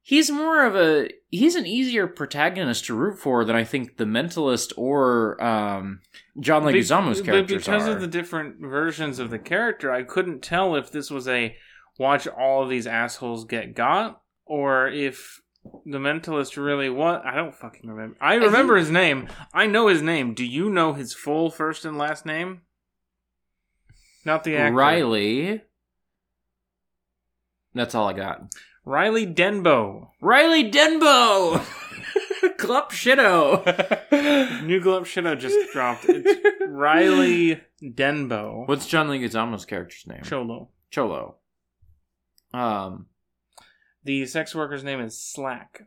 he's 0.01 0.31
more 0.31 0.65
of 0.65 0.75
a 0.75 1.09
he's 1.29 1.55
an 1.55 1.65
easier 1.65 2.07
protagonist 2.07 2.85
to 2.85 2.93
root 2.95 3.19
for 3.19 3.45
than 3.45 3.55
I 3.55 3.63
think 3.63 3.97
the 3.97 4.05
mentalist 4.05 4.73
or 4.77 5.41
um 5.43 6.01
John 6.39 6.65
Be- 6.65 6.73
Leguizamo's 6.79 7.19
but 7.21 7.25
characters 7.25 7.65
because 7.65 7.87
are. 7.87 7.91
of 7.91 8.01
the 8.01 8.07
different 8.07 8.59
versions 8.59 9.19
of 9.19 9.29
the 9.29 9.39
character, 9.39 9.91
I 9.91 10.03
couldn't 10.03 10.41
tell 10.41 10.75
if 10.75 10.91
this 10.91 11.09
was 11.11 11.27
a 11.27 11.55
watch 11.97 12.27
all 12.27 12.63
of 12.63 12.69
these 12.69 12.87
assholes 12.87 13.45
get 13.45 13.75
got 13.75 14.21
or 14.45 14.87
if 14.87 15.41
the 15.85 15.97
mentalist 15.97 16.55
really 16.57 16.89
was. 16.89 17.21
I 17.25 17.35
don't 17.35 17.53
fucking 17.53 17.87
remember. 17.89 18.17
I 18.21 18.35
remember 18.35 18.77
his 18.77 18.89
name. 18.89 19.27
I 19.53 19.65
know 19.67 19.87
his 19.87 20.01
name. 20.01 20.33
Do 20.33 20.45
you 20.45 20.69
know 20.69 20.93
his 20.93 21.13
full 21.13 21.51
first 21.51 21.83
and 21.85 21.97
last 21.97 22.25
name? 22.25 22.61
Not 24.25 24.43
the 24.43 24.55
actor. 24.55 24.75
Riley. 24.75 25.61
That's 27.73 27.93
all 27.93 28.07
I 28.07 28.13
got. 28.13 28.41
Riley 28.85 29.25
Denbo. 29.27 30.09
Riley 30.21 30.71
Denbo. 30.71 31.63
Glup 32.57 32.91
Shitto. 32.91 33.63
New 34.65 34.79
Glup 34.79 35.03
Shitto 35.03 35.37
just 35.37 35.71
dropped. 35.73 36.05
It's 36.07 36.41
Riley 36.67 37.61
Denbo. 37.83 38.67
What's 38.67 38.87
John 38.87 39.07
Leguizamo's 39.07 39.65
character's 39.65 40.05
name? 40.07 40.21
Cholo? 40.23 40.69
Cholo. 40.91 41.35
Um, 42.53 43.07
The 44.03 44.25
sex 44.25 44.55
worker's 44.55 44.83
name 44.83 44.99
is 45.01 45.19
Slack. 45.19 45.83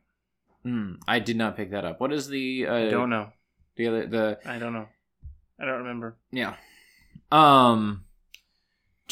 hmm, 0.62 0.94
I 1.08 1.18
did 1.18 1.36
not 1.36 1.56
pick 1.56 1.70
that 1.72 1.84
up. 1.84 2.00
What 2.00 2.12
is 2.12 2.28
the 2.28 2.66
uh, 2.68 2.74
I 2.74 2.88
don't 2.90 3.10
know. 3.10 3.30
the 3.76 3.88
other 3.88 4.06
the 4.06 4.38
I 4.44 4.58
don't 4.58 4.72
know. 4.74 4.86
I 5.60 5.64
don't 5.64 5.78
remember. 5.78 6.16
yeah. 6.30 6.54
Um, 7.30 8.04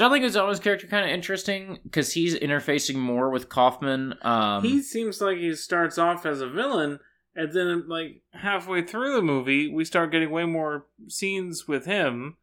John 0.01 0.13
Leguizamo's 0.13 0.61
character 0.61 0.87
kind 0.87 1.05
of 1.05 1.11
interesting 1.11 1.79
because 1.83 2.15
he's 2.15 2.35
interfacing 2.35 2.95
more 2.95 3.29
with 3.29 3.51
Kaufman. 3.51 4.15
Um, 4.23 4.63
he 4.63 4.81
seems 4.81 5.21
like 5.21 5.37
he 5.37 5.55
starts 5.55 5.99
off 5.99 6.25
as 6.25 6.41
a 6.41 6.49
villain, 6.49 7.01
and 7.37 7.53
then 7.53 7.87
like 7.87 8.23
halfway 8.33 8.81
through 8.81 9.15
the 9.15 9.21
movie, 9.21 9.69
we 9.69 9.85
start 9.85 10.11
getting 10.11 10.31
way 10.31 10.47
more 10.47 10.87
scenes 11.09 11.69
with 11.69 11.85
him, 11.85 12.39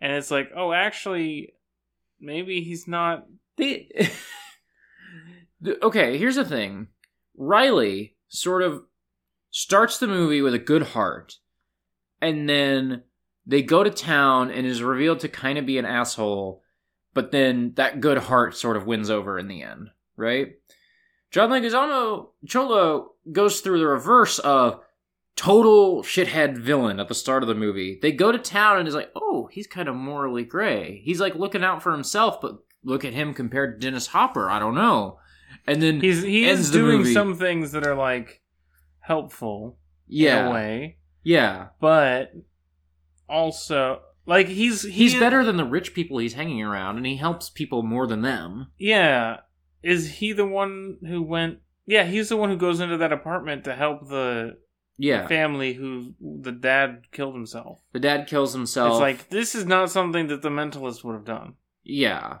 and 0.00 0.12
it's 0.14 0.30
like, 0.30 0.52
oh, 0.56 0.72
actually, 0.72 1.52
maybe 2.18 2.62
he's 2.62 2.88
not. 2.88 3.26
the 3.58 3.90
okay. 5.82 6.16
Here's 6.16 6.36
the 6.36 6.46
thing: 6.46 6.86
Riley 7.36 8.16
sort 8.28 8.62
of 8.62 8.84
starts 9.50 9.98
the 9.98 10.08
movie 10.08 10.40
with 10.40 10.54
a 10.54 10.58
good 10.58 10.82
heart, 10.82 11.40
and 12.22 12.48
then 12.48 13.02
they 13.44 13.60
go 13.60 13.84
to 13.84 13.90
town 13.90 14.50
and 14.50 14.66
is 14.66 14.82
revealed 14.82 15.20
to 15.20 15.28
kind 15.28 15.58
of 15.58 15.66
be 15.66 15.76
an 15.76 15.84
asshole, 15.84 16.62
but 17.14 17.30
then 17.30 17.72
that 17.76 18.00
good 18.00 18.18
heart 18.18 18.56
sort 18.56 18.76
of 18.76 18.86
wins 18.86 19.10
over 19.10 19.38
in 19.38 19.48
the 19.48 19.62
end, 19.62 19.90
right? 20.16 20.54
John 21.30 21.50
Leguizamo 21.50 22.28
Cholo 22.46 23.12
goes 23.30 23.60
through 23.60 23.78
the 23.78 23.86
reverse 23.86 24.38
of 24.38 24.80
total 25.36 26.02
shithead 26.02 26.58
villain 26.58 27.00
at 27.00 27.08
the 27.08 27.14
start 27.14 27.42
of 27.42 27.48
the 27.48 27.54
movie. 27.54 27.98
They 28.00 28.12
go 28.12 28.32
to 28.32 28.38
town 28.38 28.78
and 28.78 28.86
is 28.86 28.94
like, 28.94 29.10
oh, 29.16 29.48
he's 29.50 29.66
kind 29.66 29.88
of 29.88 29.94
morally 29.94 30.44
gray. 30.44 31.00
He's 31.04 31.20
like 31.20 31.34
looking 31.34 31.64
out 31.64 31.82
for 31.82 31.92
himself, 31.92 32.40
but 32.40 32.58
look 32.84 33.04
at 33.04 33.14
him 33.14 33.32
compared 33.32 33.80
to 33.80 33.86
Dennis 33.86 34.08
Hopper. 34.08 34.50
I 34.50 34.58
don't 34.58 34.74
know. 34.74 35.18
And 35.66 35.80
then 35.82 36.00
He's 36.00 36.22
he 36.22 36.46
ends 36.46 36.62
is 36.66 36.70
doing 36.70 36.98
movie. 36.98 37.14
some 37.14 37.36
things 37.36 37.72
that 37.72 37.86
are 37.86 37.94
like 37.94 38.42
helpful 38.98 39.78
yeah, 40.08 40.40
in 40.40 40.46
a 40.46 40.50
way, 40.50 40.96
yeah, 41.22 41.68
but 41.80 42.32
also 43.28 44.00
like 44.26 44.48
he's 44.48 44.82
he's 44.82 45.12
he- 45.14 45.18
better 45.20 45.44
than 45.44 45.56
the 45.56 45.64
rich 45.64 45.94
people 45.94 46.18
he's 46.18 46.34
hanging 46.34 46.62
around, 46.62 46.96
and 46.96 47.06
he 47.06 47.16
helps 47.16 47.50
people 47.50 47.82
more 47.82 48.06
than 48.06 48.22
them. 48.22 48.68
Yeah, 48.78 49.38
is 49.82 50.14
he 50.14 50.32
the 50.32 50.46
one 50.46 50.98
who 51.06 51.22
went? 51.22 51.58
Yeah, 51.86 52.04
he's 52.04 52.28
the 52.28 52.36
one 52.36 52.48
who 52.50 52.56
goes 52.56 52.80
into 52.80 52.96
that 52.98 53.12
apartment 53.12 53.64
to 53.64 53.74
help 53.74 54.08
the 54.08 54.58
Yeah, 54.96 55.26
family 55.26 55.72
who 55.74 56.14
the 56.20 56.52
dad 56.52 57.04
killed 57.10 57.34
himself. 57.34 57.80
the 57.92 57.98
dad 58.00 58.26
kills 58.28 58.52
himself. 58.52 58.92
It's 58.92 59.00
like 59.00 59.28
this 59.30 59.54
is 59.54 59.66
not 59.66 59.90
something 59.90 60.28
that 60.28 60.42
the 60.42 60.48
mentalist 60.50 61.02
would 61.02 61.14
have 61.14 61.24
done. 61.24 61.54
yeah, 61.82 62.38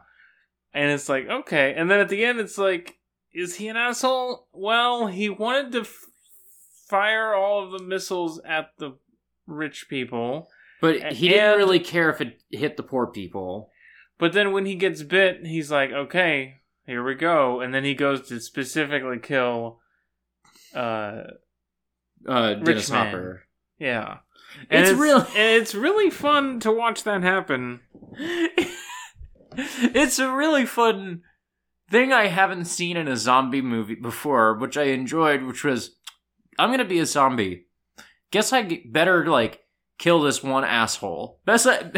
And 0.72 0.90
it's 0.92 1.08
like, 1.08 1.26
okay. 1.28 1.74
And 1.76 1.90
then 1.90 1.98
at 1.98 2.08
the 2.08 2.24
end, 2.24 2.38
it's 2.38 2.56
like, 2.56 2.98
is 3.34 3.56
he 3.56 3.66
an 3.68 3.76
asshole? 3.76 4.46
Well, 4.52 5.08
he 5.08 5.28
wanted 5.28 5.72
to 5.72 5.80
f- 5.80 6.06
fire 6.88 7.34
all 7.34 7.64
of 7.64 7.72
the 7.72 7.84
missiles 7.84 8.40
at 8.44 8.70
the 8.78 8.92
rich 9.46 9.86
people. 9.88 10.48
But 10.82 11.12
he 11.14 11.28
didn't 11.30 11.44
And- 11.52 11.56
really 11.58 11.80
care 11.80 12.10
if 12.10 12.20
it 12.20 12.42
hit 12.50 12.76
the 12.76 12.82
poor 12.82 13.06
people. 13.06 13.70
But 14.18 14.34
then 14.34 14.52
when 14.52 14.66
he 14.66 14.74
gets 14.74 15.02
bit, 15.02 15.46
he's 15.46 15.70
like, 15.72 15.90
okay, 15.92 16.60
here 16.86 17.02
we 17.02 17.14
go. 17.14 17.60
And 17.62 17.72
then 17.74 17.84
he 17.84 17.94
goes 17.94 18.28
to 18.28 18.38
specifically 18.40 19.18
kill, 19.18 19.80
uh, 20.74 21.22
Uh, 22.28 22.54
Dennis. 22.54 22.88
Hopper. 22.90 23.44
yeah. 23.78 24.18
And 24.70 24.82
It's 24.82 24.90
it's, 24.90 25.00
real- 25.00 25.26
and 25.34 25.62
it's 25.62 25.74
really 25.74 26.10
fun 26.10 26.60
to 26.60 26.70
watch 26.70 27.02
that 27.04 27.22
happen. 27.22 27.80
it's 29.56 30.18
a 30.18 30.30
really 30.32 30.66
fun 30.66 31.22
thing 31.90 32.12
I 32.12 32.26
haven't 32.26 32.66
seen 32.66 32.96
in 32.96 33.08
a 33.08 33.16
zombie 33.16 33.62
movie 33.62 33.94
before, 33.96 34.54
which 34.58 34.76
I 34.76 34.84
enjoyed, 34.84 35.42
which 35.42 35.64
was 35.64 35.96
I'm 36.58 36.70
gonna 36.70 36.84
be 36.84 36.98
a 37.00 37.06
zombie. 37.06 37.66
Guess 38.30 38.52
I 38.52 38.62
get 38.62 38.92
better 38.92 39.26
like 39.26 39.61
kill 40.02 40.20
this 40.20 40.42
one 40.42 40.64
asshole. 40.64 41.38
Best 41.46 41.66
I- 41.68 41.90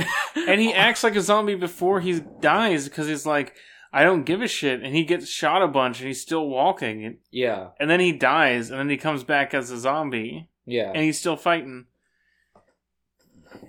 And 0.48 0.60
he 0.60 0.74
acts 0.74 1.02
like 1.02 1.16
a 1.16 1.22
zombie 1.22 1.54
before 1.54 2.00
he 2.00 2.20
dies 2.40 2.86
because 2.88 3.06
he's 3.08 3.24
like, 3.24 3.54
I 3.94 4.02
don't 4.04 4.24
give 4.24 4.42
a 4.42 4.48
shit. 4.48 4.82
And 4.82 4.94
he 4.94 5.04
gets 5.04 5.26
shot 5.28 5.62
a 5.62 5.68
bunch 5.68 6.00
and 6.00 6.08
he's 6.08 6.20
still 6.20 6.46
walking. 6.48 7.04
And, 7.04 7.16
Yeah, 7.30 7.68
and 7.80 7.88
then 7.88 8.00
he 8.00 8.12
dies 8.12 8.70
and 8.70 8.78
then 8.78 8.90
he 8.90 8.96
comes 8.98 9.24
back 9.24 9.54
as 9.54 9.70
a 9.70 9.78
zombie 9.78 10.48
yeah. 10.66 10.90
and 10.94 11.02
he's 11.02 11.18
still 11.18 11.36
fighting. 11.36 11.86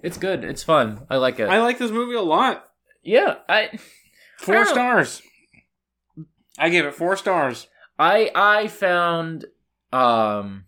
It's 0.04 0.18
good. 0.18 0.44
It's 0.44 0.64
fun. 0.64 1.06
I 1.10 1.16
like 1.18 1.40
it. 1.40 1.48
I 1.48 1.62
like 1.62 1.78
this 1.78 1.92
movie 1.92 2.16
a 2.16 2.22
lot. 2.22 2.66
yeah, 3.04 3.36
I 3.48 3.78
Four 4.40 4.58
I 4.58 4.64
stars. 4.66 5.22
I 6.60 6.70
gave 6.70 6.86
it 6.86 6.94
four 6.96 7.16
stars. 7.16 7.68
I 7.98 8.32
I 8.36 8.68
found 8.68 9.46
um 9.94 10.65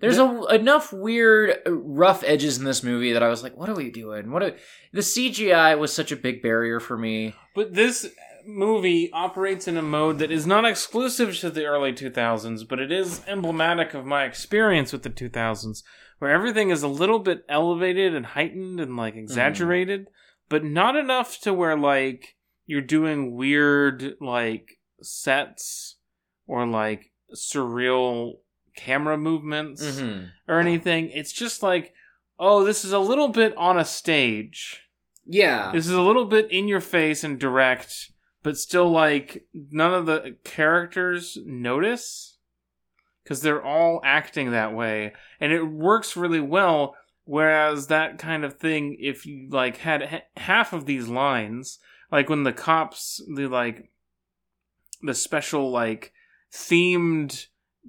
there's 0.00 0.18
a, 0.18 0.46
enough 0.46 0.92
weird 0.92 1.58
uh, 1.66 1.72
rough 1.72 2.24
edges 2.24 2.58
in 2.58 2.64
this 2.64 2.82
movie 2.82 3.12
that 3.12 3.22
I 3.22 3.28
was 3.28 3.42
like, 3.42 3.56
what 3.56 3.68
are 3.68 3.74
we 3.74 3.90
doing? 3.90 4.30
What 4.30 4.42
are, 4.42 4.56
the 4.92 5.00
CGI 5.00 5.78
was 5.78 5.92
such 5.92 6.10
a 6.10 6.16
big 6.16 6.42
barrier 6.42 6.80
for 6.80 6.96
me. 6.98 7.34
But 7.54 7.74
this 7.74 8.06
movie 8.46 9.12
operates 9.12 9.68
in 9.68 9.76
a 9.76 9.82
mode 9.82 10.18
that 10.18 10.30
is 10.30 10.46
not 10.46 10.64
exclusive 10.64 11.36
to 11.38 11.50
the 11.50 11.66
early 11.66 11.92
2000s, 11.92 12.66
but 12.66 12.80
it 12.80 12.90
is 12.90 13.22
emblematic 13.28 13.94
of 13.94 14.06
my 14.06 14.24
experience 14.24 14.92
with 14.92 15.02
the 15.02 15.10
2000s, 15.10 15.82
where 16.18 16.30
everything 16.30 16.70
is 16.70 16.82
a 16.82 16.88
little 16.88 17.18
bit 17.18 17.44
elevated 17.48 18.14
and 18.14 18.26
heightened 18.26 18.80
and 18.80 18.96
like 18.96 19.16
exaggerated, 19.16 20.08
but 20.48 20.64
not 20.64 20.96
enough 20.96 21.40
to 21.40 21.52
where 21.52 21.76
like 21.76 22.36
you're 22.66 22.80
doing 22.80 23.34
weird 23.34 24.14
like 24.20 24.78
sets 25.02 25.96
or 26.46 26.66
like 26.66 27.12
surreal 27.34 28.34
camera 28.76 29.16
movements 29.16 29.82
Mm-hmm. 29.82 30.24
or 30.48 30.60
anything. 30.60 31.10
It's 31.10 31.32
just 31.32 31.62
like, 31.62 31.92
oh, 32.38 32.64
this 32.64 32.84
is 32.84 32.92
a 32.92 32.98
little 32.98 33.28
bit 33.28 33.56
on 33.56 33.78
a 33.78 33.84
stage. 33.84 34.88
Yeah. 35.26 35.70
This 35.72 35.86
is 35.86 35.92
a 35.92 36.02
little 36.02 36.24
bit 36.24 36.50
in 36.50 36.66
your 36.68 36.80
face 36.80 37.22
and 37.22 37.38
direct, 37.38 38.10
but 38.42 38.56
still 38.56 38.90
like 38.90 39.44
none 39.54 39.92
of 39.94 40.06
the 40.06 40.36
characters 40.44 41.38
notice 41.44 42.38
because 43.22 43.42
they're 43.42 43.62
all 43.64 44.00
acting 44.02 44.50
that 44.50 44.74
way, 44.74 45.12
and 45.38 45.52
it 45.52 45.62
works 45.64 46.16
really 46.16 46.40
well. 46.40 46.96
Whereas 47.24 47.86
that 47.88 48.18
kind 48.18 48.44
of 48.44 48.58
thing, 48.58 48.96
if 48.98 49.24
you 49.24 49.48
like 49.50 49.76
had 49.76 50.02
ha- 50.02 50.22
half 50.36 50.72
of 50.72 50.86
these 50.86 51.06
lines, 51.06 51.78
like 52.10 52.28
when 52.28 52.42
the 52.42 52.52
cops, 52.52 53.22
the 53.32 53.46
like 53.46 53.90
the 55.02 55.14
special 55.14 55.70
like 55.70 56.12
themed 56.52 57.46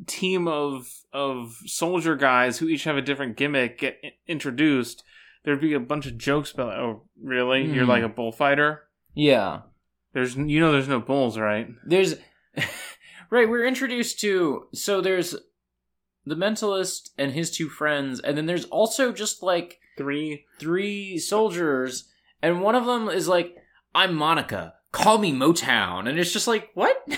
team 0.07 0.47
of 0.47 0.87
of 1.13 1.55
soldier 1.65 2.15
guys 2.15 2.57
who 2.57 2.67
each 2.67 2.85
have 2.85 2.97
a 2.97 3.01
different 3.01 3.35
gimmick 3.37 3.77
get 3.79 3.97
introduced 4.27 5.03
there'd 5.43 5.59
be 5.61 5.73
a 5.73 5.79
bunch 5.79 6.05
of 6.05 6.17
jokes 6.17 6.51
about 6.51 6.73
oh 6.79 7.03
really 7.21 7.65
you're 7.65 7.83
Hmm. 7.83 7.89
like 7.89 8.03
a 8.03 8.09
bullfighter 8.09 8.83
yeah. 9.13 9.61
there's 10.13 10.35
you 10.35 10.59
know 10.59 10.71
there's 10.71 10.87
no 10.87 10.99
bulls 11.01 11.37
right 11.37 11.67
There's 11.85 12.15
right, 13.29 13.49
we're 13.49 13.65
introduced 13.65 14.19
to 14.21 14.67
so 14.73 15.01
there's 15.01 15.35
the 16.25 16.35
mentalist 16.35 17.09
and 17.17 17.31
his 17.31 17.49
two 17.49 17.67
friends, 17.67 18.19
and 18.19 18.37
then 18.37 18.45
there's 18.45 18.65
also 18.65 19.11
just 19.11 19.41
like 19.41 19.79
three 19.97 20.45
three 20.59 21.17
soldiers, 21.17 22.07
and 22.43 22.61
one 22.61 22.75
of 22.75 22.85
them 22.85 23.09
is 23.09 23.27
like, 23.27 23.55
I'm 23.95 24.13
Monica. 24.13 24.75
Call 24.91 25.17
me 25.17 25.31
Motown. 25.33 26.07
And 26.07 26.19
it's 26.19 26.31
just 26.31 26.47
like, 26.47 26.69
what? 26.75 26.95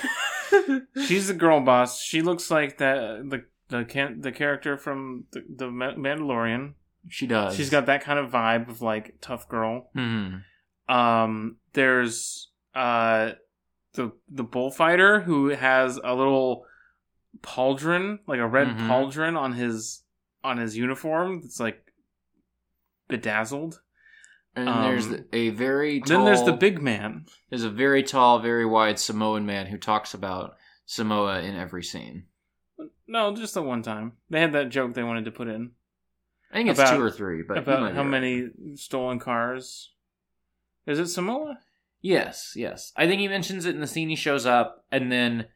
she's 1.05 1.27
the 1.27 1.33
girl 1.33 1.59
boss 1.61 2.01
she 2.01 2.21
looks 2.21 2.49
like 2.51 2.77
that 2.77 3.29
the 3.29 3.45
the 3.69 3.85
can 3.85 4.21
the 4.21 4.31
character 4.31 4.77
from 4.77 5.25
the, 5.31 5.43
the 5.55 5.65
mandalorian 5.65 6.73
she 7.09 7.27
does. 7.27 7.55
she's 7.55 7.69
got 7.69 7.85
that 7.87 8.01
kind 8.03 8.19
of 8.19 8.31
vibe 8.31 8.69
of 8.69 8.81
like 8.81 9.15
tough 9.21 9.47
girl 9.49 9.89
hmm 9.93 10.37
Um, 10.87 11.57
there's 11.73 12.49
uh 12.75 13.31
the 13.93 14.11
the 14.29 14.43
bullfighter 14.43 15.21
who 15.21 15.49
has 15.49 15.99
a 16.03 16.13
little 16.15 16.65
pauldron, 17.41 18.19
like 18.27 18.39
a 18.39 18.47
red 18.47 18.67
Mhm. 18.69 18.87
pauldron 18.87 19.37
on 19.37 19.53
his 19.53 20.03
on 20.43 20.57
his 20.57 20.75
uniform. 20.77 21.41
That's 21.41 21.59
like 21.59 21.93
bedazzled. 23.07 23.81
And 24.55 24.69
Um, 24.69 24.83
there's 24.83 25.07
a 25.33 25.49
very 25.49 25.99
tall, 25.99 26.17
Then 26.17 26.25
there's 26.25 26.43
the 26.43 26.53
big 26.53 26.81
man. 26.81 27.25
there's 27.49 27.63
a 27.63 27.69
very 27.71 28.03
tall, 28.03 28.39
very 28.39 28.65
wide 28.65 28.99
Samoan 28.99 29.45
man 29.45 29.67
who 29.67 29.77
talks 29.77 30.13
about 30.13 30.55
Samoa 30.85 31.41
in 31.41 31.55
every 31.55 31.83
scene. 31.83 32.25
No, 33.07 33.35
just 33.35 33.53
the 33.53 33.61
one 33.63 33.81
time 33.81 34.13
they 34.29 34.39
had 34.39 34.53
that 34.53 34.69
joke 34.69 34.93
they 34.93 35.03
wanted 35.03 35.25
to 35.25 35.31
put 35.31 35.47
in 35.47 35.71
I 36.51 36.57
think 36.57 36.69
it's 36.69 36.79
About- 36.79 36.95
two 36.97 37.01
or 37.01 37.09
three, 37.09 37.41
but 37.41 37.57
about 37.57 37.93
how 37.95 38.03
many 38.03 38.49
stolen 38.75 39.17
cars. 39.19 39.91
Is 40.85 40.99
it 40.99 41.07
Samoa? 41.07 41.57
Yes, 42.01 42.53
yes. 42.55 42.91
I 42.95 43.07
think 43.07 43.21
he 43.21 43.27
mentions 43.27 43.65
it 43.65 43.73
in 43.73 43.81
the 43.81 43.87
scene 43.87 44.09
he 44.09 44.15
shows 44.15 44.45
up, 44.45 44.85
and 44.91 45.11
then 45.11 45.47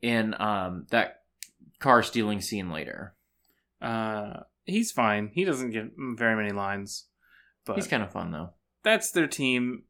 in 0.00 0.34
um 0.40 0.86
that 0.90 1.22
car 1.80 2.02
stealing 2.04 2.40
scene 2.40 2.70
later. 2.70 3.14
Uh, 3.82 4.40
he's 4.64 4.92
fine. 4.92 5.30
He 5.34 5.44
doesn't 5.44 5.70
get 5.72 5.90
very 5.96 6.36
many 6.36 6.52
lines, 6.52 7.06
but 7.64 7.76
He's 7.76 7.86
kind 7.86 8.02
of 8.02 8.12
fun 8.12 8.30
though. 8.32 8.50
that's 8.82 9.10
their 9.10 9.26
team. 9.26 9.84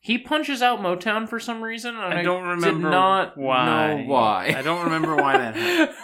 He 0.00 0.18
punches 0.18 0.62
out 0.62 0.80
Motown 0.80 1.28
for 1.28 1.38
some 1.38 1.62
reason. 1.62 1.94
And 1.94 2.14
I 2.14 2.22
don't 2.22 2.42
remember 2.42 2.88
did 2.88 2.90
not 2.90 3.36
why. 3.38 3.94
know 3.94 4.04
why. 4.04 4.54
I 4.56 4.62
don't 4.62 4.84
remember 4.84 5.14
why 5.14 5.38
that 5.38 5.54
happened. 5.54 5.96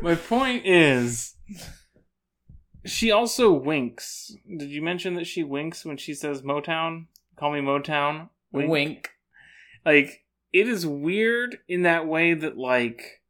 My 0.02 0.14
point 0.14 0.66
is, 0.66 1.34
she 2.84 3.10
also 3.10 3.50
winks. 3.52 4.30
Did 4.58 4.68
you 4.68 4.82
mention 4.82 5.14
that 5.14 5.26
she 5.26 5.42
winks 5.42 5.84
when 5.86 5.96
she 5.96 6.12
says 6.12 6.42
Motown? 6.42 7.06
Call 7.36 7.52
me 7.52 7.60
Motown. 7.60 8.28
Wink. 8.52 8.70
Wink. 8.70 9.10
Like 9.86 10.24
it 10.52 10.68
is 10.68 10.86
weird 10.86 11.58
in 11.66 11.82
that 11.82 12.06
way 12.06 12.34
that 12.34 12.58
like 12.58 13.22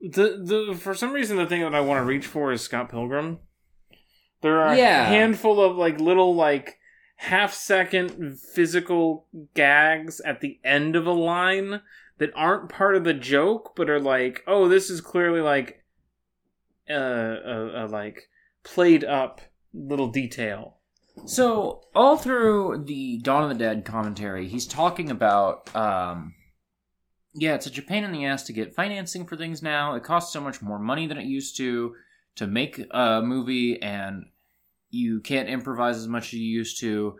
the 0.00 0.40
the 0.70 0.74
for 0.78 0.94
some 0.94 1.12
reason 1.12 1.36
the 1.36 1.46
thing 1.46 1.60
that 1.60 1.74
I 1.74 1.80
want 1.80 1.98
to 2.00 2.04
reach 2.04 2.26
for 2.26 2.50
is 2.50 2.62
Scott 2.62 2.90
Pilgrim. 2.90 3.40
There 4.44 4.60
are 4.60 4.76
Yeah. 4.76 5.04
a 5.04 5.06
handful 5.06 5.58
of 5.58 5.76
like 5.78 5.98
little 5.98 6.34
like 6.34 6.78
half 7.16 7.54
second 7.54 8.38
physical 8.38 9.26
gags 9.54 10.20
at 10.20 10.42
the 10.42 10.60
end 10.62 10.96
of 10.96 11.06
a 11.06 11.12
line 11.12 11.80
that 12.18 12.30
aren't 12.36 12.68
part 12.68 12.94
of 12.94 13.04
the 13.04 13.14
joke 13.14 13.72
but 13.74 13.88
are 13.88 13.98
like 14.00 14.42
oh 14.46 14.68
this 14.68 14.90
is 14.90 15.00
clearly 15.00 15.40
like 15.40 15.82
uh, 16.90 16.94
a, 16.94 17.84
a 17.84 17.86
like 17.86 18.28
played 18.64 19.02
up 19.02 19.40
little 19.72 20.08
detail. 20.08 20.76
So 21.24 21.80
all 21.94 22.18
through 22.18 22.84
the 22.86 23.18
Dawn 23.22 23.44
of 23.44 23.48
the 23.48 23.64
Dead 23.64 23.84
commentary, 23.86 24.48
he's 24.48 24.66
talking 24.66 25.10
about, 25.10 25.74
um, 25.74 26.34
yeah, 27.34 27.54
it's 27.54 27.64
such 27.64 27.78
a 27.78 27.82
pain 27.82 28.04
in 28.04 28.12
the 28.12 28.26
ass 28.26 28.42
to 28.44 28.52
get 28.52 28.74
financing 28.74 29.24
for 29.26 29.36
things 29.36 29.62
now. 29.62 29.94
It 29.94 30.02
costs 30.02 30.32
so 30.32 30.40
much 30.40 30.60
more 30.60 30.78
money 30.78 31.06
than 31.06 31.16
it 31.16 31.24
used 31.24 31.56
to 31.56 31.94
to 32.36 32.46
make 32.48 32.80
a 32.90 33.22
movie, 33.22 33.80
and 33.80 34.24
you 34.94 35.20
can't 35.20 35.48
improvise 35.48 35.96
as 35.96 36.08
much 36.08 36.28
as 36.28 36.34
you 36.34 36.46
used 36.46 36.80
to. 36.80 37.16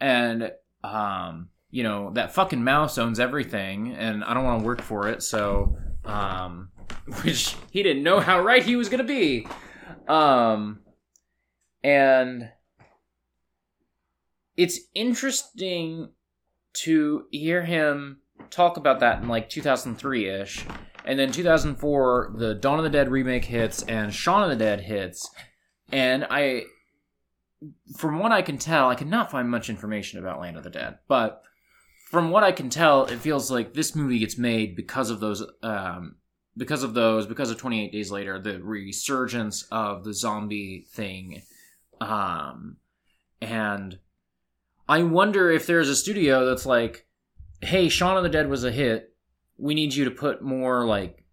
And 0.00 0.52
um, 0.82 1.48
you 1.70 1.82
know 1.82 2.10
that 2.14 2.32
fucking 2.32 2.62
mouse 2.62 2.98
owns 2.98 3.20
everything, 3.20 3.94
and 3.94 4.24
I 4.24 4.34
don't 4.34 4.44
want 4.44 4.60
to 4.60 4.66
work 4.66 4.80
for 4.80 5.08
it. 5.08 5.22
So, 5.22 5.76
um, 6.04 6.70
which 7.22 7.56
he 7.70 7.82
didn't 7.82 8.02
know 8.02 8.20
how 8.20 8.40
right 8.40 8.62
he 8.62 8.76
was 8.76 8.88
gonna 8.88 9.04
be. 9.04 9.46
Um, 10.06 10.80
and 11.82 12.50
it's 14.56 14.80
interesting 14.94 16.10
to 16.74 17.26
hear 17.30 17.64
him 17.64 18.20
talk 18.50 18.76
about 18.76 19.00
that 19.00 19.22
in 19.22 19.28
like 19.28 19.48
2003 19.48 20.28
ish. 20.28 20.64
And 21.04 21.18
then 21.18 21.32
2004, 21.32 22.34
the 22.36 22.54
Dawn 22.54 22.78
of 22.78 22.84
the 22.84 22.90
Dead 22.90 23.08
remake 23.10 23.44
hits 23.44 23.82
and 23.82 24.12
Shaun 24.12 24.42
of 24.42 24.50
the 24.50 24.62
Dead 24.62 24.80
hits. 24.80 25.30
And 25.90 26.26
I, 26.28 26.64
from 27.96 28.18
what 28.18 28.32
I 28.32 28.42
can 28.42 28.58
tell, 28.58 28.88
I 28.88 28.94
cannot 28.94 29.30
find 29.30 29.50
much 29.50 29.70
information 29.70 30.18
about 30.18 30.40
Land 30.40 30.56
of 30.56 30.64
the 30.64 30.70
Dead. 30.70 30.98
But 31.08 31.42
from 32.10 32.30
what 32.30 32.44
I 32.44 32.52
can 32.52 32.70
tell, 32.70 33.06
it 33.06 33.18
feels 33.18 33.50
like 33.50 33.74
this 33.74 33.94
movie 33.94 34.18
gets 34.18 34.38
made 34.38 34.76
because 34.76 35.10
of 35.10 35.20
those, 35.20 35.44
um, 35.62 36.16
because 36.56 36.82
of 36.82 36.94
those, 36.94 37.26
because 37.26 37.50
of 37.50 37.58
28 37.58 37.92
Days 37.92 38.10
Later, 38.10 38.38
the 38.38 38.62
resurgence 38.62 39.64
of 39.70 40.04
the 40.04 40.14
zombie 40.14 40.86
thing. 40.90 41.42
Um, 42.00 42.76
and 43.40 43.98
I 44.88 45.02
wonder 45.02 45.50
if 45.50 45.66
there's 45.66 45.88
a 45.88 45.96
studio 45.96 46.46
that's 46.46 46.66
like, 46.66 47.06
hey, 47.60 47.88
Shaun 47.88 48.16
of 48.16 48.22
the 48.22 48.28
Dead 48.28 48.48
was 48.48 48.64
a 48.64 48.72
hit. 48.72 49.14
We 49.58 49.74
need 49.74 49.94
you 49.94 50.04
to 50.04 50.10
put 50.10 50.42
more 50.42 50.86
like 50.86 51.24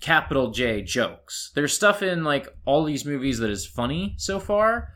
capital 0.00 0.50
J 0.50 0.82
jokes. 0.82 1.52
There's 1.54 1.72
stuff 1.72 2.02
in 2.02 2.24
like 2.24 2.48
all 2.64 2.84
these 2.84 3.04
movies 3.04 3.38
that 3.38 3.50
is 3.50 3.66
funny 3.66 4.14
so 4.18 4.40
far, 4.40 4.92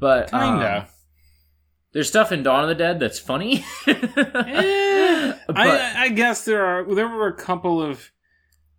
but 0.00 0.32
um, 0.34 0.58
Kinda. 0.58 0.88
there's 1.92 2.08
stuff 2.08 2.32
in 2.32 2.42
Dawn 2.42 2.62
of 2.62 2.68
the 2.68 2.74
Dead 2.74 3.00
that's 3.00 3.18
funny. 3.18 3.64
Eh, 3.86 5.32
But- 5.46 5.56
I, 5.56 6.04
I 6.04 6.08
guess 6.10 6.44
there 6.44 6.64
are 6.64 6.94
there 6.94 7.08
were 7.08 7.28
a 7.28 7.36
couple 7.36 7.82
of 7.82 8.10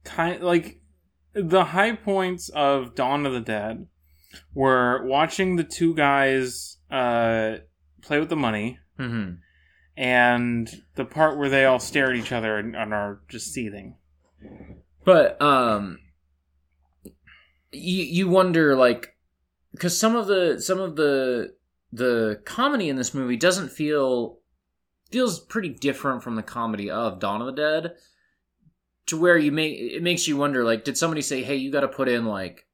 kind 0.04 0.42
like 0.42 0.82
the 1.34 1.64
high 1.66 1.96
points 1.96 2.50
of 2.50 2.96
Dawn 2.96 3.26
of 3.26 3.34
the 3.34 3.40
Dead 3.42 3.88
were 4.54 5.06
watching 5.06 5.56
the 5.56 5.64
two 5.64 5.94
guys 5.96 6.78
uh, 6.92 7.56
play 8.02 8.20
with 8.20 8.30
the 8.30 8.36
money 8.36 8.80
Mm-hmm. 9.00 9.36
and 9.98 10.82
the 10.96 11.06
part 11.06 11.38
where 11.38 11.50
they 11.50 11.64
all 11.66 11.80
stare 11.80 12.10
at 12.12 12.16
each 12.18 12.32
other 12.34 12.58
and, 12.58 12.76
and 12.76 12.94
are 12.94 13.22
just 13.30 13.54
seething. 13.54 13.96
But 15.06 15.42
um, 15.42 16.00
you 17.72 18.04
you 18.04 18.28
wonder 18.30 18.76
like 18.76 19.16
because 19.80 19.98
some 19.98 20.16
of 20.18 20.28
the 20.28 20.60
some 20.62 20.80
of 20.80 20.98
the 20.98 21.54
the 21.94 22.42
comedy 22.46 22.90
in 22.90 22.98
this 22.98 23.14
movie 23.14 23.38
doesn't 23.38 23.70
feel 23.70 24.40
feels 25.10 25.40
pretty 25.40 25.70
different 25.70 26.22
from 26.22 26.36
the 26.36 26.44
comedy 26.44 26.92
of 26.92 27.20
Dawn 27.20 27.40
of 27.42 27.48
the 27.48 27.54
Dead 27.54 27.96
to 29.08 29.18
where 29.20 29.38
you 29.38 29.52
make 29.54 29.78
it 29.80 30.04
makes 30.04 30.28
you 30.28 30.36
wonder 30.36 30.64
like 30.66 30.84
did 30.84 30.98
somebody 30.98 31.22
say 31.22 31.42
hey 31.44 31.56
you 31.56 31.72
got 31.72 31.80
to 31.82 31.88
put 31.88 32.10
in 32.10 32.26
like 32.26 32.68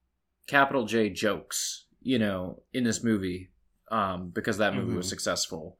capital 0.48 0.86
J 0.86 1.10
jokes 1.12 1.86
you 2.02 2.18
know 2.20 2.64
in 2.74 2.84
this 2.84 3.04
movie 3.04 3.52
um 3.92 4.30
because 4.32 4.58
that 4.58 4.74
movie 4.76 4.96
was 4.96 5.06
Mhm. 5.06 5.10
successful 5.10 5.78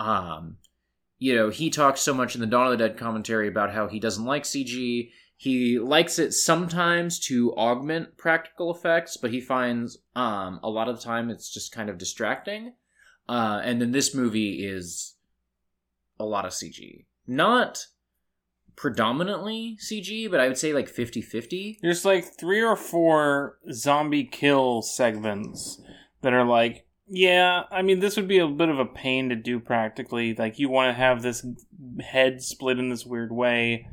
um 0.00 0.56
you 1.18 1.34
know 1.34 1.50
he 1.50 1.68
talks 1.68 2.00
so 2.00 2.14
much 2.14 2.34
in 2.36 2.40
the 2.40 2.46
Dawn 2.46 2.66
of 2.66 2.78
the 2.78 2.88
Dead 2.88 2.96
commentary 2.96 3.48
about 3.48 3.72
how 3.72 3.88
he 3.88 3.98
doesn't 3.98 4.24
like 4.24 4.44
CG 4.44 5.10
he 5.36 5.78
likes 5.78 6.18
it 6.18 6.32
sometimes 6.32 7.18
to 7.20 7.52
augment 7.54 8.16
practical 8.16 8.74
effects, 8.74 9.16
but 9.16 9.30
he 9.30 9.40
finds 9.40 9.98
um, 10.14 10.60
a 10.62 10.70
lot 10.70 10.88
of 10.88 10.96
the 10.96 11.02
time 11.02 11.30
it's 11.30 11.52
just 11.52 11.72
kind 11.72 11.90
of 11.90 11.98
distracting. 11.98 12.74
Uh, 13.28 13.60
and 13.64 13.80
then 13.80 13.92
this 13.92 14.14
movie 14.14 14.64
is 14.64 15.14
a 16.18 16.24
lot 16.24 16.44
of 16.44 16.52
CG. 16.52 17.06
Not 17.26 17.86
predominantly 18.76 19.78
CG, 19.80 20.30
but 20.30 20.40
I 20.40 20.48
would 20.48 20.58
say 20.58 20.72
like 20.72 20.88
50 20.88 21.22
50. 21.22 21.78
There's 21.82 22.04
like 22.04 22.24
three 22.38 22.62
or 22.62 22.76
four 22.76 23.58
zombie 23.72 24.24
kill 24.24 24.82
segments 24.82 25.80
that 26.22 26.32
are 26.32 26.44
like, 26.44 26.86
yeah, 27.06 27.64
I 27.70 27.82
mean, 27.82 28.00
this 28.00 28.16
would 28.16 28.28
be 28.28 28.38
a 28.38 28.48
bit 28.48 28.68
of 28.68 28.78
a 28.78 28.86
pain 28.86 29.28
to 29.28 29.36
do 29.36 29.60
practically. 29.60 30.34
Like, 30.34 30.58
you 30.58 30.70
want 30.70 30.88
to 30.88 30.98
have 30.98 31.22
this 31.22 31.46
head 32.00 32.42
split 32.42 32.78
in 32.78 32.88
this 32.88 33.04
weird 33.04 33.30
way, 33.30 33.88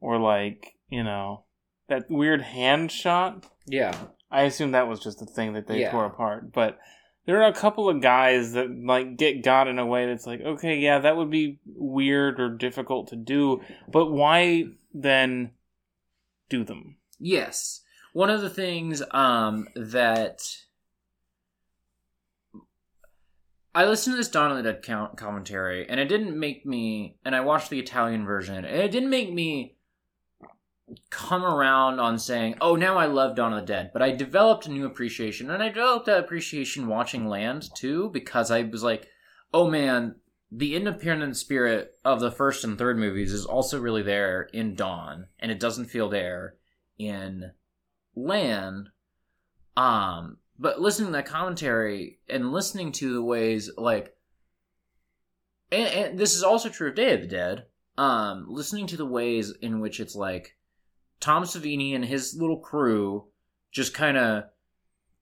or 0.00 0.18
like, 0.18 0.76
you 0.92 1.02
know, 1.02 1.44
that 1.88 2.10
weird 2.10 2.42
hand 2.42 2.92
shot. 2.92 3.46
Yeah. 3.66 3.96
I 4.30 4.42
assume 4.42 4.72
that 4.72 4.88
was 4.88 5.00
just 5.00 5.22
a 5.22 5.26
thing 5.26 5.54
that 5.54 5.66
they 5.66 5.80
Yeah. 5.80 5.90
tore 5.90 6.04
apart. 6.04 6.52
But 6.52 6.78
there 7.24 7.42
are 7.42 7.48
a 7.48 7.54
couple 7.54 7.88
of 7.88 8.02
guys 8.02 8.52
that 8.52 8.68
like 8.70 9.16
get 9.16 9.42
got 9.42 9.68
in 9.68 9.78
a 9.78 9.86
way 9.86 10.06
that's 10.06 10.26
like, 10.26 10.40
okay, 10.42 10.76
yeah, 10.76 10.98
that 10.98 11.16
would 11.16 11.30
be 11.30 11.60
weird 11.66 12.38
or 12.38 12.50
difficult 12.50 13.08
to 13.08 13.16
do, 13.16 13.62
but 13.90 14.12
why 14.12 14.64
then 14.92 15.52
do 16.50 16.62
them? 16.62 16.96
Yes. 17.18 17.82
One 18.12 18.28
of 18.28 18.42
the 18.42 18.50
things 18.50 19.02
um, 19.12 19.68
that 19.74 20.42
I 23.74 23.86
listened 23.86 24.12
to 24.12 24.16
this 24.18 24.28
Dawn 24.28 24.50
of 24.50 24.58
the 24.58 24.62
Dead 24.62 24.82
count 24.82 25.16
commentary, 25.16 25.88
and 25.88 25.98
it 25.98 26.04
didn't 26.08 26.38
make 26.38 26.66
me. 26.66 27.16
And 27.24 27.34
I 27.34 27.40
watched 27.40 27.70
the 27.70 27.78
Italian 27.78 28.26
version, 28.26 28.56
and 28.56 28.66
it 28.66 28.90
didn't 28.90 29.08
make 29.08 29.32
me 29.32 29.76
come 31.10 31.44
around 31.44 32.00
on 32.00 32.18
saying, 32.18 32.56
"Oh, 32.60 32.76
now 32.76 32.98
I 32.98 33.06
love 33.06 33.36
Dawn 33.36 33.52
of 33.52 33.60
the 33.60 33.66
Dead." 33.66 33.90
But 33.92 34.02
I 34.02 34.12
developed 34.12 34.66
a 34.66 34.72
new 34.72 34.86
appreciation, 34.86 35.50
and 35.50 35.62
I 35.62 35.68
developed 35.68 36.06
that 36.06 36.20
appreciation 36.20 36.88
watching 36.88 37.26
Land 37.26 37.68
too, 37.74 38.10
because 38.10 38.50
I 38.50 38.62
was 38.62 38.82
like, 38.82 39.08
"Oh 39.52 39.68
man." 39.68 40.16
The 40.54 40.76
independent 40.76 41.38
spirit 41.38 41.94
of 42.04 42.20
the 42.20 42.30
first 42.30 42.62
and 42.62 42.76
third 42.76 42.98
movies 42.98 43.32
is 43.32 43.46
also 43.46 43.80
really 43.80 44.02
there 44.02 44.50
in 44.52 44.74
Dawn, 44.74 45.28
and 45.38 45.50
it 45.50 45.58
doesn't 45.58 45.86
feel 45.86 46.10
there 46.10 46.56
in 46.98 47.52
land 48.14 48.90
um 49.78 50.36
but 50.58 50.78
listening 50.78 51.06
to 51.06 51.12
that 51.12 51.24
commentary 51.24 52.18
and 52.28 52.52
listening 52.52 52.92
to 52.92 53.14
the 53.14 53.22
ways 53.22 53.70
like 53.78 54.14
and, 55.72 55.88
and 55.88 56.18
this 56.18 56.34
is 56.34 56.42
also 56.42 56.68
true 56.68 56.90
of 56.90 56.94
Day 56.94 57.14
of 57.14 57.22
the 57.22 57.26
Dead. 57.26 57.64
Um, 57.96 58.46
listening 58.48 58.86
to 58.88 58.96
the 58.96 59.06
ways 59.06 59.52
in 59.62 59.80
which 59.80 60.00
it's 60.00 60.14
like 60.14 60.56
Tom 61.22 61.44
Savini 61.44 61.94
and 61.94 62.04
his 62.04 62.36
little 62.38 62.58
crew 62.58 63.28
just 63.70 63.94
kind 63.94 64.18
of 64.18 64.44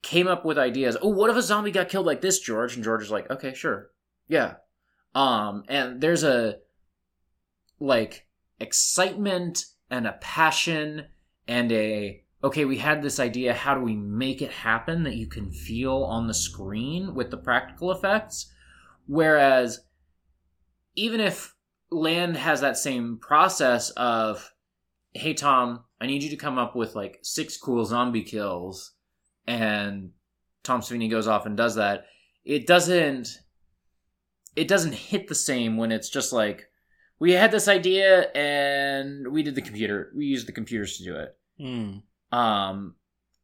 came 0.03 0.27
up 0.27 0.45
with 0.45 0.59
ideas. 0.59 0.97
Oh, 1.01 1.11
what 1.11 1.31
if 1.31 1.37
a 1.37 1.43
zombie 1.43 1.71
got 1.71 1.91
killed 1.91 2.07
like 2.07 2.23
this, 2.23 2.41
George? 2.41 2.75
And 2.75 2.83
George 2.83 3.03
is 3.03 3.11
like, 3.11 3.31
okay, 3.31 3.55
sure, 3.55 3.91
yeah. 4.27 4.55
Um, 5.15 5.65
and 5.69 6.01
there's 6.01 6.25
a 6.25 6.57
like 7.79 8.27
excitement 8.59 9.65
and 9.91 10.07
a 10.07 10.13
passion 10.21 11.07
and 11.47 11.71
a 11.71 12.25
okay, 12.43 12.65
we 12.65 12.79
had 12.79 13.03
this 13.03 13.21
idea. 13.21 13.53
How 13.53 13.75
do 13.75 13.83
we 13.83 13.95
make 13.95 14.41
it 14.41 14.51
happen 14.51 15.03
that 15.03 15.17
you 15.17 15.27
can 15.27 15.51
feel 15.51 16.05
on 16.05 16.27
the 16.27 16.35
screen 16.35 17.15
with 17.15 17.31
the 17.31 17.37
practical 17.37 17.93
effects? 17.93 18.51
Whereas, 19.07 19.81
even 20.95 21.21
if 21.21 21.55
Land 21.91 22.37
has 22.37 22.63
that 22.63 22.79
same 22.79 23.19
process 23.19 23.91
of, 23.91 24.55
hey, 25.13 25.35
Tom, 25.35 25.85
I 26.01 26.07
need 26.07 26.23
you 26.23 26.31
to 26.31 26.37
come 26.37 26.59
up 26.59 26.75
with 26.75 26.95
like 26.95 27.19
six 27.23 27.57
cool 27.57 27.85
zombie 27.85 28.23
kills, 28.23 28.93
and 29.47 30.11
Tom 30.63 30.81
Savini 30.81 31.11
goes 31.11 31.27
off 31.27 31.47
and 31.47 31.57
does 31.57 31.75
that, 31.77 32.07
it 32.45 32.67
doesn't. 32.67 33.29
It 34.57 34.67
doesn't 34.67 34.95
hit 34.95 35.29
the 35.29 35.35
same 35.35 35.77
when 35.77 35.93
it's 35.93 36.11
just 36.11 36.33
like, 36.33 36.69
we 37.21 37.33
had 37.33 37.53
this 37.53 37.69
idea 37.69 38.31
and 38.35 39.29
we 39.29 39.45
did 39.45 39.55
the 39.55 39.63
computer. 39.63 40.11
We 40.17 40.27
used 40.27 40.49
the 40.49 40.53
computers 40.53 40.99
to 40.99 41.05
do 41.05 41.17
it. 41.17 41.37
Hmm. 41.57 42.37
Um, 42.37 42.97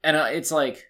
and 0.03 0.17
uh, 0.17 0.29
it's 0.33 0.51
like, 0.51 0.85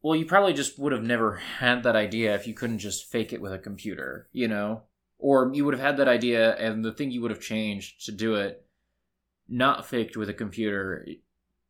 well, 0.00 0.14
you 0.14 0.26
probably 0.26 0.52
just 0.52 0.78
would 0.78 0.92
have 0.92 1.02
never 1.02 1.36
had 1.36 1.82
that 1.82 1.96
idea 1.96 2.36
if 2.36 2.46
you 2.46 2.54
couldn't 2.54 2.78
just 2.78 3.10
fake 3.10 3.32
it 3.32 3.40
with 3.40 3.52
a 3.52 3.58
computer, 3.58 4.28
you 4.32 4.46
know? 4.46 4.82
Or 5.18 5.50
you 5.52 5.64
would 5.64 5.74
have 5.74 5.82
had 5.82 5.96
that 5.96 6.08
idea, 6.08 6.54
and 6.56 6.84
the 6.84 6.92
thing 6.92 7.10
you 7.10 7.20
would 7.22 7.30
have 7.30 7.40
changed 7.40 8.06
to 8.06 8.12
do 8.12 8.36
it 8.36 8.64
not 9.48 9.86
faked 9.86 10.16
with 10.16 10.28
a 10.28 10.34
computer 10.34 11.06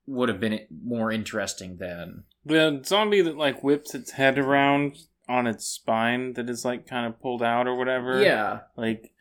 would 0.06 0.28
have 0.28 0.40
been 0.40 0.60
more 0.84 1.10
interesting 1.12 1.76
than. 1.78 2.24
The 2.44 2.82
zombie 2.84 3.22
that 3.22 3.36
like 3.36 3.62
whips 3.62 3.94
its 3.94 4.12
head 4.12 4.38
around 4.38 4.98
on 5.28 5.46
its 5.46 5.64
spine 5.66 6.32
that 6.34 6.50
is 6.50 6.64
like 6.64 6.86
kind 6.86 7.06
of 7.06 7.20
pulled 7.20 7.42
out 7.42 7.66
or 7.68 7.76
whatever. 7.76 8.20
Yeah, 8.22 8.60
Like 8.76 9.12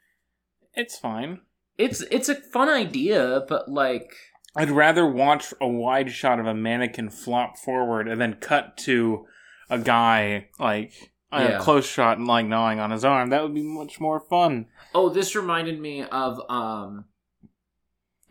it's 0.74 0.98
fine. 0.98 1.42
it's 1.78 2.02
it's 2.12 2.30
a 2.30 2.36
fun 2.36 2.70
idea, 2.70 3.46
but 3.48 3.70
like, 3.70 4.12
I'd 4.56 4.72
rather 4.72 5.06
watch 5.06 5.54
a 5.62 5.68
wide 5.68 6.12
shot 6.12 6.40
of 6.40 6.46
a 6.48 6.54
mannequin 6.56 7.10
flop 7.10 7.58
forward 7.58 8.08
and 8.08 8.20
then 8.20 8.34
cut 8.36 8.76
to 8.80 9.26
a 9.70 9.78
guy 9.78 10.48
like 10.60 11.12
on 11.32 11.44
Yeah. 11.44 11.60
a 11.60 11.62
close 11.62 11.86
shot 11.88 12.18
and 12.18 12.28
like 12.28 12.46
gnawing 12.48 12.80
on 12.80 12.92
his 12.92 13.06
arm. 13.06 13.30
That 13.30 13.44
would 13.44 13.54
be 13.54 13.64
much 13.64 14.00
more 14.00 14.20
fun. 14.20 14.66
oh, 14.96 15.10
this 15.10 15.36
reminded 15.36 15.80
me 15.80 16.04
of 16.04 16.42
um. 16.50 17.06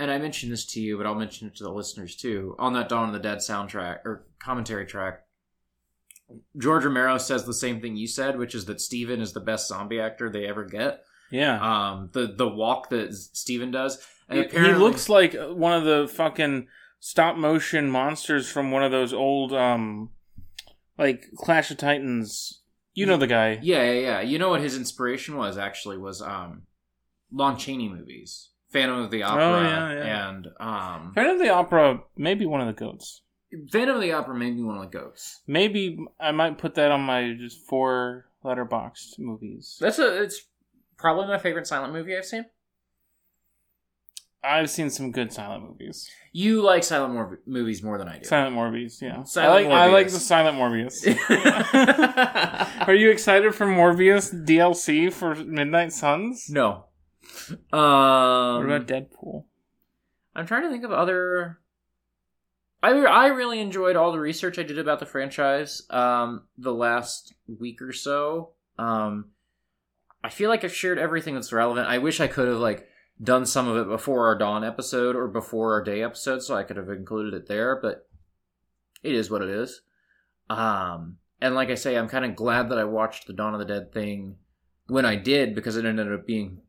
And 0.00 0.10
I 0.10 0.16
mentioned 0.16 0.50
this 0.50 0.64
to 0.66 0.80
you, 0.80 0.96
but 0.96 1.04
I'll 1.04 1.14
mention 1.14 1.46
it 1.46 1.56
to 1.56 1.62
the 1.62 1.70
listeners 1.70 2.16
too. 2.16 2.56
On 2.58 2.72
that 2.72 2.88
Dawn 2.88 3.08
of 3.08 3.12
the 3.12 3.20
Dead 3.20 3.38
soundtrack 3.38 3.98
or 4.06 4.24
commentary 4.38 4.86
track, 4.86 5.26
George 6.56 6.84
Romero 6.86 7.18
says 7.18 7.44
the 7.44 7.52
same 7.52 7.82
thing 7.82 7.96
you 7.96 8.06
said, 8.06 8.38
which 8.38 8.54
is 8.54 8.64
that 8.64 8.80
Steven 8.80 9.20
is 9.20 9.34
the 9.34 9.40
best 9.40 9.68
zombie 9.68 10.00
actor 10.00 10.30
they 10.30 10.46
ever 10.46 10.64
get. 10.64 11.04
Yeah. 11.30 11.60
Um, 11.60 12.08
the 12.12 12.28
the 12.28 12.48
walk 12.48 12.88
that 12.88 13.12
Steven 13.12 13.70
does, 13.70 14.02
and 14.28 14.50
he, 14.50 14.58
he 14.58 14.72
looks 14.72 15.10
like 15.10 15.34
one 15.34 15.74
of 15.74 15.84
the 15.84 16.08
fucking 16.08 16.68
stop 16.98 17.36
motion 17.36 17.90
monsters 17.90 18.50
from 18.50 18.70
one 18.70 18.82
of 18.82 18.90
those 18.90 19.12
old 19.12 19.52
um 19.52 20.10
like 20.98 21.26
Clash 21.36 21.70
of 21.70 21.76
Titans. 21.76 22.62
You 22.94 23.06
know 23.06 23.16
the 23.16 23.26
guy. 23.26 23.58
yeah, 23.62 23.84
yeah, 23.84 24.00
yeah. 24.00 24.20
You 24.20 24.38
know 24.38 24.48
what 24.48 24.62
his 24.62 24.76
inspiration 24.76 25.36
was? 25.36 25.58
Actually, 25.58 25.98
was 25.98 26.22
um, 26.22 26.62
Lon 27.32 27.56
Chaney 27.56 27.88
movies, 27.88 28.49
Phantom 28.70 28.98
of 29.00 29.10
the 29.10 29.22
Opera, 29.24 29.44
Oh, 29.44 29.62
yeah, 29.62 29.92
yeah. 30.04 30.28
and 30.28 30.46
um, 30.60 31.12
Phantom 31.14 31.34
of 31.36 31.40
the 31.42 31.48
Opera, 31.50 32.00
maybe 32.16 32.46
one 32.46 32.60
of 32.60 32.66
the 32.68 32.72
goats. 32.72 33.22
Phantom 33.72 33.96
of 33.96 34.00
the 34.02 34.12
Opera 34.12 34.34
made 34.34 34.54
me 34.56 34.62
one 34.62 34.76
of 34.78 34.82
the 34.90 34.96
goats. 34.98 35.40
Maybe 35.46 35.98
I 36.20 36.30
might 36.30 36.58
put 36.58 36.74
that 36.76 36.92
on 36.92 37.00
my 37.00 37.34
just 37.38 37.66
four 37.66 38.26
Letterboxd 38.44 39.18
movies. 39.18 39.76
That's 39.80 39.98
a 39.98 40.22
it's 40.22 40.42
probably 40.96 41.26
my 41.26 41.38
favorite 41.38 41.66
silent 41.66 41.92
movie 41.92 42.16
I've 42.16 42.24
seen. 42.26 42.44
I've 44.42 44.70
seen 44.70 44.88
some 44.88 45.10
good 45.10 45.32
silent 45.32 45.64
movies. 45.64 46.08
You 46.32 46.62
like 46.62 46.82
silent 46.82 47.12
mor- 47.12 47.40
movies 47.44 47.82
more 47.82 47.98
than 47.98 48.08
I 48.08 48.18
do. 48.20 48.24
Silent 48.24 48.56
Morbius, 48.56 49.02
yeah. 49.02 49.22
Silent 49.24 49.66
I 49.66 49.68
like 49.68 49.90
I 49.90 49.92
like 49.92 50.06
the 50.10 50.18
Silent 50.18 50.56
Morbius. 50.56 51.04
Are 52.88 52.94
you 52.94 53.10
excited 53.10 53.54
for 53.54 53.66
Morbius 53.66 54.32
DLC 54.46 55.12
for 55.12 55.34
Midnight 55.34 55.92
Suns? 55.92 56.48
no. 56.48 56.84
Um, 57.72 58.58
What 58.58 58.66
about 58.66 58.86
Deadpool? 58.86 59.44
I'm 60.34 60.46
trying 60.46 60.62
to 60.62 60.70
think 60.70 60.84
of 60.84 60.92
other. 60.92 61.58
I 62.82 62.90
I 62.90 63.26
really 63.28 63.60
enjoyed 63.60 63.96
all 63.96 64.12
the 64.12 64.20
research 64.20 64.58
I 64.58 64.62
did 64.62 64.78
about 64.78 65.00
the 65.00 65.06
franchise 65.06 65.82
um, 65.90 66.44
the 66.56 66.72
last 66.72 67.34
week 67.46 67.82
or 67.82 67.92
so. 67.92 68.52
Um, 68.78 69.30
I 70.24 70.30
feel 70.30 70.48
like 70.48 70.64
I've 70.64 70.74
shared 70.74 70.98
everything 70.98 71.34
that's 71.34 71.52
relevant. 71.52 71.88
I 71.88 71.98
wish 71.98 72.20
I 72.20 72.26
could 72.26 72.48
have 72.48 72.58
like 72.58 72.86
done 73.22 73.44
some 73.44 73.68
of 73.68 73.76
it 73.76 73.88
before 73.88 74.26
our 74.26 74.38
dawn 74.38 74.64
episode 74.64 75.14
or 75.16 75.28
before 75.28 75.74
our 75.74 75.82
day 75.84 76.02
episode, 76.02 76.42
so 76.42 76.54
I 76.54 76.62
could 76.62 76.76
have 76.76 76.88
included 76.88 77.34
it 77.34 77.48
there. 77.48 77.78
But 77.80 78.08
it 79.02 79.14
is 79.14 79.30
what 79.30 79.42
it 79.42 79.50
is. 79.50 79.82
Um, 80.48 81.16
and 81.40 81.54
like 81.54 81.70
I 81.70 81.74
say, 81.74 81.96
I'm 81.96 82.08
kind 82.08 82.24
of 82.24 82.36
glad 82.36 82.70
that 82.70 82.78
I 82.78 82.84
watched 82.84 83.26
the 83.26 83.32
Dawn 83.32 83.54
of 83.54 83.60
the 83.60 83.66
Dead 83.66 83.92
thing 83.92 84.36
when 84.86 85.04
I 85.04 85.16
did 85.16 85.54
because 85.54 85.76
it 85.76 85.84
ended 85.84 86.12
up 86.12 86.26
being 86.26 86.62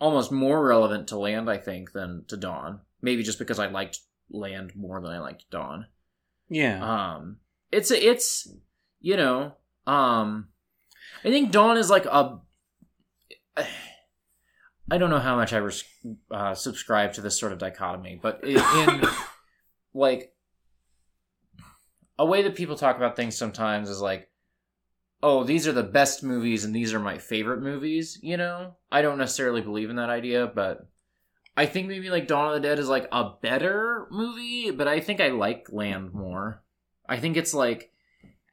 almost 0.00 0.32
more 0.32 0.64
relevant 0.64 1.08
to 1.08 1.18
Land, 1.18 1.50
I 1.50 1.58
think, 1.58 1.92
than 1.92 2.24
to 2.28 2.36
Dawn. 2.36 2.80
Maybe 3.02 3.22
just 3.22 3.38
because 3.38 3.58
I 3.58 3.66
liked 3.68 4.00
Land 4.30 4.72
more 4.74 5.00
than 5.00 5.10
I 5.10 5.18
liked 5.18 5.44
Dawn. 5.50 5.86
Yeah. 6.48 6.82
Um, 6.82 7.38
it's 7.70 7.90
a, 7.90 8.08
it's 8.08 8.48
you 9.00 9.16
know, 9.16 9.54
um, 9.86 10.48
I 11.24 11.30
think 11.30 11.50
Dawn 11.50 11.76
is 11.76 11.90
like 11.90 12.06
a. 12.06 12.40
I 14.90 14.96
don't 14.96 15.10
know 15.10 15.18
how 15.18 15.36
much 15.36 15.52
I 15.52 15.58
res- 15.58 15.84
uh, 16.30 16.54
subscribe 16.54 17.12
to 17.12 17.20
this 17.20 17.38
sort 17.38 17.52
of 17.52 17.58
dichotomy, 17.58 18.18
but 18.22 18.42
in, 18.42 18.56
in 18.56 19.02
like 19.94 20.32
a 22.18 22.24
way 22.24 22.42
that 22.42 22.54
people 22.54 22.74
talk 22.74 22.96
about 22.96 23.14
things 23.14 23.36
sometimes 23.36 23.90
is 23.90 24.00
like, 24.00 24.27
oh, 25.22 25.44
these 25.44 25.66
are 25.66 25.72
the 25.72 25.82
best 25.82 26.22
movies 26.22 26.64
and 26.64 26.74
these 26.74 26.94
are 26.94 27.00
my 27.00 27.18
favorite 27.18 27.60
movies. 27.60 28.18
You 28.22 28.36
know, 28.36 28.76
I 28.90 29.02
don't 29.02 29.18
necessarily 29.18 29.60
believe 29.60 29.90
in 29.90 29.96
that 29.96 30.10
idea, 30.10 30.46
but 30.46 30.86
I 31.56 31.66
think 31.66 31.88
maybe 31.88 32.10
like 32.10 32.28
Dawn 32.28 32.48
of 32.48 32.54
the 32.54 32.68
Dead 32.68 32.78
is 32.78 32.88
like 32.88 33.08
a 33.10 33.30
better 33.42 34.06
movie, 34.10 34.70
but 34.70 34.86
I 34.88 35.00
think 35.00 35.20
I 35.20 35.28
like 35.28 35.66
Land 35.72 36.12
more. 36.14 36.62
I 37.08 37.18
think 37.18 37.36
it's 37.36 37.54
like 37.54 37.90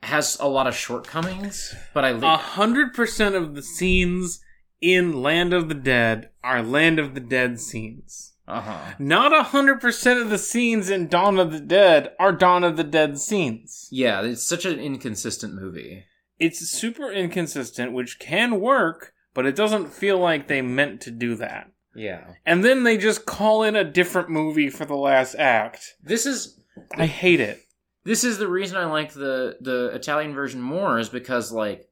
has 0.01 0.38
a 0.39 0.47
lot 0.47 0.68
of 0.68 0.76
shortcomings, 0.76 1.74
but 1.93 2.05
I 2.05 2.09
A 2.09 2.18
like 2.18 2.39
hundred 2.39 2.93
percent 2.93 3.36
of 3.36 3.55
the 3.55 3.61
scenes 3.63 4.39
in 4.82 5.22
Land 5.22 5.53
of 5.53 5.68
the 5.70 5.76
Dead 5.76 6.30
are 6.43 6.61
Land 6.61 6.99
of 6.99 7.13
the 7.16 7.20
Dead 7.20 7.59
scenes. 7.59 8.34
uh 8.47 8.61
huh. 8.61 8.93
Not 8.99 9.34
a 9.34 9.43
hundred 9.43 9.82
percent 9.82 10.20
of 10.20 10.30
the 10.30 10.38
scenes 10.38 10.89
in 10.89 11.07
Dawn 11.07 11.38
of 11.39 11.51
the 11.51 11.59
Dead 11.59 12.11
are 12.20 12.32
Dawn 12.32 12.63
of 12.63 12.78
the 12.78 12.84
Dead 12.84 13.18
scenes. 13.20 13.88
Yeah, 13.91 14.22
it's 14.22 14.43
such 14.43 14.66
an 14.66 14.80
inconsistent 14.80 15.53
movie. 15.53 16.05
It's 16.39 16.59
super 16.69 17.11
inconsistent, 17.11 17.93
which 17.93 18.19
can 18.19 18.59
work, 18.59 19.13
but 19.33 19.45
it 19.45 19.55
doesn't 19.55 19.93
feel 19.93 20.17
like 20.19 20.47
they 20.47 20.61
meant 20.61 21.01
to 21.01 21.11
do 21.11 21.36
that. 21.36 21.71
Yeah, 21.97 22.33
And 22.45 22.61
then 22.63 22.83
they 22.83 22.97
just 22.97 23.25
call 23.25 23.63
in 23.63 23.75
a 23.77 23.83
different 23.89 24.29
movie 24.29 24.69
for 24.69 24.83
the 24.83 24.97
last 24.97 25.33
act. 25.36 25.95
this 26.03 26.25
is 26.25 26.59
I 26.97 27.05
hate 27.05 27.39
it. 27.39 27.61
this 28.03 28.25
is 28.25 28.38
the 28.38 28.49
reason 28.49 28.75
I 28.77 28.83
like 28.86 29.13
the 29.13 29.55
the 29.61 29.91
Italian 29.93 30.33
version 30.33 30.61
more 30.61 30.99
is 30.99 31.07
because 31.07 31.53
like 31.53 31.88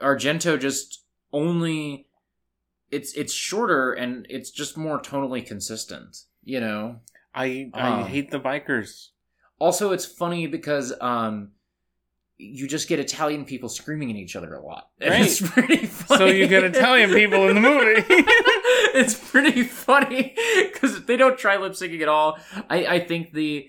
Argento 0.00 0.58
just 0.60 1.02
only 1.32 2.06
it's 2.90 3.12
it's 3.14 3.32
shorter 3.32 3.92
and 3.92 4.26
it's 4.30 4.50
just 4.50 4.76
more 4.76 5.00
tonally 5.00 5.44
consistent. 5.44 6.16
You 6.44 6.60
know. 6.60 7.00
I 7.34 7.70
I 7.74 8.02
Um, 8.02 8.06
hate 8.06 8.30
the 8.30 8.38
bikers. 8.38 9.08
Also, 9.58 9.90
it's 9.90 10.06
funny 10.06 10.46
because 10.46 10.92
um, 11.00 11.50
you 12.36 12.66
just 12.66 12.88
get 12.88 12.98
Italian 12.98 13.44
people 13.44 13.68
screaming 13.68 14.10
at 14.10 14.16
each 14.16 14.36
other 14.36 14.54
a 14.54 14.64
lot. 14.64 14.90
Right. 15.00 15.22
It's 15.22 15.40
pretty 15.40 15.86
funny. 15.86 16.18
So 16.18 16.26
you 16.26 16.48
get 16.48 16.64
Italian 16.64 17.10
people 17.10 17.48
in 17.48 17.54
the 17.54 17.60
movie. 17.60 18.04
it's 18.94 19.14
pretty 19.14 19.62
funny 19.64 20.34
because 20.62 21.04
they 21.04 21.16
don't 21.16 21.38
try 21.38 21.56
lip 21.56 21.72
syncing 21.72 22.00
at 22.00 22.08
all. 22.08 22.38
I, 22.70 22.86
I 22.86 23.00
think 23.00 23.32
the 23.32 23.68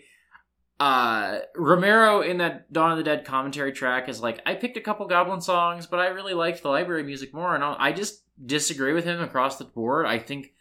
uh 0.79 1.39
Romero 1.55 2.21
in 2.21 2.37
that 2.37 2.71
Dawn 2.71 2.91
of 2.91 2.97
the 2.97 3.03
Dead 3.03 3.25
commentary 3.25 3.71
track 3.71 4.09
is 4.09 4.21
like, 4.21 4.41
I 4.45 4.55
picked 4.55 4.77
a 4.77 4.81
couple 4.81 5.05
Goblin 5.07 5.41
songs, 5.41 5.87
but 5.87 5.99
I 5.99 6.07
really 6.07 6.33
liked 6.33 6.63
the 6.63 6.69
library 6.69 7.03
music 7.03 7.33
more, 7.33 7.53
and 7.53 7.63
I'll, 7.63 7.75
I 7.79 7.91
just 7.91 8.23
disagree 8.45 8.93
with 8.93 9.05
him 9.05 9.21
across 9.21 9.57
the 9.57 9.65
board. 9.65 10.05
I 10.05 10.19
think 10.19 10.53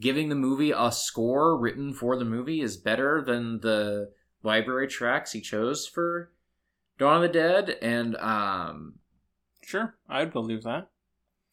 giving 0.00 0.28
the 0.28 0.34
movie 0.34 0.72
a 0.76 0.90
score 0.90 1.56
written 1.58 1.92
for 1.92 2.16
the 2.16 2.24
movie 2.24 2.60
is 2.60 2.76
better 2.76 3.22
than 3.22 3.60
the 3.60 4.10
library 4.42 4.88
tracks 4.88 5.32
he 5.32 5.40
chose 5.40 5.86
for 5.86 6.32
Dawn 6.98 7.16
of 7.16 7.22
the 7.22 7.28
Dead, 7.28 7.76
and 7.82 8.16
um, 8.16 8.94
Sure, 9.64 9.94
I'd 10.08 10.32
believe 10.32 10.62
that. 10.64 10.88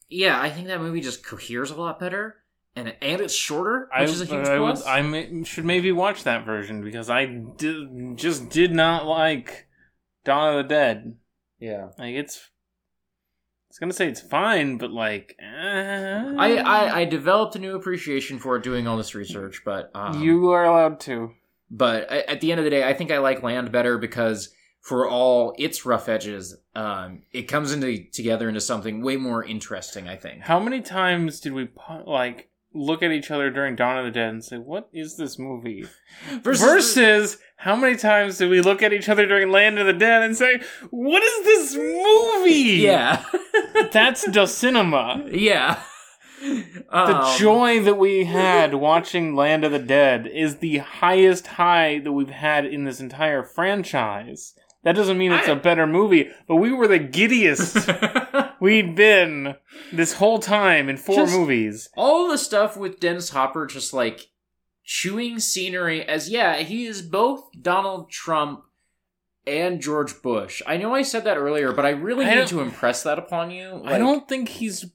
yeah, 0.10 0.40
I 0.42 0.50
think 0.50 0.68
that 0.68 0.82
movie 0.82 1.02
just 1.02 1.26
coheres 1.26 1.72
a 1.72 1.76
lot 1.80 2.00
better, 2.00 2.38
and 2.76 2.94
and 3.02 3.22
it's 3.22 3.34
shorter, 3.36 3.90
which 4.00 4.10
I, 4.10 4.12
is 4.12 4.22
a 4.22 4.26
huge 4.26 4.48
I, 4.48 4.58
plus. 4.58 4.86
I 4.86 5.02
may, 5.02 5.44
should 5.44 5.66
maybe 5.66 5.92
watch 5.92 6.24
that 6.24 6.46
version 6.46 6.84
because 6.84 7.10
I 7.10 7.26
did, 7.26 8.18
just 8.18 8.50
did 8.50 8.72
not 8.74 9.06
like 9.06 9.68
Dawn 10.26 10.58
of 10.58 10.64
the 10.64 10.68
Dead. 10.70 11.16
yeah, 11.60 11.90
Like 11.98 12.16
it's, 12.16 12.50
it's 13.70 13.78
gonna 13.80 13.94
say 13.94 14.08
it's 14.08 14.22
fine, 14.22 14.78
but 14.78 14.92
like, 14.92 15.36
eh. 15.40 16.34
I, 16.38 16.58
I 16.58 17.00
I 17.02 17.06
developed 17.06 17.56
a 17.56 17.60
new 17.60 17.76
appreciation 17.76 18.40
for 18.40 18.56
it 18.58 18.64
doing 18.64 18.88
all 18.88 18.98
this 18.98 19.14
research, 19.16 19.62
but 19.64 19.92
um, 19.96 20.22
you 20.22 20.50
are 20.52 20.66
allowed 20.66 21.00
to. 21.02 21.32
But 21.72 22.12
I- 22.12 22.22
at 22.22 22.42
the 22.42 22.52
end 22.52 22.60
of 22.60 22.64
the 22.66 22.72
day, 22.72 22.84
I 22.84 22.94
think 22.96 23.12
I 23.12 23.20
like 23.20 23.44
Land 23.44 23.72
better 23.72 23.98
because 24.00 24.50
for 24.90 25.08
all 25.08 25.54
its 25.60 25.86
rough 25.86 26.10
edges, 26.10 26.58
um, 26.76 27.22
it 27.32 27.44
comes 27.44 27.72
into 27.72 28.04
together 28.12 28.48
into 28.50 28.60
something 28.62 29.02
way 29.04 29.18
more 29.18 29.44
interesting. 29.44 30.10
I 30.10 30.16
think. 30.16 30.42
How 30.42 30.60
many 30.60 30.82
times 30.82 31.40
did 31.40 31.54
we 31.54 31.70
like 32.06 32.50
look 32.74 33.02
at 33.02 33.12
each 33.12 33.32
other 33.32 33.50
during 33.50 33.76
Dawn 33.76 33.98
of 34.00 34.06
the 34.06 34.12
Dead 34.12 34.30
and 34.30 34.44
say, 34.44 34.58
"What 34.58 34.90
is 34.92 35.16
this 35.16 35.38
movie?" 35.38 35.86
Versus, 36.44 37.38
how 37.58 37.76
many 37.76 37.96
times 37.96 38.38
did 38.40 38.50
we 38.50 38.62
look 38.62 38.82
at 38.82 38.94
each 38.94 39.10
other 39.10 39.26
during 39.28 39.52
Land 39.52 39.78
of 39.80 39.86
the 39.86 39.94
Dead 39.94 40.24
and 40.24 40.36
say, 40.36 40.60
"What 40.90 41.22
is 41.24 41.46
this 41.46 41.76
movie?" 41.76 42.82
yeah, 42.82 43.24
that's 43.92 44.26
the 44.26 44.48
cinema. 44.48 45.24
yeah. 45.32 45.82
The 46.42 46.64
Um, 46.90 47.38
joy 47.38 47.82
that 47.84 47.98
we 47.98 48.24
had 48.24 48.74
watching 48.74 49.36
Land 49.36 49.66
of 49.66 49.74
the 49.74 49.78
Dead 50.00 50.26
is 50.26 50.58
the 50.58 50.78
highest 50.78 51.46
high 51.48 52.00
that 52.00 52.14
we've 52.14 52.30
had 52.30 52.66
in 52.66 52.86
this 52.86 53.02
entire 53.02 53.44
franchise. 53.44 54.54
That 54.84 54.96
doesn't 54.96 55.18
mean 55.18 55.32
it's 55.32 55.48
I- 55.50 55.54
a 55.54 55.56
better 55.56 55.86
movie, 55.86 56.30
but 56.48 56.56
we 56.56 56.72
were 56.72 56.88
the 56.88 57.00
giddiest 57.00 57.90
we'd 58.62 58.96
been 58.96 59.56
this 59.92 60.14
whole 60.14 60.40
time 60.40 60.88
in 60.90 60.98
four 60.98 61.26
movies. 61.28 61.90
all 61.98 62.28
the 62.30 62.38
stuff 62.38 62.78
with 62.78 63.00
Dennis 63.00 63.30
Hopper 63.30 63.66
just 63.66 63.94
like 63.94 64.30
chewing 64.84 65.40
scenery 65.40 66.04
as 66.04 66.30
yeah, 66.30 66.58
he 66.58 66.86
is 66.86 67.02
both 67.02 67.50
Donald 67.62 68.10
Trump 68.10 68.62
and 69.46 69.82
George 69.82 70.22
Bush. 70.22 70.62
I 70.66 70.78
know 70.78 70.94
I 70.96 71.02
said 71.02 71.24
that 71.26 71.38
earlier, 71.38 71.72
but 71.74 71.86
I 71.86 71.90
really 71.90 72.26
I 72.26 72.36
need 72.36 72.48
to 72.48 72.62
impress 72.62 73.04
that 73.04 73.20
upon 73.20 73.52
you. 73.52 73.82
I 73.86 73.98
don't 73.98 74.28
think 74.28 74.50
he's. 74.50 74.86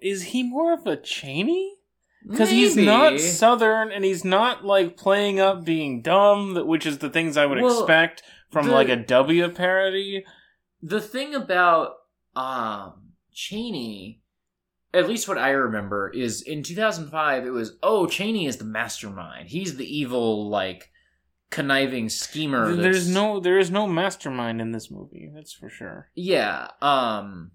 Is 0.00 0.22
he 0.22 0.42
more 0.42 0.72
of 0.72 0.86
a 0.86 0.96
Cheney? 0.96 1.74
Because 2.26 2.48
he's 2.50 2.74
not 2.74 3.20
Southern 3.20 3.92
and 3.92 4.02
he's 4.02 4.24
not 4.24 4.64
like 4.64 4.96
playing 4.96 5.40
up 5.40 5.62
being 5.64 6.00
dumb, 6.00 6.54
which 6.66 6.86
is 6.86 6.98
the 6.98 7.10
things 7.10 7.36
I 7.36 7.44
would 7.44 7.60
Well, 7.60 7.80
expect 7.80 8.22
from 8.54 8.66
the- 8.68 8.72
like 8.72 8.88
a 8.88 8.96
W 8.96 9.48
parody. 9.50 10.24
the 10.82 11.00
thing 11.00 11.34
about 11.34 11.92
um 12.34 13.12
Cheney, 13.32 14.22
at 14.92 15.08
least 15.08 15.28
what 15.28 15.38
I 15.38 15.50
remember, 15.50 16.08
is 16.10 16.40
in 16.42 16.62
2005 16.62 17.46
it 17.46 17.50
was 17.50 17.76
oh 17.82 18.06
Cheney 18.06 18.46
is 18.46 18.56
the 18.56 18.64
mastermind. 18.64 19.48
He's 19.48 19.76
the 19.76 19.84
evil 19.98 20.48
like 20.48 20.90
conniving 21.50 22.08
schemer. 22.08 22.74
There's 22.74 23.08
no, 23.08 23.38
there 23.38 23.58
is 23.58 23.70
no 23.70 23.86
mastermind 23.86 24.60
in 24.60 24.72
this 24.72 24.90
movie. 24.90 25.30
That's 25.34 25.52
for 25.52 25.68
sure. 25.68 26.10
yeah. 26.14 26.68
Um. 26.82 27.50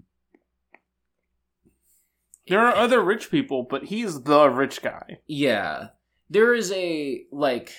There 2.47 2.59
are 2.59 2.75
other 2.75 3.01
rich 3.01 3.29
people, 3.29 3.63
but 3.69 3.85
he's 3.85 4.23
the 4.23 4.49
rich 4.49 4.81
guy. 4.81 5.19
Yeah. 5.27 5.89
There 6.31 6.53
is 6.55 6.71
a 6.71 7.23
like 7.31 7.73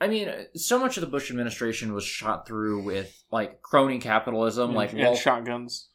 I 0.00 0.06
mean, 0.06 0.28
so 0.54 0.78
much 0.78 0.96
of 0.96 1.00
the 1.00 1.08
Bush 1.08 1.30
administration 1.30 1.92
was 1.92 2.04
shot 2.04 2.46
through 2.46 2.82
with 2.82 3.24
like 3.32 3.62
crony 3.62 3.98
capitalism, 3.98 4.74
like 4.74 4.92
and 4.92 5.02
Wall, 5.02 5.16
shotguns. 5.16 5.88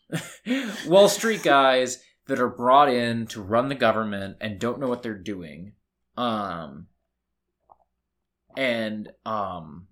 Wall 0.88 1.08
Street 1.08 1.44
guys 1.44 2.04
that 2.28 2.40
are 2.40 2.50
brought 2.50 2.90
in 2.90 3.28
to 3.28 3.42
run 3.42 3.70
the 3.70 3.76
government 3.76 4.38
and 4.42 4.60
don't 4.60 4.80
know 4.80 4.88
what 4.88 5.04
they're 5.04 5.14
doing. 5.18 5.74
Um 6.18 6.88
and 8.56 9.10
um 9.26 9.88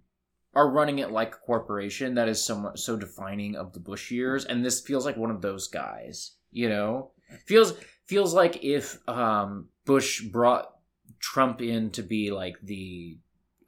are 0.53 0.69
running 0.69 0.99
it 0.99 1.11
like 1.11 1.33
a 1.33 1.45
corporation 1.45 2.15
that 2.15 2.27
is 2.27 2.43
so 2.43 2.73
so 2.75 2.97
defining 2.97 3.55
of 3.55 3.71
the 3.73 3.79
Bush 3.79 4.11
years 4.11 4.43
and 4.43 4.63
this 4.63 4.81
feels 4.81 5.05
like 5.05 5.17
one 5.17 5.31
of 5.31 5.41
those 5.41 5.67
guys, 5.69 6.35
you 6.51 6.67
know? 6.67 7.11
Feels 7.45 7.73
feels 8.07 8.33
like 8.33 8.61
if 8.61 8.97
um 9.07 9.69
Bush 9.85 10.21
brought 10.21 10.69
Trump 11.19 11.61
in 11.61 11.91
to 11.91 12.03
be 12.03 12.29
like 12.31 12.55
the 12.61 13.17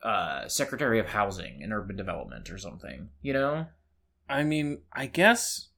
uh 0.03 0.47
Secretary 0.49 0.99
of 0.99 1.07
Housing 1.07 1.61
and 1.63 1.71
Urban 1.73 1.95
Development 1.95 2.49
or 2.49 2.57
something, 2.57 3.09
you 3.21 3.33
know? 3.33 3.67
I 4.29 4.43
mean, 4.43 4.81
I 4.91 5.05
guess 5.07 5.69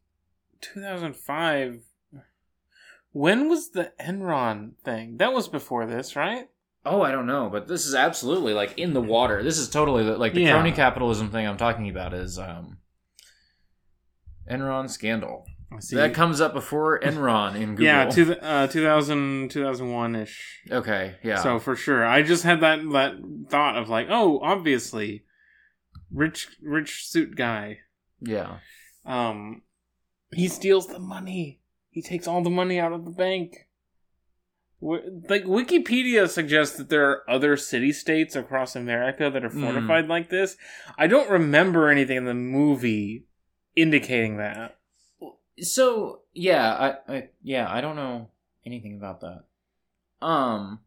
2005. 0.62 1.82
When 3.12 3.48
was 3.50 3.70
the 3.72 3.94
Enron 4.00 4.72
thing? 4.84 5.18
That 5.18 5.32
was 5.34 5.48
before 5.48 5.86
this, 5.86 6.16
right? 6.16 6.50
Oh, 6.86 7.02
I 7.02 7.12
don't 7.12 7.26
know, 7.28 7.50
but 7.50 7.68
this 7.68 7.86
is 7.86 7.96
absolutely 7.96 8.54
like 8.54 8.78
in 8.78 8.94
the 8.94 9.02
water. 9.02 9.42
This 9.42 9.58
is 9.58 9.70
totally 9.70 10.04
the- 10.04 10.18
like 10.18 10.34
the 10.34 10.42
Yeah. 10.42 10.52
crony 10.52 10.72
capitalism 10.72 11.32
thing 11.32 11.48
I'm 11.48 11.58
talking 11.58 11.90
about 11.90 12.14
is 12.14 12.38
um 12.38 12.80
Enron 14.50 14.90
scandal. 14.90 15.46
That 15.92 16.14
comes 16.14 16.40
up 16.42 16.54
before 16.54 17.00
Enron 17.04 17.56
in 17.56 17.72
Google. 17.76 17.86
yeah, 17.86 18.06
two, 18.10 18.34
uh, 18.36 18.68
2000, 18.68 19.50
2001 19.52 20.16
ish. 20.16 20.62
okay, 20.72 21.16
yeah. 21.24 21.42
So 21.42 21.60
for 21.60 21.76
sure, 21.76 22.06
I 22.06 22.22
just 22.22 22.44
had 22.44 22.62
that 22.62 22.80
that 22.92 23.16
thought 23.50 23.76
of 23.78 23.90
like, 23.90 24.08
oh, 24.10 24.40
obviously, 24.42 25.24
rich 26.12 26.48
rich 26.62 27.08
suit 27.08 27.36
guy. 27.36 27.80
yeah. 28.22 28.58
Um, 29.06 29.62
he 30.34 30.48
steals 30.48 30.88
the 30.88 31.00
money. 31.00 31.62
He 31.92 32.02
takes 32.02 32.28
all 32.28 32.42
the 32.42 32.50
money 32.50 32.80
out 32.80 32.92
of 32.94 33.06
the 33.06 33.12
bank. 33.12 33.68
Like 34.82 35.44
Wikipedia 35.46 36.28
suggests 36.30 36.78
that 36.78 36.90
there 36.90 37.10
are 37.10 37.30
other 37.30 37.56
city 37.58 37.92
states 37.92 38.36
across 38.36 38.76
America 38.76 39.30
that 39.32 39.44
are 39.44 39.50
Mm. 39.50 39.62
fortified 39.62 40.08
like 40.08 40.30
this. 40.30 40.58
I 40.98 41.08
don't 41.08 41.30
remember 41.30 41.90
anything 41.90 42.18
in 42.18 42.26
the 42.26 42.34
movie 42.34 43.26
indicating 43.76 44.38
that. 44.38 44.78
So, 45.62 46.22
yeah, 46.34 46.96
I, 47.08 47.14
I 47.14 47.30
yeah, 47.42 47.72
I 47.72 47.82
don't 47.82 47.96
know 47.96 48.30
anything 48.66 48.96
about 48.96 49.22
that. 49.22 49.44
Um 50.22 50.80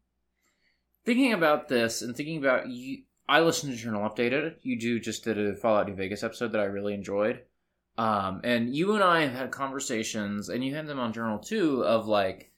thinking 1.05 1.33
about 1.33 1.69
this 1.69 2.03
and 2.03 2.15
thinking 2.17 2.39
about 2.39 2.69
you 2.69 3.03
I 3.29 3.41
listened 3.41 3.73
to 3.73 3.79
Journal 3.79 4.09
Updated. 4.09 4.57
You 4.63 4.79
do 4.79 4.99
just 4.99 5.25
did 5.25 5.39
a 5.39 5.55
Fallout 5.55 5.87
New 5.87 5.95
Vegas 5.95 6.23
episode 6.23 6.53
that 6.53 6.61
I 6.61 6.65
really 6.65 6.95
enjoyed. 6.95 7.43
Um, 7.99 8.41
and 8.43 8.75
you 8.75 8.95
and 8.95 9.05
I 9.05 9.23
have 9.23 9.33
had 9.33 9.51
conversations, 9.51 10.49
and 10.49 10.65
you 10.65 10.75
had 10.75 10.87
them 10.87 11.01
on 11.01 11.13
Journal 11.13 11.39
too, 11.39 11.85
of 11.85 12.07
like, 12.07 12.53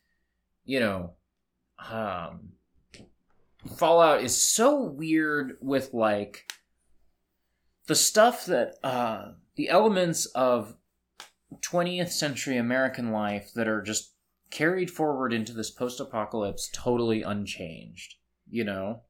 you 0.64 0.78
know, 0.78 1.14
um, 1.90 2.52
Fallout 3.76 4.22
is 4.22 4.36
so 4.36 4.82
weird 4.82 5.56
with 5.61 5.92
like 5.92 6.52
the 7.86 7.94
stuff 7.96 8.46
that 8.46 8.74
uh, 8.84 9.32
the 9.56 9.70
elements 9.70 10.26
of 10.26 10.76
20th 11.61 12.11
century 12.11 12.57
American 12.57 13.11
life 13.12 13.51
that 13.55 13.68
are 13.68 13.82
just 13.82 14.14
carried 14.51 14.90
forward 14.90 15.32
into 15.32 15.53
this 15.53 15.70
post-apocalypse 15.70 16.70
totally 16.72 17.22
unchanged. 17.22 18.14
You 18.48 18.64
know? 18.64 19.03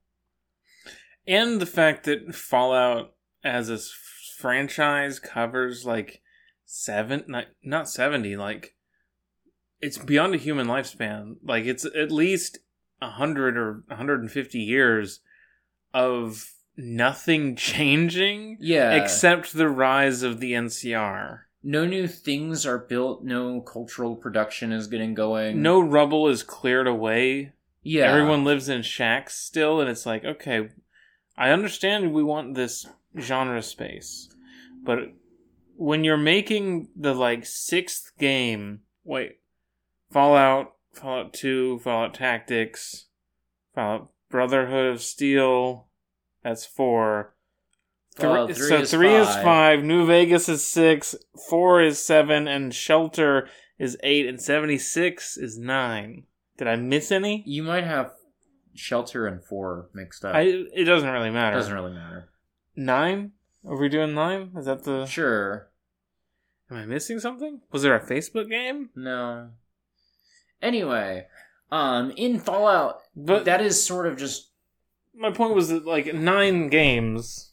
and 1.27 1.61
the 1.61 1.67
fact 1.67 2.05
that 2.05 2.35
Fallout 2.35 3.15
as 3.45 3.71
a 3.71 3.79
franchise 4.39 5.19
covers 5.19 5.85
like 5.87 6.21
seven, 6.67 7.25
not, 7.27 7.47
not 7.63 7.89
seventy, 7.89 8.37
like 8.37 8.75
it's 9.81 9.97
beyond 9.99 10.35
a 10.35 10.39
human 10.39 10.67
lifespan. 10.67 11.37
Like 11.43 11.65
it's 11.65 11.85
at 11.85 12.11
least 12.13 12.59
a 13.01 13.11
hundred 13.11 13.57
or 13.57 13.85
hundred 13.91 14.21
and 14.21 14.31
fifty 14.31 14.61
years 14.61 15.21
of 15.95 16.53
nothing 16.77 17.57
changing 17.57 18.59
Yeah. 18.61 18.93
except 18.93 19.53
the 19.55 19.69
rise 19.69 20.23
of 20.23 20.41
the 20.41 20.53
NCR. 20.53 21.41
No 21.63 21.85
new 21.85 22.07
things 22.09 22.65
are 22.67 22.79
built. 22.79 23.23
No 23.23 23.61
cultural 23.61 24.17
production 24.17 24.73
is 24.73 24.87
getting 24.87 25.15
going. 25.15 25.63
No 25.63 25.81
rubble 25.81 26.29
is 26.29 26.43
cleared 26.43 26.87
away. 26.87 27.53
Yeah. 27.83 28.11
Everyone 28.11 28.45
lives 28.45 28.69
in 28.69 28.83
shacks 28.83 29.37
still, 29.37 29.81
and 29.81 29.89
it's 29.89 30.07
like, 30.07 30.25
okay, 30.25 30.69
I 31.37 31.51
understand 31.51 32.13
we 32.13 32.23
want 32.23 32.55
this 32.55 32.87
genre 33.19 33.63
space, 33.63 34.29
but 34.85 34.99
when 35.77 36.05
you're 36.05 36.19
making 36.19 36.89
the 36.95 37.15
like 37.15 37.47
sixth 37.47 38.13
game, 38.19 38.81
wait, 39.05 39.39
Fallout, 40.11 40.75
Fallout 40.93 41.33
Two, 41.33 41.79
Fallout 41.79 42.13
Tactics, 42.13 43.07
Fallout 43.75 44.11
Brotherhood 44.29 44.93
of 44.93 45.01
Steel, 45.01 45.87
that's 46.45 46.67
four. 46.67 47.35
Fallout 48.17 48.49
Three- 48.49 48.55
3 48.57 48.69
so 48.69 48.77
is 48.83 48.91
three 48.91 49.15
is 49.15 49.29
five. 49.29 49.43
five, 49.45 49.83
New 49.85 50.05
Vegas 50.07 50.49
is 50.49 50.67
six, 50.67 51.15
four 51.49 51.81
is 51.81 51.99
seven, 51.99 52.49
and 52.49 52.75
Shelter 52.75 53.49
is 53.79 53.97
eight, 54.03 54.27
and 54.27 54.41
seventy 54.41 54.79
six 54.79 55.37
is 55.37 55.59
nine. 55.59 56.25
Did 56.59 56.69
I 56.69 56.77
miss 56.77 57.11
any? 57.11 57.43
You 57.47 57.63
might 57.63 57.85
have 57.85 58.13
Shelter 58.75 59.27
and 59.27 59.43
Four 59.43 59.89
mixed 59.95 60.25
up. 60.25 60.35
I 60.35 60.43
it 60.43 60.85
doesn't 60.85 61.09
really 61.09 61.31
matter. 61.31 61.57
Doesn't 61.57 61.73
really 61.75 61.93
matter. 61.93 62.29
Nine? 62.77 63.33
Are 63.67 63.79
we 63.79 63.89
doing 63.89 64.15
nine? 64.15 64.53
Is 64.57 64.67
that 64.67 64.85
the? 64.85 65.07
Sure. 65.07 65.69
Am 66.71 66.77
I 66.77 66.87
missing 66.87 67.19
something? 67.21 67.61
Was 67.73 67.83
there 67.83 67.95
a 67.97 68.01
Facebook 68.07 68.49
game? 68.49 68.91
No. 68.95 69.51
Anyway, 70.63 71.27
um, 71.73 72.13
in 72.17 72.39
Fallout, 72.39 73.01
But 73.17 73.45
that 73.47 73.61
is 73.61 73.83
sort 73.85 74.07
of 74.07 74.17
just 74.19 74.51
my 75.15 75.31
point 75.31 75.55
was 75.55 75.69
that 75.69 75.87
like 75.87 76.13
nine 76.15 76.69
games 76.69 77.50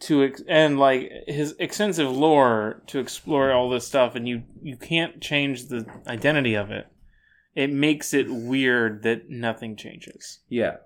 to 0.00 0.24
ex- 0.24 0.42
and 0.48 0.78
like 0.78 1.10
his 1.26 1.54
extensive 1.58 2.10
lore 2.10 2.82
to 2.88 2.98
explore 2.98 3.52
all 3.52 3.70
this 3.70 3.86
stuff, 3.86 4.14
and 4.14 4.28
you 4.28 4.42
you 4.62 4.76
can't 4.76 5.20
change 5.20 5.66
the 5.66 5.86
identity 6.06 6.54
of 6.54 6.70
it. 6.70 6.86
It 7.54 7.72
makes 7.72 8.14
it 8.14 8.30
weird 8.30 9.02
that 9.02 9.28
nothing 9.28 9.76
changes. 9.76 10.40
yeah. 10.48 10.76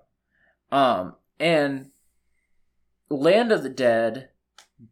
Um, 0.71 1.15
and 1.39 1.91
Land 3.09 3.51
of 3.51 3.61
the 3.61 3.69
Dead 3.69 4.29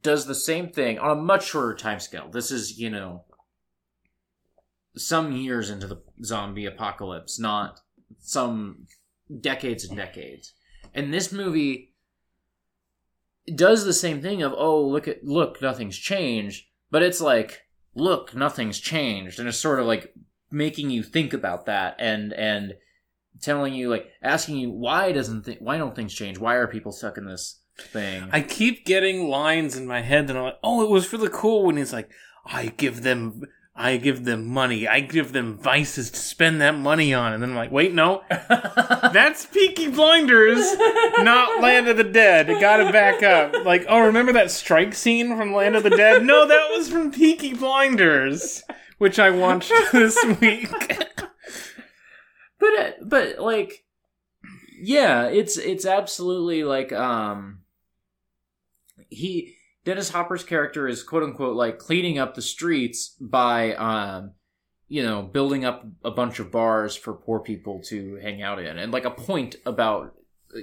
does 0.03 0.28
the 0.28 0.36
same 0.36 0.70
thing 0.70 0.99
on 0.99 1.12
a 1.12 1.20
much 1.20 1.47
shorter 1.47 1.74
time 1.74 1.99
scale. 1.99 2.30
This 2.30 2.51
is, 2.51 2.78
you 2.78 2.91
know, 2.91 3.24
some 4.95 5.32
years 5.32 5.72
into 5.72 5.88
the 5.88 6.01
zombie 6.24 6.66
apocalypse, 6.66 7.39
not 7.39 7.80
some 8.20 8.86
decades 9.39 9.86
and 9.86 9.97
decades. 9.97 10.53
And 10.93 11.12
this 11.14 11.32
movie 11.32 11.91
does 13.56 13.86
the 13.86 13.93
same 13.93 14.22
thing 14.22 14.41
of, 14.41 14.54
oh, 14.56 14.86
look 14.86 15.08
at 15.08 15.24
look, 15.24 15.62
nothing's 15.62 15.97
changed, 15.97 16.66
but 16.89 17.04
it's 17.04 17.22
like, 17.22 17.62
look, 17.95 18.36
nothing's 18.36 18.80
changed, 18.80 19.39
and 19.39 19.47
it's 19.47 19.58
sort 19.58 19.80
of 19.80 19.86
like 19.86 20.14
making 20.52 20.89
you 20.89 21.02
think 21.04 21.34
about 21.34 21.66
that 21.66 21.95
and 21.97 22.34
and 22.34 22.74
telling 23.41 23.74
you 23.74 23.89
like 23.89 24.08
asking 24.22 24.58
you 24.58 24.70
why 24.70 25.12
doesn't 25.12 25.45
th- 25.45 25.62
why 25.62 25.78
don't 25.78 25.95
things 25.95 26.14
change? 26.14 26.38
Why 26.38 26.56
are 26.56 26.68
people 26.68 26.91
stuck 26.91 27.18
in 27.18 27.26
this 27.26 27.60
thing? 27.78 28.30
I 28.32 28.41
keep 28.41 28.86
getting 28.86 29.28
lines 29.28 29.78
in 29.78 29.88
my 29.88 30.02
head 30.02 30.28
that 30.28 30.38
I'm 30.38 30.43
like, 30.43 30.60
oh, 30.64 30.84
it 30.84 30.89
was 30.89 31.12
really 31.12 31.30
cool 31.32 31.64
when 31.66 31.78
he's 31.78 31.93
like, 31.93 32.12
I 32.45 32.68
give 32.78 33.04
them. 33.04 33.43
I 33.74 33.98
give 33.98 34.26
them 34.26 34.46
money. 34.48 34.88
I 34.88 35.00
give 35.00 35.32
them 35.32 35.58
vices 35.58 36.12
to 36.12 36.20
spend 36.20 36.60
that 36.62 36.76
money 36.78 37.14
on. 37.14 37.34
And 37.34 37.42
then 37.42 37.52
I'm 37.52 37.56
like, 37.56 37.72
wait, 37.72 37.94
no. 37.94 38.22
That's 38.30 39.46
Peaky 39.46 39.90
Blinders, 39.90 40.60
not 41.20 41.62
Land 41.62 41.88
of 41.88 41.98
the 41.98 42.04
Dead. 42.04 42.50
It 42.50 42.60
got 42.60 42.78
to 42.78 42.92
back 42.92 43.24
up. 43.24 43.66
Like, 43.66 43.86
oh, 43.88 44.06
remember 44.08 44.34
that 44.34 44.52
strike 44.52 44.94
scene 44.94 45.36
from 45.38 45.54
Land 45.54 45.76
of 45.76 45.84
the 45.84 45.90
Dead? 45.90 46.24
No, 46.24 46.46
that 46.46 46.68
was 46.72 46.90
from 46.90 47.12
Peaky 47.12 47.54
Blinders, 47.54 48.64
which 48.98 49.20
I 49.20 49.30
watched 49.30 49.72
this 49.94 50.18
week. 50.42 50.70
but 52.60 52.80
uh, 52.80 52.92
but 53.04 53.40
like 53.40 53.86
yeah 54.84 55.26
it's 55.26 55.58
it's 55.58 55.86
absolutely 55.86 56.64
like 56.64 56.92
um 56.92 57.60
he 59.10 59.56
dennis 59.86 60.10
hopper's 60.10 60.44
character 60.44 60.88
is 60.88 61.04
quote 61.04 61.24
unquote 61.24 61.56
like 61.56 61.78
cleaning 61.80 62.18
up 62.20 62.36
the 62.36 62.42
streets 62.42 63.16
by 63.20 63.74
um 63.76 64.32
you 64.88 65.02
know 65.04 65.22
building 65.22 65.64
up 65.66 65.86
a 66.04 66.12
bunch 66.12 66.40
of 66.40 66.52
bars 66.52 66.96
for 66.96 67.14
poor 67.14 67.40
people 67.40 67.82
to 67.82 68.16
hang 68.22 68.42
out 68.42 68.60
in 68.60 68.78
and 68.78 68.92
like 68.92 69.06
a 69.06 69.12
point 69.12 69.56
about 69.66 70.14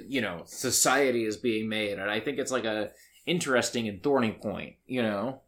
you 0.07 0.21
know 0.21 0.41
society 0.45 1.25
is 1.25 1.37
being 1.37 1.67
made 1.67 1.97
and 1.99 2.09
i 2.11 2.19
think 2.19 2.37
it's 2.37 2.51
like 2.51 2.65
a 2.65 2.89
interesting 3.25 3.87
and 3.87 4.01
thorny 4.03 4.31
point 4.31 4.75
you 4.87 5.01
know 5.01 5.41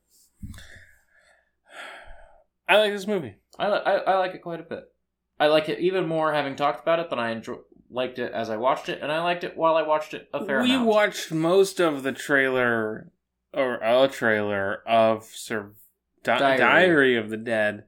I 2.68 2.78
like 2.78 2.94
this 2.94 3.08
movie. 3.08 3.36
I, 3.60 3.70
li- 3.70 3.82
I, 3.86 3.92
I 3.98 4.18
like 4.18 4.34
it 4.34 4.42
quite 4.42 4.62
a 4.62 4.64
bit. 4.64 4.86
I 5.40 5.48
like 5.48 5.68
it 5.68 5.80
even 5.80 6.08
more 6.08 6.32
having 6.34 6.56
talked 6.56 6.82
about 6.82 7.00
it 7.00 7.10
than 7.10 7.20
I 7.20 7.32
enjoy- 7.32 7.58
liked 7.90 8.18
it 8.18 8.32
as 8.32 8.50
I 8.50 8.56
watched 8.58 8.88
it, 8.88 9.00
and 9.02 9.12
I 9.12 9.22
liked 9.22 9.44
it 9.44 9.58
while 9.58 9.76
I 9.76 9.82
watched 9.82 10.14
it 10.14 10.30
a 10.34 10.46
fair 10.46 10.62
we 10.62 10.72
amount. 10.72 10.88
watched 10.88 11.32
most 11.34 11.82
of 11.82 12.04
the 12.04 12.14
trailer 12.14 13.12
or 13.54 13.76
a 13.76 14.08
trailer 14.08 14.82
of 14.88 15.26
Sur- 15.26 15.74
Di- 16.24 16.38
Diary. 16.40 16.58
Diary. 16.58 17.18
of 17.18 17.30
the 17.30 17.38
Dead. 17.38 17.84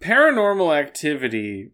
Paranormal 0.00 0.76
Activity 0.76 1.70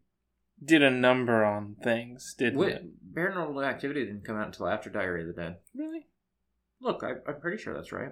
did 0.62 0.82
a 0.82 0.90
number 0.90 1.44
on 1.44 1.76
things, 1.82 2.34
didn't 2.38 2.58
Wait, 2.58 2.72
it? 2.74 3.14
Paranormal 3.14 3.66
Activity 3.66 4.04
didn't 4.04 4.24
come 4.24 4.36
out 4.36 4.46
until 4.46 4.68
after 4.68 4.90
Diary 4.90 5.22
of 5.22 5.28
the 5.34 5.40
Dead. 5.42 5.56
Really? 5.74 6.06
Look, 6.80 7.02
I, 7.02 7.12
I'm 7.30 7.40
pretty 7.40 7.60
sure 7.62 7.74
that's 7.74 7.92
right. 7.92 8.10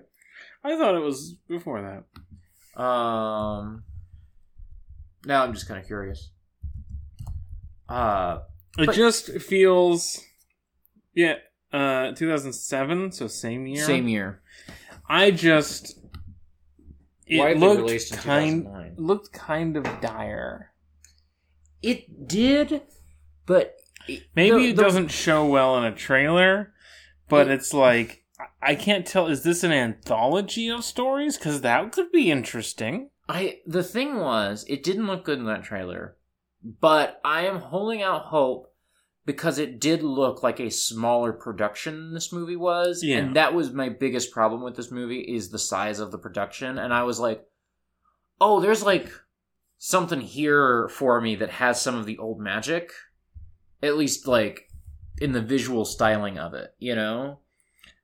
I 0.64 0.76
thought 0.76 0.94
it 0.94 1.00
was 1.02 1.36
before 1.48 1.82
that. 1.82 2.80
Um, 2.82 3.82
now 5.26 5.44
I'm 5.44 5.52
just 5.52 5.68
kind 5.68 5.80
of 5.80 5.86
curious. 5.86 6.30
Uh, 7.88 8.40
It 8.78 8.86
But- 8.86 8.94
just 8.94 9.30
feels, 9.40 10.24
yeah, 11.14 11.34
uh, 11.72 12.12
2007, 12.12 13.12
so 13.12 13.26
same 13.28 13.66
year. 13.66 13.84
same 13.84 14.08
year. 14.08 14.40
I 15.08 15.30
just 15.30 15.98
it 17.26 17.38
Widely 17.38 17.60
looked 17.60 17.80
released 17.82 18.12
kind 18.14 18.62
2009. 18.64 18.94
looked 18.96 19.32
kind 19.32 19.76
of 19.76 19.84
dire. 20.00 20.72
It 21.82 22.28
did, 22.28 22.82
but 23.46 23.76
it- 24.08 24.24
Maybe 24.34 24.50
the- 24.58 24.68
it 24.70 24.76
the- 24.76 24.82
doesn't 24.82 25.08
show 25.10 25.46
well 25.46 25.76
in 25.78 25.84
a 25.84 25.94
trailer, 25.94 26.72
but 27.28 27.48
It- 27.48 27.54
it's 27.54 27.72
like 27.74 28.24
I- 28.62 28.70
I 28.72 28.74
can't 28.74 29.06
tell. 29.06 29.26
Is 29.28 29.42
this 29.42 29.62
an 29.64 29.72
anthology 29.72 30.68
of 30.70 30.82
stories? 30.84 31.36
Because 31.36 31.60
that 31.60 31.92
could 31.92 32.10
be 32.10 32.30
interesting. 32.30 33.10
I 33.28 33.60
the 33.66 33.84
thing 33.84 34.16
was, 34.18 34.64
it 34.68 34.82
didn't 34.82 35.06
look 35.06 35.24
good 35.24 35.38
in 35.38 35.44
that 35.46 35.62
trailer, 35.62 36.16
but 36.62 37.20
I 37.24 37.42
am 37.46 37.60
holding 37.60 38.02
out 38.02 38.26
hope 38.26 38.69
because 39.26 39.58
it 39.58 39.80
did 39.80 40.02
look 40.02 40.42
like 40.42 40.58
a 40.60 40.70
smaller 40.70 41.32
production 41.32 42.14
this 42.14 42.32
movie 42.32 42.56
was, 42.56 43.02
Yeah. 43.02 43.18
and 43.18 43.36
that 43.36 43.54
was 43.54 43.72
my 43.72 43.88
biggest 43.88 44.32
problem 44.32 44.62
with 44.62 44.76
this 44.76 44.90
movie 44.90 45.20
is 45.20 45.50
the 45.50 45.58
size 45.58 46.00
of 46.00 46.10
the 46.10 46.18
production, 46.18 46.78
and 46.78 46.92
I 46.92 47.02
was 47.02 47.20
like, 47.20 47.46
oh, 48.40 48.60
there's 48.60 48.82
like 48.82 49.10
something 49.78 50.20
here 50.20 50.88
for 50.88 51.20
me 51.20 51.36
that 51.36 51.50
has 51.50 51.80
some 51.80 51.94
of 51.96 52.06
the 52.06 52.18
old 52.18 52.40
magic, 52.40 52.92
at 53.82 53.96
least 53.96 54.26
like 54.26 54.68
in 55.20 55.32
the 55.32 55.42
visual 55.42 55.84
styling 55.84 56.38
of 56.38 56.54
it, 56.54 56.74
you 56.78 56.94
know. 56.94 57.40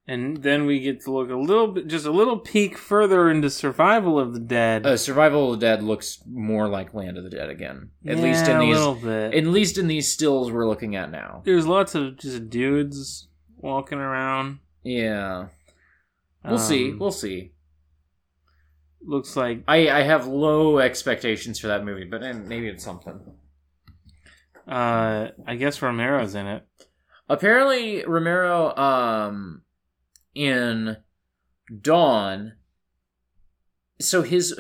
And 0.09 0.37
then 0.37 0.67
we 0.67 0.79
get 0.79 1.01
to 1.03 1.11
look 1.11 1.31
a 1.31 1.35
little 1.37 1.67
bit, 1.67 1.89
just 1.89 2.07
a 2.07 2.13
little 2.13 2.39
peek 2.39 2.79
further 2.79 3.29
into 3.29 3.51
Survival 3.51 4.21
of 4.21 4.35
the 4.35 4.39
Dead. 4.41 4.87
Uh, 4.87 4.97
Survival 4.97 5.53
of 5.53 5.59
the 5.59 5.67
Dead 5.67 5.83
looks 5.83 6.23
more 6.31 6.69
like 6.69 6.95
Land 6.95 7.19
of 7.19 7.25
the 7.25 7.31
Dead 7.31 7.51
again, 7.51 7.91
at 8.07 8.17
Yeah, 8.17 8.23
least 8.23 8.47
in 8.47 8.57
a 8.57 8.61
these 8.61 8.77
little 8.77 8.95
bit. 8.95 9.35
at 9.35 9.45
least 9.47 9.79
in 9.79 9.89
these 9.89 10.09
stills 10.09 10.53
we're 10.53 10.69
looking 10.69 10.95
at 10.95 11.11
now. 11.11 11.43
There's 11.45 11.67
lots 11.67 11.97
of 11.97 12.19
just 12.19 12.49
dudes 12.49 13.27
walking 13.57 13.99
around. 13.99 14.61
Yeah, 14.85 15.49
we'll 16.45 16.59
see. 16.59 16.93
Um, 16.93 16.99
We'll 17.01 17.11
see. 17.11 17.51
Looks 19.05 19.35
like 19.37 19.65
I 19.67 19.89
I 19.91 20.03
have 20.03 20.29
low 20.29 20.79
expectations 20.79 21.59
for 21.59 21.67
that 21.67 21.85
movie, 21.85 22.05
but 22.05 22.21
maybe 22.47 22.69
it's 22.69 22.85
something. 22.85 23.21
uh, 24.69 25.29
I 25.47 25.57
guess 25.57 25.83
Romero's 25.83 26.35
in 26.37 26.47
it. 26.47 26.65
Apparently, 27.29 28.05
Romero, 28.05 28.77
um, 28.77 29.63
in 30.37 30.99
Dawn. 31.81 32.53
So 33.99 34.23
his 34.23 34.59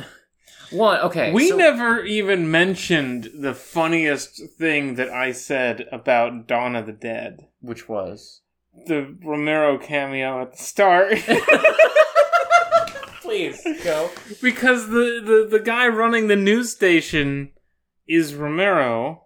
one 0.70 1.00
okay. 1.00 1.32
we 1.32 1.50
so- 1.50 1.56
never 1.56 2.02
even 2.04 2.50
mentioned 2.50 3.30
the 3.38 3.54
funniest 3.54 4.40
thing 4.58 4.94
that 4.96 5.10
I 5.10 5.32
said 5.32 5.86
about 5.92 6.46
Dawn 6.48 6.74
of 6.74 6.86
the 6.86 6.92
Dead. 6.92 7.48
which 7.60 7.88
was 7.88 8.40
The 8.86 9.16
Romero 9.22 9.78
cameo 9.78 10.42
at 10.42 10.52
the 10.52 10.58
start. 10.58 11.18
please 13.20 13.62
go. 13.84 14.10
because 14.40 14.88
the, 14.88 15.20
the, 15.24 15.48
the 15.50 15.62
guy 15.62 15.86
running 15.88 16.28
the 16.28 16.36
news 16.36 16.70
station 16.70 17.52
is 18.08 18.34
Romero. 18.34 19.24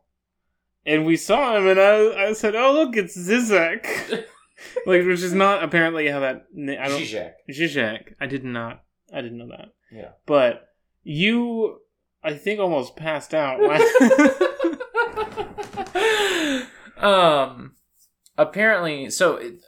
And 0.86 1.04
we 1.04 1.16
saw 1.18 1.56
him, 1.58 1.66
and 1.68 1.78
I, 1.78 2.28
I 2.28 2.32
said, 2.32 2.56
"Oh, 2.56 2.72
look, 2.72 2.96
it's 2.96 3.14
Zizek," 3.16 4.24
like, 4.86 5.04
which 5.06 5.22
is 5.22 5.32
not 5.32 5.62
apparently 5.62 6.08
how 6.08 6.20
that. 6.20 6.46
I 6.56 6.88
don't. 6.88 7.00
Zizek. 7.02 7.32
Zizek. 7.50 8.14
I 8.20 8.26
did 8.26 8.44
not. 8.44 8.82
I 9.12 9.20
didn't 9.22 9.38
know 9.38 9.48
that. 9.48 9.68
Yeah. 9.92 10.10
But 10.26 10.68
you, 11.02 11.78
I 12.22 12.34
think, 12.34 12.60
almost 12.60 12.96
passed 12.96 13.34
out. 13.34 13.60
um 16.98 17.72
apparently 18.36 19.10
so 19.10 19.36
it- 19.36 19.64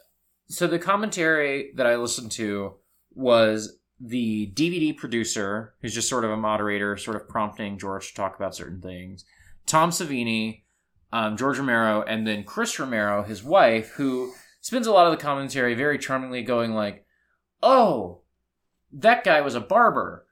so 0.47 0.67
the 0.67 0.79
commentary 0.79 1.71
that 1.75 1.87
i 1.87 1.95
listened 1.95 2.31
to 2.31 2.75
was 3.15 3.77
the 3.99 4.51
dvd 4.55 4.95
producer 4.97 5.73
who's 5.81 5.93
just 5.93 6.09
sort 6.09 6.25
of 6.25 6.31
a 6.31 6.37
moderator 6.37 6.97
sort 6.97 7.15
of 7.15 7.27
prompting 7.27 7.77
george 7.77 8.09
to 8.09 8.15
talk 8.15 8.35
about 8.35 8.55
certain 8.55 8.81
things 8.81 9.25
tom 9.65 9.89
savini 9.89 10.63
um, 11.11 11.37
george 11.37 11.57
romero 11.57 12.03
and 12.03 12.27
then 12.27 12.43
chris 12.43 12.77
romero 12.79 13.23
his 13.23 13.43
wife 13.43 13.89
who 13.91 14.33
spends 14.63 14.87
a 14.87 14.91
lot 14.91 15.05
of 15.05 15.11
the 15.11 15.23
commentary 15.23 15.75
very 15.75 15.99
charmingly 15.99 16.41
going 16.41 16.73
like 16.73 17.05
oh 17.61 18.21
that 18.91 19.23
guy 19.23 19.41
was 19.41 19.53
a 19.55 19.59
barber 19.61 20.25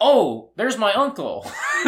oh 0.00 0.50
there's 0.56 0.76
my 0.76 0.92
uncle 0.92 1.50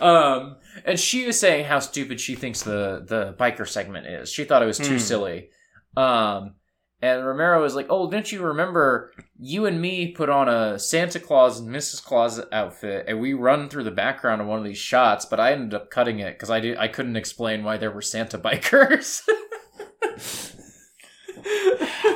um 0.00 0.56
and 0.84 0.98
she 0.98 1.26
was 1.26 1.38
saying 1.38 1.64
how 1.64 1.78
stupid 1.78 2.20
she 2.20 2.34
thinks 2.34 2.62
the 2.62 3.04
the 3.06 3.34
biker 3.38 3.66
segment 3.68 4.06
is. 4.06 4.30
She 4.32 4.44
thought 4.44 4.62
it 4.62 4.66
was 4.66 4.78
too 4.78 4.92
Hmm. 4.94 4.98
silly. 4.98 5.48
Um 5.96 6.54
And 7.02 7.24
Romero 7.26 7.62
was 7.62 7.74
like, 7.74 7.86
"Oh, 7.88 8.10
didn't 8.10 8.30
you 8.30 8.42
remember 8.42 9.12
you 9.38 9.64
and 9.66 9.80
me 9.80 10.12
put 10.12 10.28
on 10.28 10.48
a 10.50 10.78
Santa 10.78 11.18
Claus 11.18 11.58
and 11.60 11.70
Mrs. 11.74 12.04
Claus 12.04 12.38
outfit, 12.52 13.06
and 13.08 13.20
we 13.20 13.32
run 13.32 13.68
through 13.70 13.84
the 13.84 13.90
background 13.90 14.42
of 14.42 14.46
one 14.46 14.58
of 14.58 14.64
these 14.66 14.76
shots, 14.78 15.24
but 15.24 15.40
I 15.40 15.52
ended 15.52 15.72
up 15.74 15.90
cutting 15.90 16.18
it 16.18 16.34
because 16.34 16.50
I 16.50 16.60
did 16.60 16.76
I 16.76 16.88
couldn't 16.88 17.16
explain 17.16 17.64
why 17.64 17.76
there 17.78 17.90
were 17.90 18.02
Santa 18.02 18.38
bikers." 18.38 19.22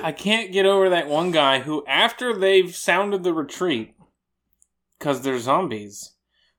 I 0.02 0.12
can't 0.16 0.52
get 0.52 0.66
over 0.66 0.88
that 0.90 1.08
one 1.08 1.30
guy 1.30 1.60
who, 1.60 1.84
after 1.86 2.36
they've 2.36 2.74
sounded 2.74 3.22
the 3.24 3.32
retreat, 3.32 3.94
because 4.98 5.22
they're 5.22 5.38
zombies, 5.38 6.14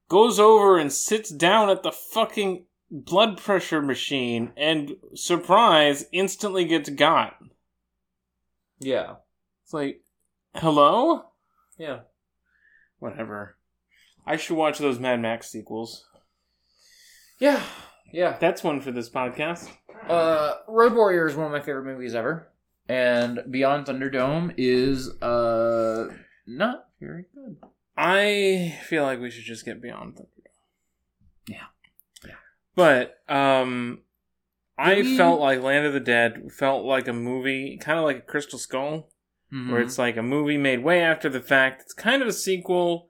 goes 0.09 0.39
over 0.39 0.77
and 0.77 0.91
sits 0.91 1.29
down 1.29 1.69
at 1.69 1.83
the 1.83 1.91
fucking 1.91 2.65
blood 2.89 3.37
pressure 3.37 3.81
machine 3.81 4.51
and, 4.57 4.95
surprise, 5.13 6.05
instantly 6.11 6.65
gets 6.65 6.89
got. 6.89 7.35
yeah, 8.79 9.15
It's 9.63 9.73
like, 9.73 10.01
hello? 10.55 11.25
yeah. 11.77 11.99
Whatever. 12.99 13.57
I 14.25 14.37
should 14.37 14.55
watch 14.57 14.79
those 14.79 14.97
Mad 14.99 15.19
Max 15.21 15.51
sequels. 15.51 16.05
Yeah, 17.39 17.61
yeah. 18.11 18.37
That's 18.39 18.63
one 18.63 18.79
for 18.81 18.91
this 18.91 19.09
podcast. 19.09 19.69
Uh, 20.09 20.53
Road 20.67 20.93
Warrior 20.93 21.27
is 21.27 21.35
one 21.35 21.45
of 21.47 21.51
my 21.51 21.59
favorite 21.61 21.85
movies 21.85 22.13
ever, 22.15 22.47
and 22.87 23.39
Beyond 23.49 23.87
Thunderdome 23.87 24.53
is 24.57 25.09
uh 25.21 26.07
not 26.47 26.89
very 26.99 27.25
good. 27.33 27.57
I 27.97 28.77
feel 28.87 29.03
like 29.03 29.19
we 29.19 29.31
should 29.31 29.45
just 29.45 29.65
get 29.65 29.81
beyond 29.81 30.15
Thunderdome. 30.15 30.51
Yeah. 31.47 31.63
Yeah. 32.25 32.33
But 32.75 33.17
um 33.33 34.01
I 34.77 34.95
we- 34.95 35.17
felt 35.17 35.39
like 35.39 35.61
Land 35.61 35.85
of 35.85 35.93
the 35.93 35.99
Dead 35.99 36.51
felt 36.51 36.85
like 36.85 37.07
a 37.07 37.13
movie, 37.13 37.77
kind 37.81 37.97
of 37.97 38.05
like 38.05 38.17
a 38.17 38.21
Crystal 38.21 38.59
Skull, 38.59 39.09
Mm-hmm. 39.53 39.71
where 39.71 39.81
it's 39.81 39.99
like 39.99 40.17
a 40.17 40.23
movie 40.23 40.57
made 40.57 40.83
way 40.83 41.01
after 41.01 41.29
the 41.29 41.39
fact. 41.39 41.83
It's 41.83 41.93
kind 41.93 42.21
of 42.23 42.27
a 42.27 42.33
sequel, 42.33 43.09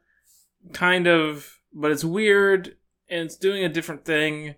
kind 0.73 1.07
of, 1.07 1.59
but 1.73 1.91
it's 1.91 2.03
weird 2.03 2.75
and 3.09 3.21
it's 3.21 3.37
doing 3.37 3.63
a 3.63 3.69
different 3.69 4.03
thing 4.03 4.55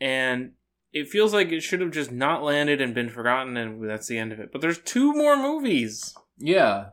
and 0.00 0.52
it 1.00 1.08
feels 1.08 1.32
like 1.34 1.52
it 1.52 1.60
should 1.62 1.80
have 1.80 1.90
just 1.90 2.10
not 2.12 2.42
landed 2.42 2.80
and 2.80 2.94
been 2.94 3.08
forgotten 3.10 3.56
and 3.56 3.88
that's 3.88 4.06
the 4.08 4.18
end 4.18 4.32
of 4.32 4.40
it. 4.40 4.50
But 4.52 4.60
there's 4.60 4.78
two 4.78 5.12
more 5.12 5.36
movies. 5.36 6.14
yeah, 6.38 6.90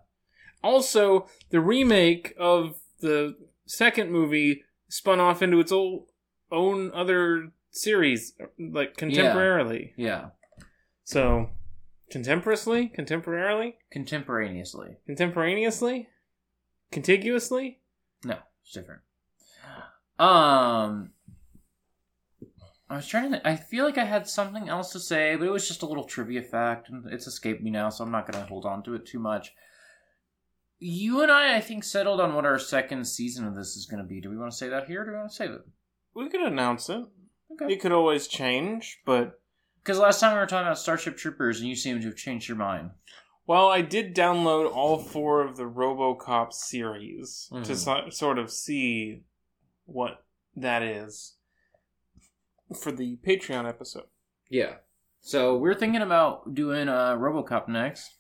Also, 0.64 1.28
the 1.50 1.60
remake 1.62 2.34
of 2.38 2.76
the 3.00 3.36
second 3.66 4.12
movie 4.12 4.64
spun 4.90 5.20
off 5.20 5.42
into 5.42 5.60
its 5.60 5.72
own 5.72 6.06
own 6.52 6.92
other 6.94 7.52
series, 7.72 8.34
like 8.60 8.96
contemporarily. 8.98 9.94
yeah, 9.98 10.30
So, 11.04 11.50
contemporaneously, 12.12 12.92
contemporarily, 12.96 13.74
contemporaneously. 13.92 14.98
contemporaneously, 15.08 16.10
contiguously. 16.92 17.80
No, 18.24 18.38
it's 18.62 18.72
different. 18.74 19.02
Um, 20.20 21.13
I 22.94 22.98
was 22.98 23.08
trying 23.08 23.32
to. 23.32 23.48
I 23.48 23.56
feel 23.56 23.86
like 23.86 23.98
I 23.98 24.06
had 24.06 24.28
something 24.28 24.70
else 24.70 24.92
to 24.92 25.00
say, 25.00 25.36
but 25.36 25.48
it 25.48 25.52
was 25.52 25.68
just 25.68 25.82
a 25.82 25.86
little 25.86 26.04
trivia 26.04 26.42
fact, 26.42 26.90
and 26.90 27.12
it's 27.12 27.28
escaped 27.28 27.62
me 27.64 27.72
now, 27.72 27.90
so 27.90 28.04
I'm 28.04 28.12
not 28.12 28.32
going 28.32 28.44
to 28.44 28.48
hold 28.50 28.66
on 28.66 28.84
to 28.84 28.94
it 28.96 29.06
too 29.06 29.20
much. 29.20 29.54
You 30.80 31.22
and 31.22 31.32
I, 31.32 31.56
I 31.56 31.62
think, 31.62 31.84
settled 31.84 32.20
on 32.20 32.34
what 32.36 32.46
our 32.46 32.60
second 32.60 33.06
season 33.06 33.48
of 33.48 33.56
this 33.56 33.76
is 33.76 33.86
going 33.86 34.02
to 34.04 34.08
be. 34.08 34.20
Do 34.22 34.30
we 34.30 34.38
want 34.38 34.52
to 34.52 34.58
say 34.58 34.70
that 34.70 34.88
here, 34.88 35.02
or 35.02 35.06
do 35.06 35.12
we 35.12 35.18
want 35.18 35.30
to 35.30 35.36
save 35.36 35.52
it? 35.52 35.62
We 36.14 36.30
could 36.30 36.42
announce 36.42 36.90
it. 36.90 37.04
Okay. 37.54 37.74
It 37.74 37.82
could 37.82 37.92
always 37.92 38.28
change, 38.28 39.02
but 39.06 39.40
Because 39.82 40.00
last 40.00 40.20
time 40.20 40.34
we 40.34 40.40
were 40.40 40.46
talking 40.46 40.68
about 40.68 40.78
Starship 40.80 41.18
Troopers, 41.18 41.60
and 41.60 41.70
you 41.70 41.76
seem 41.76 42.00
to 42.00 42.08
have 42.08 42.16
changed 42.18 42.48
your 42.48 42.58
mind. 42.58 42.92
well, 43.46 43.68
I 43.68 43.82
did 43.82 44.16
download 44.16 44.74
all 44.74 44.98
four 45.00 45.42
of 45.46 45.58
the 45.58 45.64
RoboCop 45.64 46.54
series 46.54 47.48
to 47.52 47.56
Mhm. 47.60 47.76
so- 47.76 48.10
sort 48.10 48.40
of 48.40 48.50
see 48.52 49.24
what 49.86 50.24
that 50.56 50.82
is 50.82 51.36
for 52.82 52.92
the 52.92 53.18
Patreon 53.28 53.68
episode. 53.68 54.06
Yeah. 54.50 54.76
So 55.22 55.56
we're 55.58 55.74
thinking 55.76 56.02
about 56.02 56.54
doing 56.54 56.88
uh, 56.90 57.16
RoboCop 57.16 57.68
next. 57.68 58.16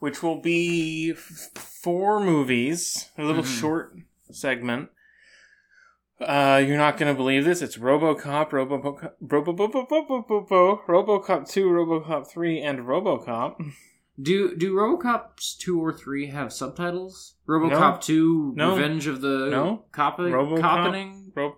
which 0.00 0.22
will 0.22 0.40
be 0.40 1.10
f- 1.12 1.50
four 1.54 2.20
movies, 2.20 3.10
a 3.18 3.22
little 3.22 3.42
Mhm. 3.42 3.60
short 3.60 3.96
segment. 4.32 4.88
Uh, 6.18 6.62
you're 6.66 6.78
not 6.78 6.96
gonna 6.96 7.12
believe 7.14 7.44
this. 7.44 7.60
It's 7.62 7.76
RoboCop, 7.76 8.48
RoboCop, 8.50 9.12
RoboCop, 9.22 10.86
RoboCop 10.86 11.48
two, 11.50 11.68
RoboCop 11.68 12.26
three, 12.30 12.60
and 12.60 12.80
RoboCop. 12.80 13.62
Do 14.20 14.54
do 14.56 14.74
RoboCops 14.74 15.56
two 15.58 15.78
or 15.82 15.92
three 15.92 16.26
have 16.28 16.52
subtitles? 16.52 17.34
RoboCop 17.48 18.00
two, 18.02 18.52
No. 18.56 18.74
Revenge 18.76 19.06
of 19.06 19.20
the 19.20 19.48
No. 19.50 19.84
Cop- 19.92 20.18
RoboCop. 20.18 20.60
Coppening, 20.60 21.32
Ro- 21.34 21.56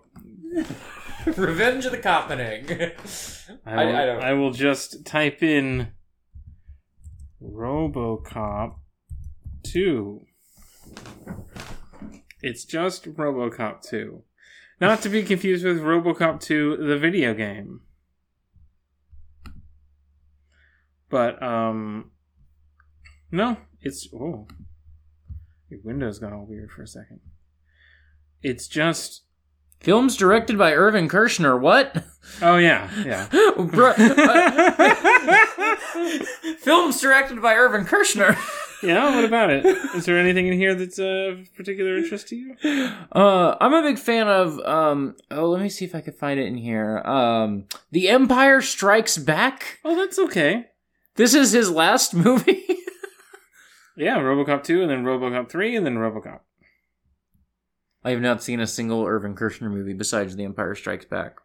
Revenge 1.37 1.85
of 1.85 1.91
the 1.91 1.97
Coppening. 1.99 2.65
I, 3.65 3.73
I- 3.83 4.01
I 4.01 4.05
don't- 4.05 4.23
I 4.23 4.33
will 4.33 4.51
just 4.51 5.05
type 5.05 5.41
in 5.43 5.89
RoboCop 7.41 8.75
two. 9.63 10.25
It's 12.41 12.65
just 12.65 13.05
RoboCop 13.05 13.81
two, 13.81 14.23
not 14.81 15.01
to 15.01 15.09
be 15.09 15.23
confused 15.23 15.63
with 15.65 15.79
RoboCop 15.81 16.41
two, 16.41 16.75
the 16.77 16.97
video 16.97 17.33
game. 17.33 17.81
But 21.09 21.41
um, 21.43 22.11
no, 23.31 23.57
it's 23.81 24.07
oh, 24.13 24.47
your 25.69 25.79
window's 25.83 26.19
got 26.19 26.33
all 26.33 26.45
weird 26.45 26.71
for 26.71 26.81
a 26.83 26.87
second. 26.87 27.19
It's 28.41 28.67
just 28.67 29.23
Films 29.83 30.15
directed 30.17 30.57
by 30.57 30.73
Irvin 30.73 31.07
Kershner. 31.07 31.59
What? 31.59 32.03
oh 32.41 32.57
yeah 32.57 32.89
yeah. 33.05 33.27
Bru- 33.57 33.93
uh, 33.97 35.75
Films 36.59 36.99
directed 37.01 37.41
by 37.41 37.53
Irvin 37.53 37.85
Kershner. 37.85 38.37
Yeah, 38.81 39.15
what 39.15 39.23
about 39.23 39.49
it? 39.49 39.65
Is 39.95 40.05
there 40.05 40.17
anything 40.17 40.47
in 40.47 40.53
here 40.53 40.75
that's 40.75 40.99
of 40.99 41.47
particular 41.55 41.97
interest 41.97 42.27
to 42.29 42.35
you? 42.35 42.55
Uh, 43.13 43.55
I'm 43.61 43.73
a 43.73 43.81
big 43.81 43.97
fan 43.97 44.27
of. 44.27 44.59
Um, 44.59 45.15
oh, 45.31 45.49
let 45.49 45.61
me 45.61 45.69
see 45.69 45.85
if 45.85 45.95
I 45.95 46.01
can 46.01 46.11
find 46.13 46.37
it 46.39 46.47
in 46.47 46.57
here. 46.57 46.97
Um, 46.99 47.65
The 47.91 48.09
Empire 48.09 48.61
Strikes 48.61 49.17
Back. 49.17 49.79
Oh, 49.85 49.95
that's 49.95 50.19
okay. 50.19 50.65
This 51.15 51.33
is 51.33 51.51
his 51.53 51.71
last 51.71 52.13
movie. 52.13 52.65
Yeah, 53.95 54.17
RoboCop 54.17 54.63
2 54.63 54.81
and 54.81 54.89
then 54.89 55.03
RoboCop 55.03 55.49
3 55.49 55.75
and 55.75 55.85
then 55.85 55.97
RoboCop. 55.97 56.39
I 58.03 58.11
have 58.11 58.21
not 58.21 58.43
seen 58.43 58.59
a 58.59 58.67
single 58.67 59.05
Irvin 59.05 59.35
Kershner 59.35 59.71
movie 59.71 59.93
besides 59.93 60.35
The 60.35 60.43
Empire 60.43 60.75
Strikes 60.75 61.05
Back. 61.05 61.37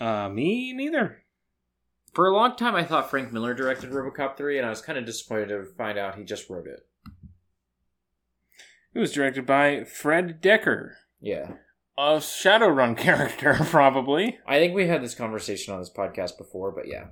Uh, 0.00 0.28
me 0.28 0.72
neither. 0.72 1.22
For 2.12 2.26
a 2.28 2.32
long 2.34 2.54
time, 2.56 2.76
I 2.76 2.84
thought 2.84 3.10
Frank 3.10 3.32
Miller 3.32 3.54
directed 3.54 3.90
RoboCop 3.90 4.36
3, 4.36 4.58
and 4.58 4.66
I 4.66 4.70
was 4.70 4.80
kind 4.80 4.96
of 4.98 5.04
disappointed 5.04 5.48
to 5.48 5.64
find 5.76 5.98
out 5.98 6.14
he 6.16 6.22
just 6.24 6.48
wrote 6.48 6.66
it. 6.68 6.86
It 8.94 9.00
was 9.00 9.12
directed 9.12 9.44
by 9.46 9.82
Fred 9.82 10.40
Dekker, 10.40 10.92
Yeah. 11.20 11.54
a 11.98 12.18
Shadowrun 12.18 12.96
character, 12.96 13.54
probably. 13.64 14.38
I 14.46 14.60
think 14.60 14.74
we 14.74 14.86
had 14.86 15.02
this 15.02 15.16
conversation 15.16 15.74
on 15.74 15.80
this 15.80 15.90
podcast 15.90 16.38
before, 16.38 16.70
but 16.70 16.86
yeah. 16.86 17.06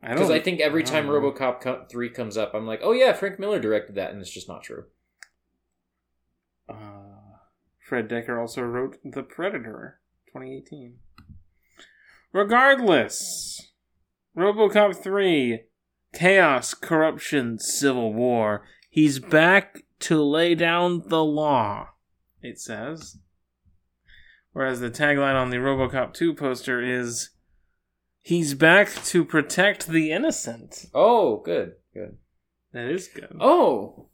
I 0.00 0.12
Because 0.12 0.28
don't. 0.28 0.36
I 0.36 0.40
think 0.40 0.60
every 0.60 0.84
time 0.84 1.10
I 1.10 1.12
don't 1.12 1.22
know. 1.24 1.32
RoboCop 1.32 1.60
co- 1.60 1.84
3 1.90 2.10
comes 2.10 2.36
up, 2.36 2.54
I'm 2.54 2.66
like, 2.68 2.80
oh 2.84 2.92
yeah, 2.92 3.12
Frank 3.12 3.40
Miller 3.40 3.58
directed 3.58 3.96
that, 3.96 4.12
and 4.12 4.20
it's 4.20 4.30
just 4.30 4.46
not 4.48 4.62
true. 4.62 4.84
Uh, 6.68 6.97
Fred 7.88 8.08
Dekker 8.08 8.38
also 8.38 8.60
wrote 8.62 8.98
The 9.02 9.22
Predator, 9.22 9.98
2018. 10.26 10.98
Regardless, 12.34 13.72
RoboCop 14.36 14.94
3, 14.94 15.62
Chaos, 16.12 16.74
Corruption, 16.74 17.58
Civil 17.58 18.12
War. 18.12 18.62
He's 18.90 19.18
back 19.18 19.84
to 20.00 20.22
lay 20.22 20.54
down 20.54 21.04
the 21.06 21.24
law, 21.24 21.88
it 22.42 22.60
says. 22.60 23.16
Whereas 24.52 24.80
the 24.80 24.90
tagline 24.90 25.34
on 25.34 25.48
the 25.48 25.56
RoboCop 25.56 26.12
2 26.12 26.34
poster 26.34 26.82
is 26.82 27.30
He's 28.20 28.52
back 28.52 28.90
to 29.04 29.24
protect 29.24 29.86
the 29.86 30.12
innocent. 30.12 30.84
Oh, 30.92 31.38
good, 31.38 31.76
good. 31.94 32.18
That 32.74 32.90
is 32.90 33.08
good. 33.08 33.34
Oh! 33.40 34.10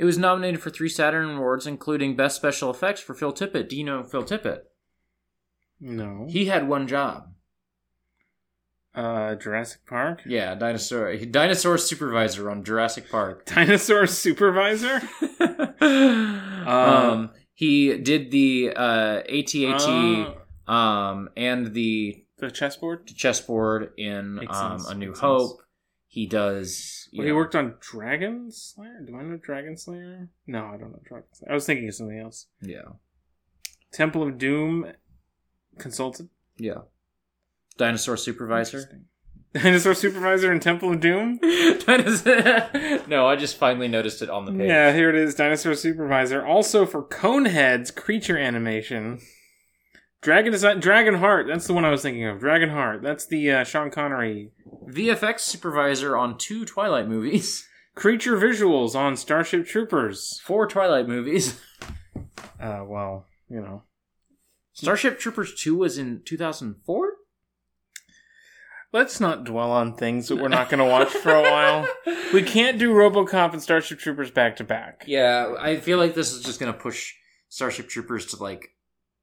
It 0.00 0.06
was 0.06 0.16
nominated 0.16 0.62
for 0.62 0.70
three 0.70 0.88
Saturn 0.88 1.36
Awards, 1.36 1.66
including 1.66 2.16
Best 2.16 2.34
Special 2.36 2.70
Effects 2.70 3.02
for 3.02 3.12
Phil 3.12 3.34
Tippett. 3.34 3.68
Do 3.68 3.76
you 3.76 3.84
know 3.84 4.02
Phil 4.02 4.22
Tippett? 4.22 4.60
No. 5.78 6.26
He 6.26 6.46
had 6.46 6.66
one 6.66 6.88
job. 6.88 7.34
Uh, 8.94 9.34
Jurassic 9.34 9.84
Park? 9.86 10.22
Yeah, 10.24 10.54
dinosaur 10.54 11.14
dinosaur 11.26 11.76
supervisor 11.76 12.50
on 12.50 12.64
Jurassic 12.64 13.10
Park. 13.10 13.44
Dinosaur 13.54 14.06
Supervisor? 14.06 15.02
um, 16.66 17.32
he 17.52 17.98
did 17.98 18.30
the 18.30 18.72
uh, 18.74 19.20
AT-AT 19.28 20.34
Uh, 20.66 20.72
um, 20.72 21.28
and 21.36 21.74
the 21.74 22.24
the 22.38 22.50
chessboard? 22.50 23.06
The 23.06 23.12
chessboard 23.12 23.92
in 23.98 24.40
um, 24.48 24.82
A 24.88 24.94
New 24.94 25.12
Hope. 25.12 25.60
He 26.10 26.26
does. 26.26 27.08
Well, 27.16 27.24
he 27.24 27.32
worked 27.32 27.54
on 27.54 27.76
Dragon 27.80 28.50
Slayer. 28.50 29.00
Do 29.06 29.16
I 29.16 29.22
know 29.22 29.36
Dragon 29.36 29.76
Slayer? 29.76 30.28
No, 30.44 30.64
I 30.66 30.76
don't 30.76 30.90
know 30.90 30.98
Dragon 31.04 31.28
Slayer. 31.32 31.52
I 31.52 31.54
was 31.54 31.64
thinking 31.64 31.86
of 31.86 31.94
something 31.94 32.18
else. 32.18 32.48
Yeah. 32.60 32.82
Temple 33.92 34.24
of 34.24 34.36
Doom 34.36 34.86
consulted. 35.78 36.28
Yeah. 36.58 36.82
Dinosaur 37.76 38.16
supervisor. 38.16 39.04
Dinosaur 39.54 39.94
supervisor 39.94 40.50
in 40.50 40.58
Temple 40.58 40.92
of 40.92 40.98
Doom. 40.98 41.38
no, 41.42 43.28
I 43.28 43.36
just 43.38 43.56
finally 43.56 43.86
noticed 43.86 44.20
it 44.20 44.30
on 44.30 44.46
the 44.46 44.52
page. 44.52 44.66
Yeah, 44.66 44.92
here 44.92 45.10
it 45.10 45.14
is. 45.14 45.36
Dinosaur 45.36 45.76
supervisor. 45.76 46.44
Also 46.44 46.86
for 46.86 47.04
Conehead's 47.04 47.92
creature 47.92 48.36
animation. 48.36 49.20
Dragon 50.22 50.50
design. 50.50 50.80
Dragon 50.80 51.14
Heart. 51.14 51.46
That's 51.46 51.68
the 51.68 51.72
one 51.72 51.84
I 51.84 51.90
was 51.90 52.02
thinking 52.02 52.26
of. 52.26 52.40
Dragon 52.40 52.70
Heart. 52.70 53.02
That's 53.02 53.26
the 53.26 53.50
uh, 53.52 53.64
Sean 53.64 53.90
Connery. 53.92 54.50
VFX 54.90 55.40
supervisor 55.40 56.16
on 56.16 56.38
two 56.38 56.64
Twilight 56.64 57.08
movies. 57.08 57.66
Creature 57.94 58.36
visuals 58.36 58.94
on 58.94 59.16
Starship 59.16 59.66
Troopers. 59.66 60.40
Four 60.44 60.66
Twilight 60.66 61.08
movies. 61.08 61.60
Uh, 62.60 62.84
well, 62.86 63.24
you 63.48 63.58
know. 63.58 63.82
Starship 64.74 65.18
Troopers 65.18 65.54
2 65.54 65.74
was 65.74 65.96
in 65.96 66.20
2004? 66.26 67.12
Let's 68.92 69.18
not 69.20 69.44
dwell 69.44 69.70
on 69.70 69.94
things 69.94 70.28
that 70.28 70.36
we're 70.36 70.48
not 70.48 70.68
going 70.68 70.78
to 70.80 70.84
watch 70.84 71.08
for 71.08 71.32
a 71.32 71.42
while. 71.42 71.88
We 72.32 72.42
can't 72.42 72.78
do 72.78 72.92
RoboCop 72.92 73.54
and 73.54 73.62
Starship 73.62 73.98
Troopers 73.98 74.30
back 74.30 74.56
to 74.56 74.64
back. 74.64 75.02
Yeah, 75.06 75.54
I 75.58 75.78
feel 75.78 75.98
like 75.98 76.14
this 76.14 76.32
is 76.32 76.44
just 76.44 76.60
going 76.60 76.72
to 76.72 76.78
push 76.78 77.14
Starship 77.48 77.88
Troopers 77.88 78.26
to 78.26 78.36
like 78.42 78.76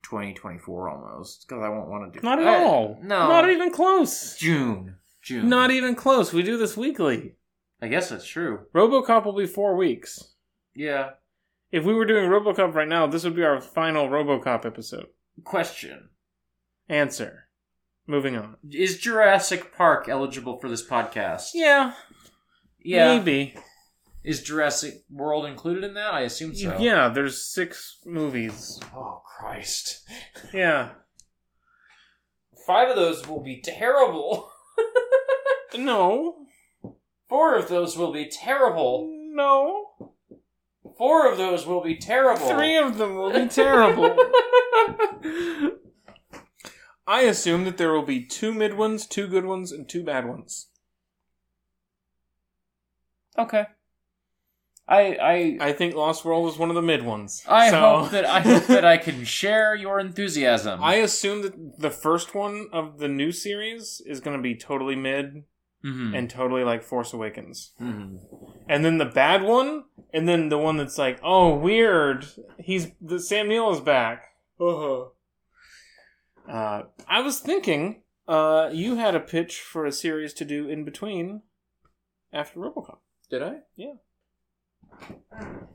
2024 0.03 0.89
almost. 0.89 1.47
Because 1.47 1.63
I 1.63 1.69
won't 1.69 1.89
want 1.89 2.11
to 2.11 2.19
do 2.19 2.25
Not 2.25 2.39
at 2.39 2.47
all. 2.47 2.99
No. 3.01 3.29
Not 3.29 3.49
even 3.49 3.71
close. 3.71 4.35
June. 4.37 4.95
June. 5.27 5.49
Not 5.49 5.71
even 5.71 5.93
close. 5.95 6.31
We 6.33 6.41
do 6.43 6.57
this 6.57 6.77
weekly. 6.77 7.35
I 7.81 7.87
guess 7.89 8.09
that's 8.09 8.25
true. 8.25 8.61
RoboCop 8.73 9.25
will 9.25 9.35
be 9.35 9.45
four 9.45 9.75
weeks. 9.75 10.33
Yeah. 10.75 11.11
If 11.71 11.83
we 11.83 11.93
were 11.93 12.05
doing 12.05 12.29
RoboCop 12.29 12.73
right 12.73 12.87
now, 12.87 13.07
this 13.07 13.23
would 13.23 13.35
be 13.35 13.43
our 13.43 13.59
final 13.61 14.07
RoboCop 14.07 14.65
episode. 14.65 15.07
Question 15.43 16.09
Answer. 16.89 17.49
Moving 18.07 18.37
on. 18.37 18.55
Is 18.71 18.97
Jurassic 18.97 19.75
Park 19.75 20.07
eligible 20.07 20.57
for 20.59 20.69
this 20.69 20.87
podcast? 20.87 21.49
Yeah, 21.53 21.93
Yeah. 22.79 23.17
maybe. 23.17 23.55
Is 24.23 24.41
Jurassic 24.43 25.03
World 25.09 25.45
included 25.45 25.83
in 25.83 25.93
that? 25.95 26.13
I 26.13 26.21
assume 26.21 26.55
so. 26.55 26.77
Yeah, 26.79 27.09
there's 27.09 27.43
six 27.43 27.97
movies. 28.05 28.79
Oh, 28.95 29.21
Christ. 29.25 30.07
Yeah. 30.53 30.91
Five 32.65 32.89
of 32.89 32.95
those 32.95 33.27
will 33.27 33.43
be 33.43 33.61
terrible. 33.61 34.51
No. 35.77 36.45
Four 37.29 37.55
of 37.55 37.67
those 37.69 37.97
will 37.97 38.11
be 38.13 38.25
terrible. 38.29 39.09
No. 39.33 40.13
Four 40.97 41.31
of 41.31 41.37
those 41.37 41.65
will 41.67 41.81
be 41.83 41.95
terrible. 41.97 42.47
Three 42.49 42.77
of 42.77 42.97
them 42.97 43.15
will 43.15 43.31
be 43.31 43.47
terrible. 43.47 44.17
I 47.07 47.21
assume 47.21 47.63
that 47.65 47.77
there 47.77 47.93
will 47.93 48.01
be 48.05 48.25
two 48.25 48.53
mid 48.53 48.73
ones, 48.75 49.05
two 49.05 49.27
good 49.27 49.45
ones, 49.45 49.71
and 49.71 49.87
two 49.87 50.03
bad 50.03 50.27
ones. 50.27 50.67
okay. 53.37 53.65
I 54.89 55.17
I 55.21 55.57
I 55.69 55.73
think 55.73 55.95
Lost 55.95 56.23
World 56.23 56.49
is 56.51 56.57
one 56.57 56.69
of 56.69 56.75
the 56.75 56.81
mid 56.81 57.03
ones. 57.03 57.43
I 57.47 57.69
So- 57.69 57.79
hope 57.99 58.11
that 58.11 58.25
I 58.25 58.39
hope 58.39 58.63
that 58.67 58.85
I 58.85 58.97
can 59.07 59.23
share 59.25 59.75
your 59.75 59.99
enthusiasm. 59.99 60.81
I 60.81 60.95
assume 60.95 61.41
that 61.43 61.79
the 61.79 61.91
first 61.91 62.33
one 62.33 62.67
of 62.71 62.97
the 62.99 63.09
new 63.09 63.31
series 63.33 64.01
is 64.05 64.21
going 64.21 64.37
to 64.37 64.41
be 64.41 64.55
totally 64.55 64.95
mid 64.95 65.43
Mhm. 65.83 66.17
and 66.17 66.29
totally 66.29 66.63
like 66.63 66.81
Force 66.83 67.13
Awakens. 67.13 67.73
Mhm. 67.79 68.19
And 68.67 68.83
then 68.83 68.97
the 68.97 69.05
bad 69.05 69.43
one, 69.43 69.85
and 70.11 70.27
then 70.27 70.49
the 70.49 70.57
one 70.57 70.77
that's 70.77 70.97
like, 70.97 71.19
oh, 71.23 71.55
weird. 71.55 72.25
He's 72.59 72.91
the 72.99 73.19
Sam 73.19 73.47
Neill 73.47 73.71
is 73.71 73.79
back. 73.81 74.33
Uh-huh. 74.59 75.09
Uh, 76.51 76.83
I 77.07 77.21
was 77.21 77.39
thinking, 77.39 78.01
uh, 78.27 78.69
you 78.73 78.95
had 78.95 79.15
a 79.15 79.19
pitch 79.19 79.59
for 79.61 79.85
a 79.85 79.91
series 79.91 80.33
to 80.35 80.45
do 80.45 80.67
in 80.67 80.83
between 80.83 81.43
after 82.33 82.59
RoboCop. 82.59 82.99
Did 83.29 83.43
I? 83.43 83.59
Yeah. 83.75 83.93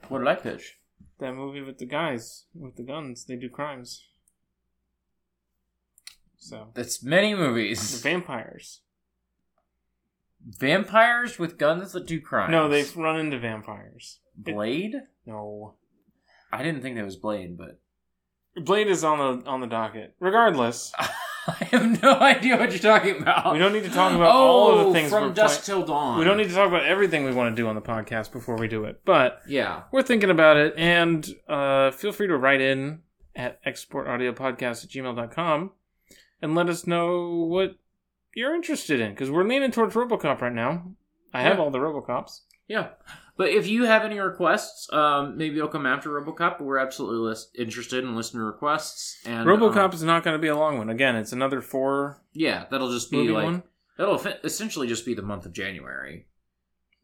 What 0.09 0.18
did 0.18 0.28
I 0.28 0.34
pitch? 0.34 0.78
That 1.18 1.34
movie 1.34 1.61
with 1.62 1.78
the 1.78 1.86
guys 1.86 2.46
with 2.55 2.74
the 2.76 2.82
guns, 2.82 3.24
they 3.26 3.36
do 3.36 3.48
crimes. 3.48 4.09
So 6.38 6.70
That's 6.74 7.03
many 7.05 7.32
the 7.32 7.38
movies. 7.38 8.03
vampires. 8.03 8.80
Vampires 10.47 11.38
with 11.38 11.59
guns 11.59 11.93
that 11.93 12.07
do 12.07 12.20
crimes. 12.20 12.51
No, 12.51 12.68
they 12.68 12.84
run 12.97 13.18
into 13.18 13.38
vampires. 13.38 14.18
Blade. 14.36 14.95
No, 15.26 15.74
I 16.53 16.62
didn't 16.62 16.82
think 16.82 16.97
that 16.97 17.05
was 17.05 17.16
Blade, 17.16 17.57
but 17.57 17.80
Blade 18.57 18.88
is 18.88 19.05
on 19.05 19.18
the 19.43 19.49
on 19.49 19.61
the 19.61 19.66
docket. 19.66 20.14
Regardless, 20.20 20.93
I 20.99 21.64
have 21.70 22.03
no 22.03 22.18
idea 22.18 22.57
what 22.57 22.70
you're 22.70 22.78
talking 22.80 23.20
about. 23.22 23.53
We 23.53 23.59
don't 23.59 23.72
need 23.72 23.84
to 23.84 23.90
talk 23.90 24.12
about 24.14 24.34
all 24.34 24.78
of 24.78 24.86
the 24.86 24.93
things 24.93 25.12
Oh, 25.12 25.18
from 25.18 25.28
we're 25.28 25.34
dusk 25.34 25.64
playing- 25.64 25.80
till 25.80 25.86
dawn. 25.86 26.18
we 26.18 26.24
don't 26.24 26.36
need 26.36 26.49
to 26.49 26.55
talk 26.55 26.68
about 26.68 26.84
everything 26.84 27.24
we 27.24 27.32
want 27.32 27.55
to 27.55 27.61
do 27.62 27.68
on 27.68 27.74
the 27.74 27.80
podcast 27.80 28.32
before 28.32 28.57
we 28.57 28.68
do 28.68 28.84
it. 28.84 29.01
But 29.05 29.40
Yeah. 29.47 29.82
we're 29.93 30.03
thinking 30.03 30.30
about 30.30 30.57
it, 30.57 30.74
and 30.76 31.26
uh, 31.49 31.90
feel 31.93 32.12
free 32.12 32.26
to 32.26 32.36
write 32.36 32.61
in 32.61 33.03
at 33.36 33.64
exportaudiopodcast 33.64 34.84
at 34.84 34.90
gmail.com 34.90 35.70
and 36.43 36.55
let 36.55 36.68
us 36.68 36.86
know 36.86 37.28
what 37.49 37.76
you're 38.35 38.55
interested 38.55 39.01
in, 39.01 39.11
because 39.12 39.30
we're 39.30 39.45
leaning 39.47 39.70
towards 39.70 39.95
Robocop 39.95 40.41
right 40.41 40.53
now. 40.53 40.93
I 41.35 41.43
have 41.43 41.57
Yeah. 41.59 41.62
all 41.64 41.70
the 41.70 41.78
Robocops. 41.78 42.41
Yeah. 42.68 42.89
But 43.37 43.49
if 43.49 43.66
you 43.66 43.85
have 43.85 44.05
any 44.05 44.18
requests, 44.20 44.93
um, 44.93 45.37
maybe 45.39 45.57
it'll 45.57 45.68
come 45.68 45.87
after 45.87 46.11
RoboCop. 46.11 46.59
But 46.59 46.62
we're 46.64 46.78
absolutely 46.78 47.28
lis- 47.28 47.51
interested 47.55 48.05
in 48.05 48.14
listener 48.14 48.45
requests. 48.47 49.18
And 49.26 49.47
Robocop 49.47 49.76
um, 49.89 49.93
is 49.93 50.03
not 50.03 50.22
going 50.22 50.35
to 50.37 50.41
be 50.43 50.49
a 50.49 50.57
long 50.57 50.78
one. 50.78 50.91
Again, 50.91 51.16
it's 51.16 51.33
another 51.33 51.61
four 51.61 52.18
yeah, 52.35 52.66
that'll 52.70 52.93
just 52.93 53.11
be 53.11 53.28
like 53.28 53.45
one, 53.45 53.62
that'll 53.97 54.20
essentially 54.45 54.87
just 54.87 55.05
be 55.07 55.14
the 55.14 55.22
month 55.22 55.47
of 55.47 55.53
January. 55.53 56.26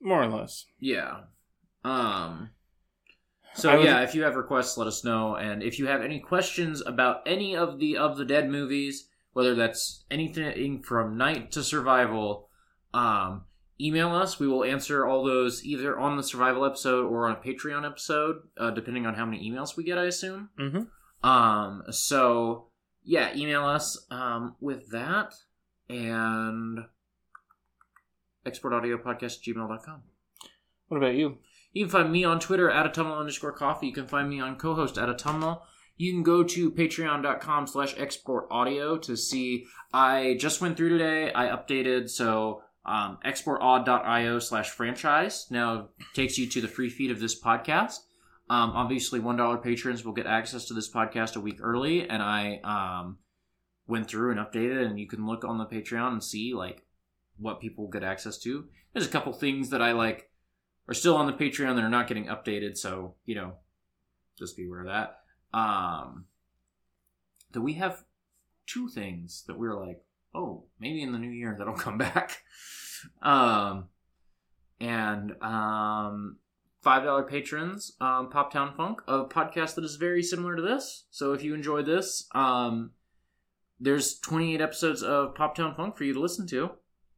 more 0.00 0.22
or 0.22 0.28
less. 0.28 0.66
Yeah. 0.78 1.22
Um. 1.84 2.50
So 3.54 3.76
would- 3.76 3.84
yeah, 3.84 4.02
if 4.02 4.14
you 4.14 4.22
have 4.22 4.36
requests, 4.36 4.76
let 4.76 4.86
us 4.86 5.04
know. 5.04 5.34
And 5.36 5.62
if 5.62 5.78
you 5.78 5.86
have 5.86 6.02
any 6.02 6.20
questions 6.20 6.80
about 6.86 7.22
any 7.26 7.56
of 7.56 7.78
the 7.80 7.96
of 7.96 8.16
the 8.16 8.24
dead 8.24 8.48
movies, 8.50 9.07
whether 9.38 9.54
that's 9.54 10.02
anything 10.10 10.82
from 10.82 11.16
Night 11.16 11.52
to 11.52 11.62
Survival, 11.62 12.48
um, 12.92 13.44
email 13.80 14.10
us. 14.10 14.40
We 14.40 14.48
will 14.48 14.64
answer 14.64 15.06
all 15.06 15.22
those 15.24 15.64
either 15.64 15.96
on 15.96 16.16
the 16.16 16.24
Survival 16.24 16.64
episode 16.64 17.06
or 17.06 17.28
on 17.28 17.36
a 17.36 17.40
Patreon 17.40 17.86
episode, 17.86 18.38
uh, 18.58 18.72
depending 18.72 19.06
on 19.06 19.14
how 19.14 19.24
many 19.24 19.48
emails 19.48 19.76
we 19.76 19.84
get. 19.84 19.96
I 19.96 20.06
assume. 20.06 20.48
Mm-hmm. 20.58 21.28
Um. 21.28 21.84
So 21.90 22.70
yeah, 23.04 23.32
email 23.36 23.64
us 23.64 24.06
um, 24.10 24.56
with 24.60 24.90
that 24.90 25.34
and 25.88 26.80
exportaudiopodcast 28.44 29.44
gmail.com. 29.46 30.02
What 30.88 30.96
about 30.96 31.14
you? 31.14 31.38
You 31.72 31.84
can 31.84 31.92
find 31.92 32.10
me 32.10 32.24
on 32.24 32.40
Twitter 32.40 32.68
at 32.68 32.86
autumnal 32.86 33.20
underscore 33.20 33.52
coffee. 33.52 33.86
You 33.86 33.92
can 33.92 34.08
find 34.08 34.28
me 34.28 34.40
on 34.40 34.56
Cohost 34.56 34.98
at 34.98 35.08
autumnal. 35.08 35.62
You 35.98 36.12
can 36.12 36.22
go 36.22 36.42
to 36.42 36.70
patreon.com 36.70 37.66
slash 37.66 37.94
export 37.98 38.46
audio 38.50 38.96
to 38.98 39.16
see. 39.16 39.66
I 39.92 40.36
just 40.38 40.60
went 40.60 40.76
through 40.76 40.90
today. 40.90 41.32
I 41.34 41.48
updated. 41.48 42.08
So 42.08 42.62
um, 42.86 43.18
exportaud.io 43.26 44.38
slash 44.38 44.70
franchise 44.70 45.46
now 45.50 45.88
takes 46.14 46.38
you 46.38 46.48
to 46.48 46.60
the 46.60 46.68
free 46.68 46.88
feed 46.88 47.10
of 47.10 47.20
this 47.20 47.38
podcast. 47.38 47.98
Um, 48.48 48.70
obviously, 48.70 49.20
$1 49.20 49.62
patrons 49.62 50.04
will 50.04 50.14
get 50.14 50.26
access 50.26 50.64
to 50.66 50.74
this 50.74 50.90
podcast 50.90 51.36
a 51.36 51.40
week 51.40 51.58
early. 51.60 52.08
And 52.08 52.22
I 52.22 52.60
um, 52.64 53.18
went 53.86 54.08
through 54.08 54.30
and 54.30 54.40
updated. 54.40 54.86
And 54.86 54.98
you 54.98 55.06
can 55.06 55.26
look 55.26 55.44
on 55.44 55.58
the 55.58 55.66
Patreon 55.66 56.12
and 56.12 56.24
see 56.24 56.54
like 56.54 56.86
what 57.38 57.60
people 57.60 57.88
get 57.88 58.02
access 58.02 58.38
to. 58.38 58.64
There's 58.92 59.06
a 59.06 59.10
couple 59.10 59.32
things 59.32 59.70
that 59.70 59.82
I 59.82 59.92
like 59.92 60.30
are 60.88 60.94
still 60.94 61.16
on 61.16 61.26
the 61.26 61.32
Patreon 61.32 61.76
that 61.76 61.84
are 61.84 61.90
not 61.90 62.08
getting 62.08 62.26
updated, 62.26 62.76
so 62.76 63.14
you 63.24 63.34
know, 63.34 63.54
just 64.38 64.56
be 64.56 64.66
aware 64.66 64.80
of 64.80 64.86
that. 64.86 65.20
Um, 65.52 66.26
that 67.52 67.60
we 67.60 67.74
have 67.74 68.04
two 68.66 68.88
things 68.88 69.44
that 69.46 69.58
we're 69.58 69.78
like, 69.78 70.02
oh, 70.34 70.64
maybe 70.78 71.02
in 71.02 71.12
the 71.12 71.18
new 71.18 71.30
year 71.30 71.54
that'll 71.58 71.74
come 71.86 71.98
back. 71.98 72.42
Um, 73.22 73.88
and 74.80 75.32
um, 75.42 76.36
five 76.82 77.04
dollar 77.04 77.22
patrons, 77.22 77.92
um, 78.00 78.30
Pop 78.30 78.52
Town 78.52 78.74
Funk, 78.76 79.00
a 79.08 79.24
podcast 79.24 79.74
that 79.74 79.84
is 79.84 79.96
very 79.96 80.22
similar 80.22 80.56
to 80.56 80.62
this. 80.62 81.06
So 81.10 81.32
if 81.32 81.42
you 81.42 81.54
enjoy 81.54 81.82
this, 81.82 82.28
um, 82.34 82.92
there's 83.80 84.18
28 84.18 84.60
episodes 84.60 85.02
of 85.02 85.34
Pop 85.34 85.54
Town 85.54 85.74
Funk 85.74 85.96
for 85.96 86.04
you 86.04 86.12
to 86.14 86.20
listen 86.20 86.46
to. 86.48 86.70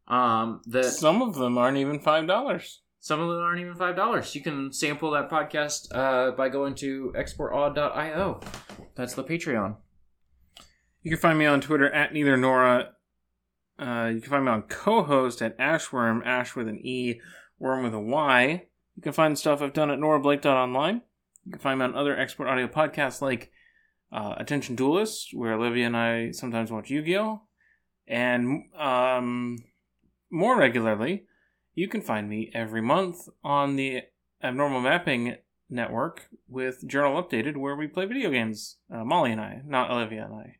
Um, 0.09 0.61
that 0.66 0.87
Some 0.87 1.22
of 1.22 1.37
them 1.37 1.57
aren't 1.57 1.78
even 1.78 2.01
five 2.01 2.26
dollars. 2.26 2.81
Some 3.01 3.19
of 3.19 3.29
them 3.29 3.39
aren't 3.39 3.61
even 3.61 3.75
five 3.75 3.97
dollars. 3.97 4.35
You 4.35 4.43
can 4.43 4.73
sample 4.73 5.11
that 5.13 5.29
podcast 5.31 5.89
uh, 5.95 6.31
by 6.33 6.49
going 6.49 6.75
to 6.77 7.13
exportaud.io. 7.17 8.41
That's 8.95 9.15
the 9.15 9.25
Patreon. 9.25 9.77
You 11.03 11.11
can 11.11 11.19
find 11.19 11.39
me 11.39 11.47
on 11.47 11.61
Twitter 11.61 11.91
at 11.91 12.13
neither 12.13 12.37
Nora 12.37 12.93
Uh, 13.79 14.11
you 14.15 14.21
can 14.21 14.31
find 14.31 14.45
me 14.45 14.51
on 14.51 14.63
co-host 14.63 15.41
at 15.41 15.59
Ashworm, 15.59 16.21
Ash 16.27 16.55
with 16.55 16.69
an 16.69 16.79
E, 16.85 17.19
Worm 17.59 17.83
with 17.83 17.95
a 17.95 18.01
Y. 18.01 18.67
You 18.97 19.03
can 19.03 19.13
find 19.13 19.39
stuff 19.39 19.63
I've 19.63 19.73
done 19.73 19.91
at 19.91 19.99
norablake.online. 19.99 21.01
You 21.47 21.53
can 21.53 21.61
find 21.61 21.79
me 21.79 21.87
on 21.87 21.95
other 21.95 22.15
export 22.15 22.51
audio 22.51 22.67
podcasts 22.69 23.23
like 23.23 23.51
uh, 24.13 24.35
Attention 24.37 24.77
Duelist, 24.77 25.31
where 25.33 25.55
Olivia 25.55 25.87
and 25.87 25.97
I 25.97 26.33
sometimes 26.33 26.71
watch 26.71 26.91
Yu-Gi-Oh! 26.91 27.41
And 28.07 28.65
um, 28.79 29.57
more 30.31 30.59
regularly, 30.59 31.25
you 31.75 31.89
can 31.89 32.03
find 32.03 32.29
me 32.29 32.51
every 32.55 32.81
month 32.81 33.29
on 33.43 33.77
the 33.77 34.03
Abnormal 34.43 34.81
Mapping 34.81 35.37
Network 35.68 36.29
with 36.49 36.87
Journal 36.87 37.23
Updated, 37.23 37.57
where 37.57 37.77
we 37.77 37.87
play 37.87 38.07
video 38.07 38.31
games. 38.31 38.77
Uh, 38.93 39.05
Molly 39.05 39.33
and 39.33 39.41
I, 39.41 39.62
not 39.64 39.91
Olivia 39.91 40.25
and 40.25 40.35
I. 40.35 40.57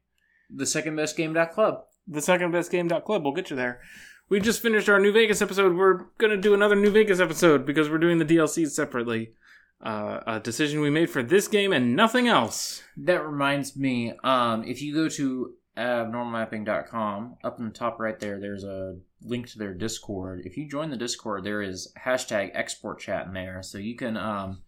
The 0.49 0.67
second 0.67 0.97
best 0.97 1.17
game 1.17 1.33
dot 1.33 1.53
club. 1.53 1.85
The 2.07 2.23
second 2.23 2.51
best 2.51 2.71
game.club 2.73 3.25
will 3.25 3.33
get 3.33 3.51
you 3.51 3.57
there. 3.57 3.81
We 4.29 4.41
just 4.41 4.63
finished 4.63 4.89
our 4.89 5.01
New 5.01 5.13
Vegas 5.13 5.43
episode. 5.43 5.77
We're 5.77 6.05
going 6.19 6.31
to 6.31 6.37
do 6.37 6.55
another 6.55 6.77
New 6.77 6.91
Vegas 6.91 7.21
episode 7.21 7.67
because 7.67 7.91
we're 7.91 7.99
doing 7.99 8.19
the 8.19 8.25
DLCs 8.25 8.71
separately. 8.71 9.33
Uh, 9.81 10.21
a 10.27 10.41
decision 10.41 10.81
we 10.81 10.91
made 10.91 11.09
for 11.09 11.23
this 11.23 11.49
game 11.49 11.73
and 11.73 11.97
nothing 11.97 12.29
else. 12.29 12.83
That 12.97 13.25
reminds 13.27 13.77
me, 13.77 14.13
um, 14.23 14.65
if 14.65 14.83
you 14.83 14.95
go 14.95 15.09
to 15.09 15.55
abnormalmapping.com, 15.77 17.37
up 17.43 17.59
in 17.59 17.65
the 17.65 17.73
top 17.73 17.99
right 17.99 18.19
there, 18.21 18.39
there's 18.39 18.65
a 18.65 18.99
link 19.23 19.49
to 19.49 19.59
their 19.59 19.75
Discord. 19.75 20.43
If 20.45 20.57
you 20.57 20.69
join 20.69 20.91
the 20.91 20.97
Discord, 20.97 21.45
there 21.45 21.63
is 21.63 21.93
hashtag 22.05 22.51
export 22.55 23.01
chat 23.01 23.27
in 23.27 23.33
there, 23.33 23.63
so 23.63 23.79
you 23.79 23.97
can 23.97 24.17
um, 24.17 24.63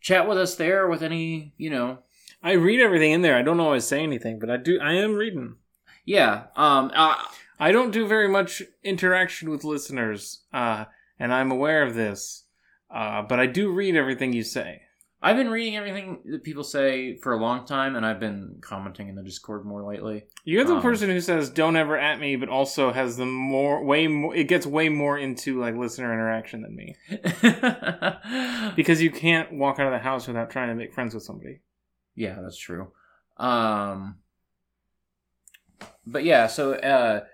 chat 0.00 0.28
with 0.28 0.38
us 0.38 0.56
there 0.56 0.88
with 0.88 1.02
any, 1.02 1.54
you 1.56 1.70
know. 1.70 1.98
I 2.42 2.52
read 2.52 2.80
everything 2.80 3.12
in 3.12 3.22
there. 3.22 3.36
I 3.36 3.42
don't 3.42 3.60
always 3.60 3.84
say 3.84 4.02
anything, 4.02 4.38
but 4.38 4.50
I 4.50 4.56
do. 4.56 4.78
I 4.80 4.92
am 4.94 5.14
reading. 5.14 5.56
Yeah, 6.04 6.44
um, 6.56 6.90
uh, 6.94 7.16
I 7.58 7.72
don't 7.72 7.90
do 7.90 8.06
very 8.06 8.28
much 8.28 8.62
interaction 8.82 9.50
with 9.50 9.64
listeners, 9.64 10.42
uh, 10.52 10.84
and 11.18 11.32
I'm 11.32 11.50
aware 11.50 11.82
of 11.82 11.94
this. 11.94 12.44
Uh, 12.90 13.22
but 13.22 13.38
I 13.38 13.46
do 13.46 13.70
read 13.70 13.96
everything 13.96 14.32
you 14.32 14.44
say. 14.44 14.82
I've 15.20 15.36
been 15.36 15.50
reading 15.50 15.76
everything 15.76 16.20
that 16.26 16.44
people 16.44 16.62
say 16.62 17.16
for 17.16 17.32
a 17.32 17.36
long 17.36 17.66
time, 17.66 17.96
and 17.96 18.06
I've 18.06 18.20
been 18.20 18.58
commenting 18.60 19.08
in 19.08 19.16
the 19.16 19.22
Discord 19.24 19.64
more 19.64 19.82
lately. 19.82 20.26
You're 20.44 20.62
the 20.64 20.76
Um, 20.76 20.82
person 20.82 21.10
who 21.10 21.20
says 21.20 21.50
"don't 21.50 21.74
ever 21.74 21.98
at 21.98 22.20
me," 22.20 22.36
but 22.36 22.48
also 22.48 22.92
has 22.92 23.16
the 23.16 23.26
more 23.26 23.82
way 23.84 24.06
more. 24.06 24.32
It 24.36 24.44
gets 24.46 24.64
way 24.64 24.88
more 24.88 25.18
into 25.18 25.58
like 25.60 25.74
listener 25.74 26.12
interaction 26.12 26.62
than 26.62 26.76
me 26.76 26.94
because 28.76 29.02
you 29.02 29.10
can't 29.10 29.52
walk 29.52 29.80
out 29.80 29.86
of 29.86 29.92
the 29.92 29.98
house 29.98 30.28
without 30.28 30.50
trying 30.50 30.68
to 30.68 30.74
make 30.76 30.94
friends 30.94 31.14
with 31.14 31.24
somebody. 31.24 31.60
Yeah, 32.14 32.38
that's 32.40 32.56
true. 32.56 32.92
Um, 33.38 34.18
but 36.06 36.22
yeah, 36.24 36.46
so 36.46 36.74
uh, 36.74 37.24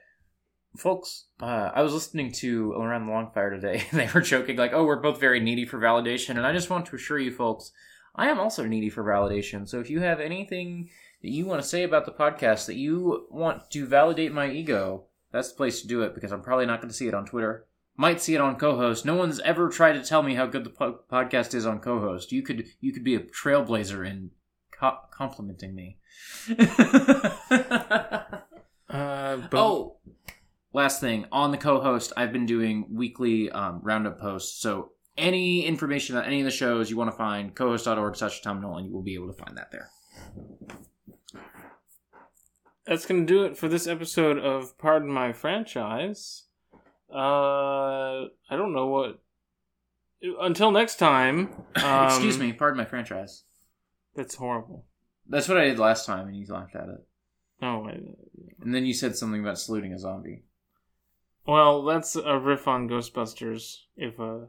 folks, 0.76 1.26
uh, 1.40 1.70
I 1.74 1.82
was 1.82 1.92
listening 1.92 2.32
to 2.32 2.72
Around 2.72 3.06
the 3.06 3.12
Longfire 3.12 3.50
today, 3.50 3.84
and 3.90 4.00
they 4.00 4.08
were 4.12 4.20
joking 4.20 4.56
like, 4.56 4.72
"Oh, 4.72 4.84
we're 4.84 5.00
both 5.00 5.20
very 5.20 5.40
needy 5.40 5.64
for 5.64 5.78
validation," 5.78 6.30
and 6.30 6.46
I 6.46 6.52
just 6.52 6.70
want 6.70 6.86
to 6.86 6.96
assure 6.96 7.18
you, 7.18 7.32
folks, 7.32 7.72
I 8.14 8.28
am 8.28 8.38
also 8.38 8.64
needy 8.64 8.90
for 8.90 9.04
validation. 9.04 9.68
So 9.68 9.80
if 9.80 9.90
you 9.90 10.00
have 10.00 10.20
anything 10.20 10.90
that 11.22 11.30
you 11.30 11.46
want 11.46 11.62
to 11.62 11.68
say 11.68 11.82
about 11.82 12.06
the 12.06 12.12
podcast 12.12 12.66
that 12.66 12.76
you 12.76 13.26
want 13.30 13.70
to 13.70 13.86
validate 13.86 14.32
my 14.32 14.50
ego, 14.50 15.04
that's 15.32 15.50
the 15.50 15.56
place 15.56 15.80
to 15.82 15.88
do 15.88 16.02
it 16.02 16.14
because 16.14 16.32
I'm 16.32 16.42
probably 16.42 16.66
not 16.66 16.80
going 16.80 16.90
to 16.90 16.94
see 16.94 17.08
it 17.08 17.14
on 17.14 17.26
Twitter. 17.26 17.66
Might 17.96 18.20
see 18.20 18.34
it 18.34 18.40
on 18.40 18.56
Cohost. 18.56 19.04
No 19.04 19.14
one's 19.14 19.38
ever 19.40 19.68
tried 19.68 19.92
to 19.92 20.02
tell 20.02 20.22
me 20.22 20.34
how 20.34 20.46
good 20.46 20.64
the 20.64 20.70
po- 20.70 21.00
podcast 21.10 21.54
is 21.54 21.64
on 21.64 21.78
Cohost. 21.78 22.32
You 22.32 22.42
could 22.42 22.66
you 22.80 22.92
could 22.92 23.04
be 23.04 23.14
a 23.14 23.20
trailblazer 23.20 24.04
in 24.08 24.32
co- 24.72 24.98
complimenting 25.12 25.74
me. 25.74 25.98
Uh, 28.94 29.36
but 29.50 29.58
oh, 29.60 29.96
last 30.74 31.00
thing 31.00 31.24
on 31.32 31.50
the 31.50 31.56
Cohost, 31.56 32.12
I've 32.16 32.32
been 32.32 32.44
doing 32.46 32.86
weekly 32.90 33.50
um, 33.50 33.80
roundup 33.82 34.20
posts. 34.20 34.60
So 34.60 34.90
any 35.16 35.64
information 35.64 36.16
on 36.16 36.24
any 36.24 36.40
of 36.40 36.44
the 36.44 36.50
shows 36.50 36.90
you 36.90 36.96
want 36.96 37.10
to 37.10 37.16
find, 37.16 37.54
cohost.org 37.54 38.16
slash 38.16 38.42
Tom 38.42 38.60
Nolan, 38.60 38.84
you 38.84 38.92
will 38.92 39.02
be 39.02 39.14
able 39.14 39.28
to 39.32 39.44
find 39.44 39.56
that 39.56 39.70
there. 39.70 39.88
that's 42.84 43.06
gonna 43.06 43.24
do 43.24 43.44
it 43.44 43.56
for 43.56 43.68
this 43.68 43.86
episode 43.86 44.38
of 44.38 44.76
Pardon 44.76 45.10
My 45.10 45.32
Franchise. 45.32 46.42
Uh, 47.10 48.26
I 48.50 48.56
don't 48.56 48.74
know 48.74 48.88
what. 48.88 49.20
Until 50.40 50.70
next 50.70 50.96
time. 50.96 51.50
Um, 51.84 52.06
Excuse 52.06 52.38
me, 52.38 52.52
pardon 52.52 52.78
my 52.78 52.84
franchise. 52.84 53.42
That's 54.14 54.36
horrible. 54.36 54.86
That's 55.28 55.48
what 55.48 55.58
I 55.58 55.64
did 55.64 55.78
last 55.78 56.06
time, 56.06 56.28
and 56.28 56.36
you 56.36 56.46
laughed 56.46 56.76
at 56.76 56.88
it. 56.88 57.04
Oh, 57.60 57.86
I, 57.86 57.98
And 58.62 58.74
then 58.74 58.86
you 58.86 58.94
said 58.94 59.16
something 59.16 59.40
about 59.40 59.58
saluting 59.58 59.92
a 59.92 59.98
zombie. 59.98 60.44
Well, 61.46 61.84
that's 61.84 62.16
a 62.16 62.38
riff 62.38 62.66
on 62.68 62.88
Ghostbusters. 62.88 63.78
If 63.96 64.18
uh, 64.18 64.46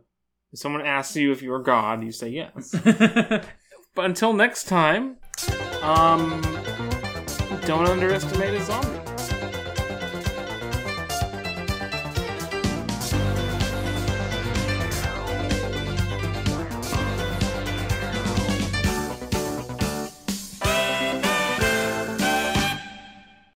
if 0.52 0.60
someone 0.60 0.86
asks 0.86 1.16
you 1.16 1.32
if 1.32 1.42
you're 1.42 1.62
God, 1.62 2.04
you 2.04 2.12
say 2.12 2.30
yes. 2.30 2.74
but 2.84 4.06
until 4.06 4.34
next 4.34 4.66
time, 4.66 5.18
um, 5.82 6.42
don't 7.66 7.88
underestimate 7.88 8.54
a 8.54 8.64
zombie. 8.64 9.05